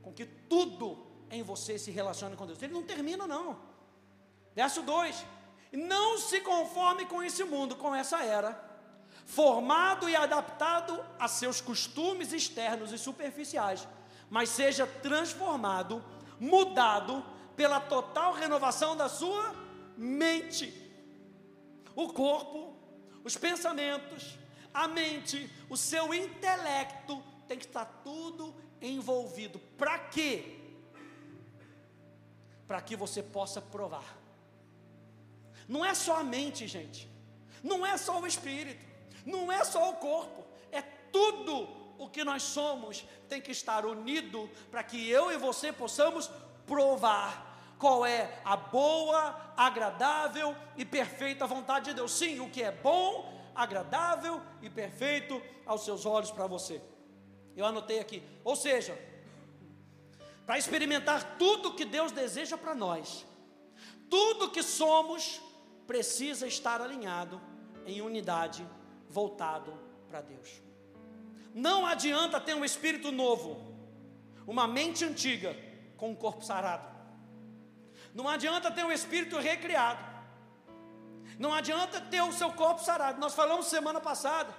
com 0.03 0.13
que 0.13 0.25
tudo 0.25 1.07
em 1.31 1.43
você 1.43 1.79
se 1.79 1.91
relaciona 1.91 2.37
com 2.37 2.47
Deus. 2.47 2.61
Ele 2.63 2.73
não 2.73 2.83
termina, 2.83 3.27
não. 3.27 3.59
Verso 4.55 4.83
2: 4.83 5.25
Não 5.73 6.19
se 6.19 6.41
conforme 6.41 7.07
com 7.07 7.23
esse 7.23 7.45
mundo, 7.45 7.77
com 7.77 7.95
essa 7.95 8.25
era 8.25 8.72
formado 9.25 10.09
e 10.09 10.17
adaptado 10.17 11.05
a 11.19 11.29
seus 11.29 11.61
costumes 11.61 12.33
externos 12.33 12.93
e 12.93 12.99
superficiais, 12.99 13.87
mas 14.29 14.49
seja 14.49 14.87
transformado, 14.87 16.05
mudado 16.39 17.25
pela 17.57 17.81
total 17.81 18.33
renovação 18.33 18.97
da 18.97 19.09
sua 19.09 19.55
mente. 19.97 20.91
O 21.95 22.13
corpo, 22.13 22.75
os 23.23 23.37
pensamentos, 23.37 24.39
a 24.73 24.89
mente, 24.89 25.51
o 25.69 25.77
seu 25.77 26.13
intelecto 26.15 27.23
tem 27.47 27.59
que 27.59 27.67
estar 27.67 27.85
tudo 28.03 28.55
envolvido. 28.81 29.59
Para 29.77 29.99
quê? 29.99 30.59
Para 32.67 32.81
que 32.81 32.97
você 32.97 33.23
possa 33.23 33.61
provar. 33.61 34.19
Não 35.69 35.85
é 35.85 35.95
só 35.95 36.19
a 36.19 36.25
mente, 36.25 36.67
gente. 36.67 37.09
Não 37.63 37.87
é 37.87 37.97
só 37.97 38.21
o 38.21 38.27
espírito. 38.27 38.92
Não 39.25 39.51
é 39.51 39.65
só 39.65 39.91
o 39.91 39.97
corpo, 39.97 40.45
é 40.71 40.83
tudo 40.83 41.69
o 41.99 42.09
que 42.09 42.25
nós 42.25 42.43
somos 42.43 43.05
tem 43.29 43.41
que 43.41 43.53
estar 43.53 43.87
unido 43.87 44.51
para 44.71 44.83
que 44.83 45.09
eu 45.09 45.31
e 45.31 45.37
você 45.37 45.73
possamos 45.73 46.31
provar 46.67 47.51
qual 47.79 48.05
é 48.07 48.41
a 48.45 48.57
boa, 48.57 49.53
agradável 49.57 50.55
e 50.77 50.85
perfeita 50.85 51.47
vontade 51.47 51.87
de 51.87 51.95
Deus. 51.95 52.13
Sim, 52.13 52.41
o 52.41 52.51
que 52.51 52.63
é 52.63 52.71
bom, 52.71 53.41
agradável 53.55 54.41
e 54.61 54.71
perfeito 54.71 55.41
aos 55.67 55.85
seus 55.85 56.07
olhos 56.07 56.31
para 56.31 56.47
você. 56.47 56.81
Eu 57.57 57.67
anotei 57.67 57.99
aqui. 57.99 58.23
Ou 58.45 58.57
seja, 58.57 58.97
para 60.47 60.59
experimentar 60.59 61.37
tudo 61.39 61.75
que 61.75 61.85
Deus 61.85 62.13
deseja 62.13 62.57
para 62.57 62.75
nós, 62.75 63.27
tudo 64.09 64.51
que 64.51 64.63
somos 64.63 65.41
precisa 65.87 66.47
estar 66.47 66.81
alinhado 66.81 67.41
em 67.87 68.01
unidade 68.01 68.67
voltado 69.13 69.73
para 70.09 70.21
Deus. 70.23 70.63
Não 71.55 71.87
adianta 71.87 72.41
ter 72.41 72.55
um 72.55 72.65
espírito 72.65 73.13
novo, 73.13 73.51
uma 74.47 74.67
mente 74.67 75.05
antiga 75.05 75.55
com 75.99 76.11
um 76.11 76.15
corpo 76.15 76.43
sarado. 76.45 76.89
Não 78.15 78.29
adianta 78.29 78.71
ter 78.71 78.85
um 78.85 78.93
espírito 78.93 79.39
recriado. 79.39 80.03
Não 81.39 81.53
adianta 81.53 82.01
ter 82.01 82.23
o 82.23 82.33
seu 82.33 82.51
corpo 82.53 82.83
sarado. 82.83 83.21
Nós 83.21 83.35
falamos 83.35 83.67
semana 83.67 84.01
passada 84.01 84.53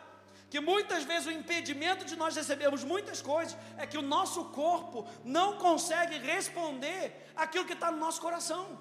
que 0.50 0.60
muitas 0.60 1.04
vezes 1.04 1.26
o 1.28 1.32
impedimento 1.32 2.06
de 2.06 2.16
nós 2.16 2.36
recebermos 2.36 2.84
muitas 2.84 3.22
coisas 3.22 3.58
é 3.76 3.88
que 3.88 3.98
o 3.98 4.04
nosso 4.04 4.46
corpo 4.46 5.08
não 5.26 5.58
consegue 5.58 6.20
responder 6.20 7.32
aquilo 7.36 7.66
que 7.66 7.74
está 7.74 7.90
no 7.92 7.98
nosso 7.98 8.22
coração. 8.22 8.78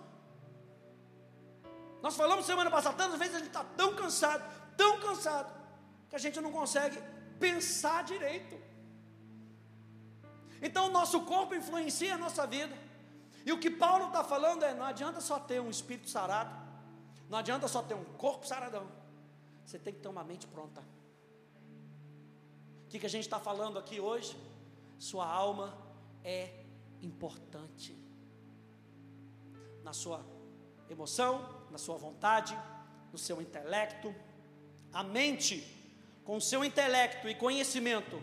Nós 2.02 2.16
falamos 2.16 2.44
semana 2.44 2.70
passada, 2.70 2.96
tantas 2.96 3.18
vezes 3.18 3.36
a 3.36 3.38
gente 3.38 3.48
está 3.48 3.64
tão 3.64 3.94
cansado, 3.94 4.44
tão 4.76 4.98
cansado, 5.00 5.50
que 6.12 6.16
a 6.16 6.18
gente 6.18 6.38
não 6.42 6.52
consegue 6.52 6.98
pensar 7.40 8.04
direito. 8.04 8.54
Então, 10.60 10.88
o 10.88 10.90
nosso 10.90 11.22
corpo 11.22 11.54
influencia 11.54 12.16
a 12.16 12.18
nossa 12.18 12.46
vida. 12.46 12.76
E 13.46 13.50
o 13.50 13.58
que 13.58 13.70
Paulo 13.70 14.08
está 14.08 14.22
falando 14.22 14.62
é: 14.62 14.74
não 14.74 14.84
adianta 14.84 15.22
só 15.22 15.40
ter 15.40 15.58
um 15.58 15.70
espírito 15.70 16.10
sarado, 16.10 16.54
não 17.30 17.38
adianta 17.38 17.66
só 17.66 17.82
ter 17.82 17.94
um 17.94 18.04
corpo 18.04 18.46
saradão, 18.46 18.86
você 19.64 19.78
tem 19.78 19.94
que 19.94 20.00
ter 20.00 20.08
uma 20.08 20.22
mente 20.22 20.46
pronta. 20.46 20.82
O 22.84 22.88
que, 22.90 22.98
que 22.98 23.06
a 23.06 23.08
gente 23.08 23.24
está 23.24 23.40
falando 23.40 23.78
aqui 23.78 23.98
hoje? 23.98 24.36
Sua 24.98 25.26
alma 25.26 25.74
é 26.22 26.62
importante 27.00 27.96
na 29.82 29.94
sua 29.94 30.22
emoção, 30.90 31.64
na 31.70 31.78
sua 31.78 31.96
vontade, 31.96 32.54
no 33.10 33.16
seu 33.16 33.40
intelecto. 33.40 34.14
A 34.92 35.02
mente 35.02 35.81
com 36.24 36.38
seu 36.40 36.64
intelecto 36.64 37.28
e 37.28 37.34
conhecimento, 37.34 38.22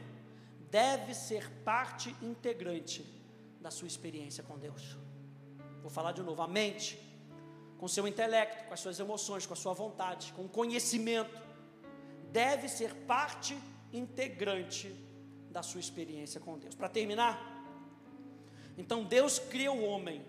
deve 0.69 1.13
ser 1.13 1.49
parte 1.63 2.15
integrante 2.21 3.05
da 3.59 3.71
sua 3.71 3.87
experiência 3.87 4.43
com 4.43 4.57
Deus. 4.57 4.97
Vou 5.81 5.89
falar 5.89 6.11
de 6.11 6.21
novo, 6.21 6.41
a 6.41 6.47
mente, 6.47 6.99
com 7.77 7.87
seu 7.87 8.07
intelecto, 8.07 8.65
com 8.67 8.73
as 8.73 8.79
suas 8.79 8.99
emoções, 8.99 9.45
com 9.45 9.53
a 9.53 9.57
sua 9.57 9.73
vontade, 9.73 10.33
com 10.33 10.47
conhecimento, 10.47 11.41
deve 12.31 12.67
ser 12.67 12.93
parte 12.93 13.57
integrante 13.91 14.89
da 15.49 15.63
sua 15.63 15.79
experiência 15.79 16.39
com 16.39 16.57
Deus. 16.57 16.75
Para 16.75 16.89
terminar, 16.89 17.63
então 18.77 19.03
Deus 19.03 19.39
cria 19.39 19.71
o 19.71 19.83
homem 19.83 20.23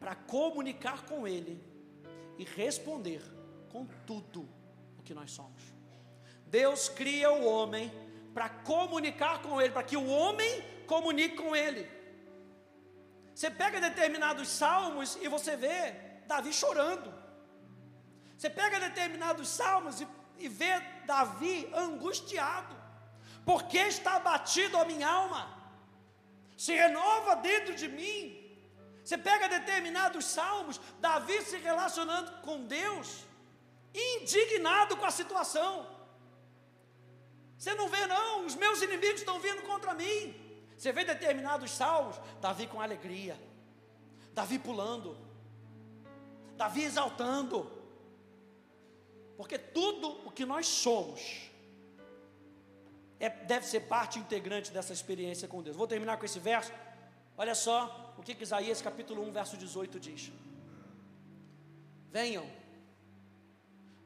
para 0.00 0.14
comunicar 0.14 1.06
com 1.06 1.26
ele 1.26 1.62
e 2.38 2.44
responder 2.44 3.22
com 3.70 3.86
tudo 4.06 4.48
o 4.98 5.02
que 5.02 5.14
nós 5.14 5.30
somos. 5.30 5.75
Deus 6.46 6.88
cria 6.88 7.30
o 7.30 7.44
homem 7.44 7.92
para 8.32 8.48
comunicar 8.48 9.42
com 9.42 9.60
ele, 9.60 9.72
para 9.72 9.82
que 9.82 9.96
o 9.96 10.06
homem 10.06 10.62
comunique 10.86 11.36
com 11.36 11.54
ele. 11.54 11.88
Você 13.34 13.50
pega 13.50 13.80
determinados 13.80 14.48
salmos 14.48 15.18
e 15.20 15.28
você 15.28 15.56
vê 15.56 15.92
Davi 16.26 16.52
chorando. 16.52 17.12
Você 18.36 18.48
pega 18.48 18.78
determinados 18.80 19.48
salmos 19.48 20.00
e, 20.00 20.08
e 20.38 20.48
vê 20.48 20.80
Davi 21.06 21.70
angustiado. 21.74 22.76
Porque 23.44 23.78
está 23.78 24.16
abatido 24.16 24.76
a 24.76 24.84
minha 24.84 25.08
alma? 25.08 25.56
Se 26.56 26.74
renova 26.74 27.36
dentro 27.36 27.74
de 27.74 27.88
mim. 27.88 28.42
Você 29.04 29.16
pega 29.16 29.48
determinados 29.48 30.24
salmos, 30.24 30.80
Davi 31.00 31.40
se 31.42 31.56
relacionando 31.58 32.32
com 32.42 32.64
Deus, 32.64 33.24
indignado 33.94 34.96
com 34.96 35.04
a 35.06 35.12
situação. 35.12 35.95
Você 37.58 37.74
não 37.74 37.88
vê, 37.88 38.06
não, 38.06 38.44
os 38.44 38.54
meus 38.54 38.82
inimigos 38.82 39.20
estão 39.20 39.40
vindo 39.40 39.62
contra 39.62 39.94
mim. 39.94 40.34
Você 40.76 40.92
vê 40.92 41.04
determinados 41.04 41.70
salmos, 41.70 42.16
Davi 42.40 42.66
com 42.66 42.80
alegria, 42.80 43.38
Davi 44.34 44.58
pulando, 44.58 45.16
Davi 46.56 46.82
exaltando. 46.84 47.70
Porque 49.36 49.58
tudo 49.58 50.26
o 50.26 50.30
que 50.30 50.44
nós 50.44 50.66
somos 50.66 51.50
é, 53.18 53.28
deve 53.28 53.66
ser 53.66 53.80
parte 53.80 54.18
integrante 54.18 54.70
dessa 54.70 54.92
experiência 54.92 55.48
com 55.48 55.62
Deus. 55.62 55.76
Vou 55.76 55.86
terminar 55.86 56.18
com 56.18 56.24
esse 56.24 56.38
verso. 56.38 56.72
Olha 57.36 57.54
só 57.54 58.14
o 58.18 58.22
que, 58.22 58.34
que 58.34 58.42
Isaías 58.42 58.80
capítulo 58.80 59.22
1, 59.28 59.32
verso 59.32 59.56
18 59.56 60.00
diz. 60.00 60.32
Venham, 62.10 62.46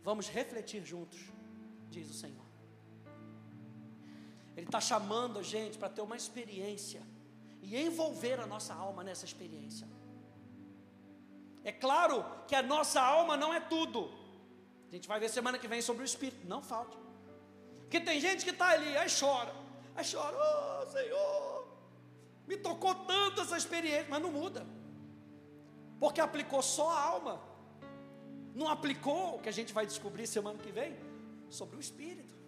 vamos 0.02 0.28
refletir 0.28 0.84
juntos, 0.84 1.20
diz 1.88 2.10
o 2.10 2.14
Senhor. 2.14 2.49
Ele 4.60 4.66
está 4.66 4.80
chamando 4.80 5.38
a 5.38 5.42
gente 5.42 5.78
para 5.78 5.88
ter 5.88 6.02
uma 6.02 6.16
experiência 6.22 7.00
e 7.62 7.74
envolver 7.80 8.38
a 8.38 8.46
nossa 8.46 8.74
alma 8.74 9.02
nessa 9.02 9.24
experiência. 9.24 9.88
É 11.64 11.72
claro 11.72 12.22
que 12.46 12.54
a 12.54 12.62
nossa 12.62 13.00
alma 13.00 13.38
não 13.38 13.54
é 13.54 13.60
tudo. 13.60 14.10
A 14.90 14.94
gente 14.94 15.08
vai 15.08 15.18
ver 15.18 15.30
semana 15.30 15.58
que 15.58 15.66
vem 15.66 15.80
sobre 15.80 16.02
o 16.02 16.04
espírito, 16.04 16.46
não 16.46 16.60
falte. 16.60 16.94
Porque 17.78 18.00
tem 18.00 18.20
gente 18.20 18.44
que 18.44 18.50
está 18.50 18.68
ali, 18.68 18.94
aí 18.98 19.08
chora, 19.20 19.54
aí 19.96 20.04
chora, 20.12 20.36
oh 20.36 20.86
Senhor, 20.90 21.66
me 22.46 22.58
tocou 22.58 22.94
tanto 22.94 23.40
essa 23.40 23.56
experiência, 23.56 24.08
mas 24.10 24.20
não 24.20 24.30
muda, 24.30 24.66
porque 25.98 26.20
aplicou 26.20 26.60
só 26.60 26.90
a 26.90 27.00
alma, 27.00 27.40
não 28.54 28.68
aplicou 28.68 29.36
o 29.36 29.40
que 29.40 29.48
a 29.48 29.52
gente 29.52 29.72
vai 29.72 29.86
descobrir 29.86 30.26
semana 30.26 30.58
que 30.58 30.70
vem 30.70 30.94
sobre 31.48 31.76
o 31.76 31.80
espírito. 31.80 32.39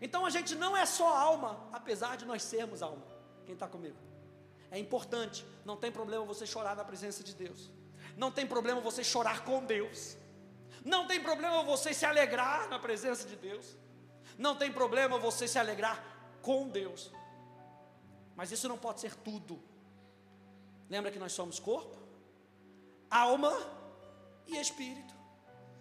Então 0.00 0.24
a 0.24 0.30
gente 0.30 0.54
não 0.54 0.76
é 0.76 0.86
só 0.86 1.08
alma, 1.16 1.68
apesar 1.72 2.16
de 2.16 2.24
nós 2.24 2.42
sermos 2.42 2.82
alma. 2.82 3.04
Quem 3.44 3.54
está 3.54 3.66
comigo? 3.66 3.96
É 4.70 4.78
importante, 4.78 5.44
não 5.64 5.76
tem 5.76 5.90
problema 5.90 6.24
você 6.24 6.46
chorar 6.46 6.76
na 6.76 6.84
presença 6.84 7.24
de 7.24 7.34
Deus, 7.34 7.70
não 8.16 8.30
tem 8.30 8.46
problema 8.46 8.80
você 8.80 9.02
chorar 9.02 9.44
com 9.44 9.64
Deus, 9.64 10.16
não 10.84 11.06
tem 11.06 11.20
problema 11.20 11.62
você 11.62 11.94
se 11.94 12.04
alegrar 12.04 12.68
na 12.68 12.78
presença 12.78 13.26
de 13.26 13.36
Deus, 13.36 13.76
não 14.36 14.54
tem 14.54 14.70
problema 14.70 15.18
você 15.18 15.48
se 15.48 15.58
alegrar 15.58 16.02
com 16.42 16.68
Deus, 16.68 17.10
mas 18.36 18.52
isso 18.52 18.68
não 18.68 18.78
pode 18.78 19.00
ser 19.00 19.14
tudo. 19.16 19.60
Lembra 20.88 21.10
que 21.10 21.18
nós 21.18 21.32
somos 21.32 21.58
corpo, 21.58 21.98
alma 23.10 23.52
e 24.46 24.56
espírito. 24.58 25.14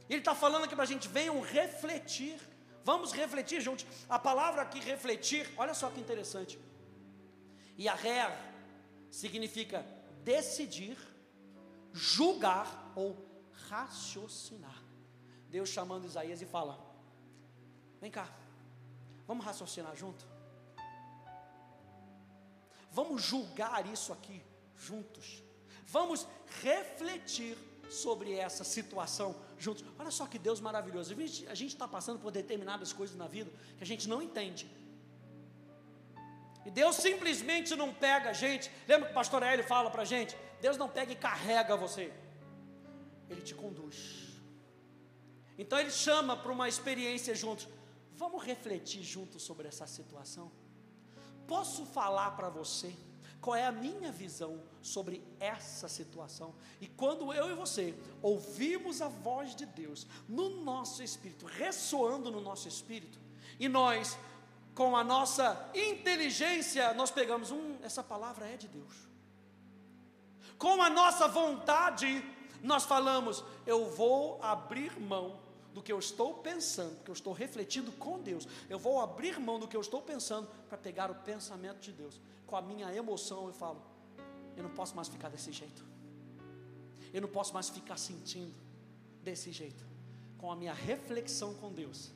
Ele 0.10 0.20
está 0.20 0.34
falando 0.34 0.64
aqui 0.64 0.76
para 0.76 0.84
a 0.84 0.88
gente: 0.88 1.08
venham 1.08 1.40
refletir, 1.42 2.40
vamos 2.88 3.12
refletir 3.12 3.60
juntos. 3.60 3.86
A 4.08 4.18
palavra 4.18 4.62
aqui, 4.62 4.80
refletir, 4.80 5.44
olha 5.58 5.74
só 5.74 5.90
que 5.90 6.00
interessante. 6.00 6.58
E 7.78 7.90
a 7.90 7.94
ré 7.94 8.22
significa 9.12 9.86
decidir, 10.24 10.98
julgar 11.92 12.94
ou 12.96 13.10
raciocinar. 13.70 14.82
Deus 15.50 15.68
chamando 15.68 16.06
Isaías 16.06 16.42
e 16.42 16.46
fala: 16.46 16.80
Vem 18.00 18.10
cá, 18.10 18.26
vamos 19.28 19.46
raciocinar 19.46 19.94
junto? 19.94 20.26
Vamos 22.90 23.22
julgar 23.22 23.86
isso 23.92 24.14
aqui 24.14 24.42
juntos. 24.78 25.44
Vamos 25.88 26.26
refletir 26.64 27.58
sobre 27.90 28.34
essa 28.34 28.64
situação 28.64 29.36
juntos. 29.58 29.84
Olha 29.98 30.12
só 30.12 30.26
que 30.26 30.38
Deus 30.38 30.60
maravilhoso. 30.60 31.14
A 31.50 31.56
gente 31.56 31.74
está 31.74 31.88
passando 31.88 32.20
por 32.20 32.32
determinadas 32.32 32.94
coisas 32.94 33.16
na 33.16 33.28
vida 33.28 33.52
que 33.78 33.84
a 33.84 33.88
gente 33.88 34.08
não 34.08 34.22
entende. 34.22 34.70
E 36.66 36.72
Deus 36.72 36.98
simplesmente 36.98 37.76
não 37.76 37.94
pega 37.94 38.30
a 38.32 38.34
gente. 38.34 38.70
Lembra 38.88 39.06
que 39.08 39.12
o 39.12 39.16
pastor 39.16 39.42
Hélio 39.42 39.66
fala 39.66 39.90
para 39.90 40.02
a 40.02 40.06
gente? 40.06 40.36
Deus 40.60 40.78
não 40.78 40.90
pega 40.90 41.12
e 41.12 41.16
carrega 41.16 41.78
você. 41.78 42.14
Ele 43.30 43.42
te 43.42 43.56
conduz. 43.56 44.28
Então 45.58 45.80
ele 45.80 45.92
chama 45.92 46.36
para 46.36 46.52
uma 46.52 46.68
experiência 46.68 47.34
juntos. 47.34 47.68
Vamos 48.16 48.44
refletir 48.44 49.02
juntos 49.04 49.44
sobre 49.44 49.68
essa 49.68 49.88
situação. 49.88 50.52
Posso 51.48 51.86
falar 51.86 52.32
para 52.32 52.50
você 52.50 52.94
qual 53.42 53.56
é 53.56 53.66
a 53.66 53.72
minha 53.72 54.12
visão 54.12 54.62
sobre 54.82 55.24
essa 55.40 55.88
situação? 55.88 56.54
E 56.82 56.88
quando 56.88 57.34
eu 57.34 57.52
e 57.52 57.56
você 57.56 57.96
ouvimos 58.22 59.02
a 59.02 59.08
voz 59.08 59.56
de 59.56 59.66
Deus 59.66 60.08
no 60.28 60.64
nosso 60.64 61.04
espírito, 61.04 61.46
ressoando 61.46 62.32
no 62.32 62.42
nosso 62.42 62.68
espírito, 62.68 63.20
e 63.60 63.68
nós 63.68 64.18
com 64.78 64.96
a 64.96 65.04
nossa 65.04 65.72
inteligência, 65.74 66.94
nós 66.94 67.10
pegamos, 67.10 67.50
um, 67.50 67.78
essa 67.82 68.04
palavra 68.04 68.48
é 68.48 68.56
de 68.56 68.68
Deus. 68.68 68.94
Com 70.56 70.84
a 70.84 70.90
nossa 70.90 71.28
vontade, 71.28 72.24
nós 72.62 72.84
falamos, 72.84 73.44
eu 73.66 73.90
vou 73.90 74.40
abrir 74.40 75.00
mão 75.00 75.40
do 75.74 75.82
que 75.82 75.92
eu 75.92 75.98
estou 75.98 76.36
pensando, 76.36 77.04
que 77.04 77.10
eu 77.10 77.14
estou 77.14 77.34
refletindo 77.34 77.92
com 77.94 78.20
Deus. 78.20 78.48
Eu 78.70 78.78
vou 78.78 79.02
abrir 79.02 79.40
mão 79.40 79.60
do 79.60 79.68
que 79.68 79.76
eu 79.76 79.82
estou 79.82 80.02
pensando 80.02 80.48
para 80.70 80.78
pegar 80.78 81.10
o 81.10 81.16
pensamento 81.16 81.80
de 81.80 81.92
Deus. 81.92 82.20
Com 82.48 82.56
a 82.56 82.62
minha 82.62 82.94
emoção 82.96 83.48
eu 83.48 83.54
falo, 83.54 83.82
eu 84.56 84.64
não 84.64 84.72
posso 84.72 84.96
mais 84.96 85.08
ficar 85.08 85.30
desse 85.30 85.52
jeito. 85.52 85.86
Eu 87.14 87.22
não 87.22 87.30
posso 87.30 87.54
mais 87.54 87.70
ficar 87.70 87.98
sentindo 87.98 88.56
desse 89.22 89.52
jeito. 89.52 89.86
Com 90.38 90.52
a 90.52 90.56
minha 90.56 90.74
reflexão 90.74 91.54
com 91.56 91.72
Deus, 91.72 92.12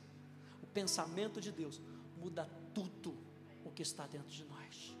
o 0.62 0.66
pensamento 0.66 1.40
de 1.40 1.52
Deus, 1.52 1.80
muda 2.16 2.48
tudo 2.74 3.16
o 3.64 3.70
que 3.70 3.82
está 3.82 4.06
dentro 4.06 4.30
de 4.30 4.44
nós. 4.44 4.96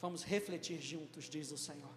Vamos 0.00 0.24
refletir 0.24 0.80
juntos, 0.80 1.24
diz 1.24 1.52
o 1.52 1.58
Senhor. 1.58 1.94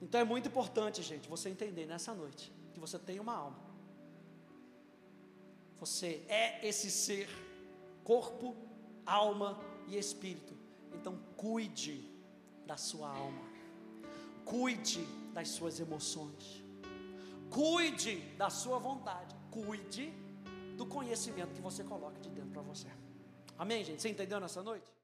Então 0.00 0.20
é 0.20 0.24
muito 0.24 0.48
importante, 0.48 1.02
gente, 1.02 1.28
você 1.28 1.48
entender 1.50 1.86
nessa 1.86 2.14
noite 2.14 2.52
que 2.72 2.80
você 2.80 2.98
tem 2.98 3.20
uma 3.20 3.34
alma. 3.34 3.58
Você 5.78 6.24
é 6.28 6.66
esse 6.66 6.90
ser, 6.90 7.28
corpo, 8.06 8.54
alma 9.04 9.58
e 9.88 9.98
espírito. 9.98 10.54
Então 10.94 11.18
cuide 11.36 12.08
da 12.64 12.76
sua 12.76 13.08
alma. 13.08 13.42
Cuide 14.44 15.04
das 15.34 15.48
suas 15.48 15.80
emoções. 15.80 16.62
Cuide 17.50 18.20
da 18.38 18.48
sua 18.48 18.78
vontade. 18.78 19.34
Cuide 19.50 20.12
do 20.76 20.86
conhecimento 20.86 21.52
que 21.52 21.60
você 21.60 21.82
coloca 21.82 22.20
de 22.20 22.30
dentro 22.30 22.50
para 22.50 22.62
você. 22.62 22.86
Amém, 23.58 23.82
gente? 23.82 24.00
Você 24.00 24.08
entendeu 24.08 24.38
nessa 24.38 24.62
noite? 24.62 24.96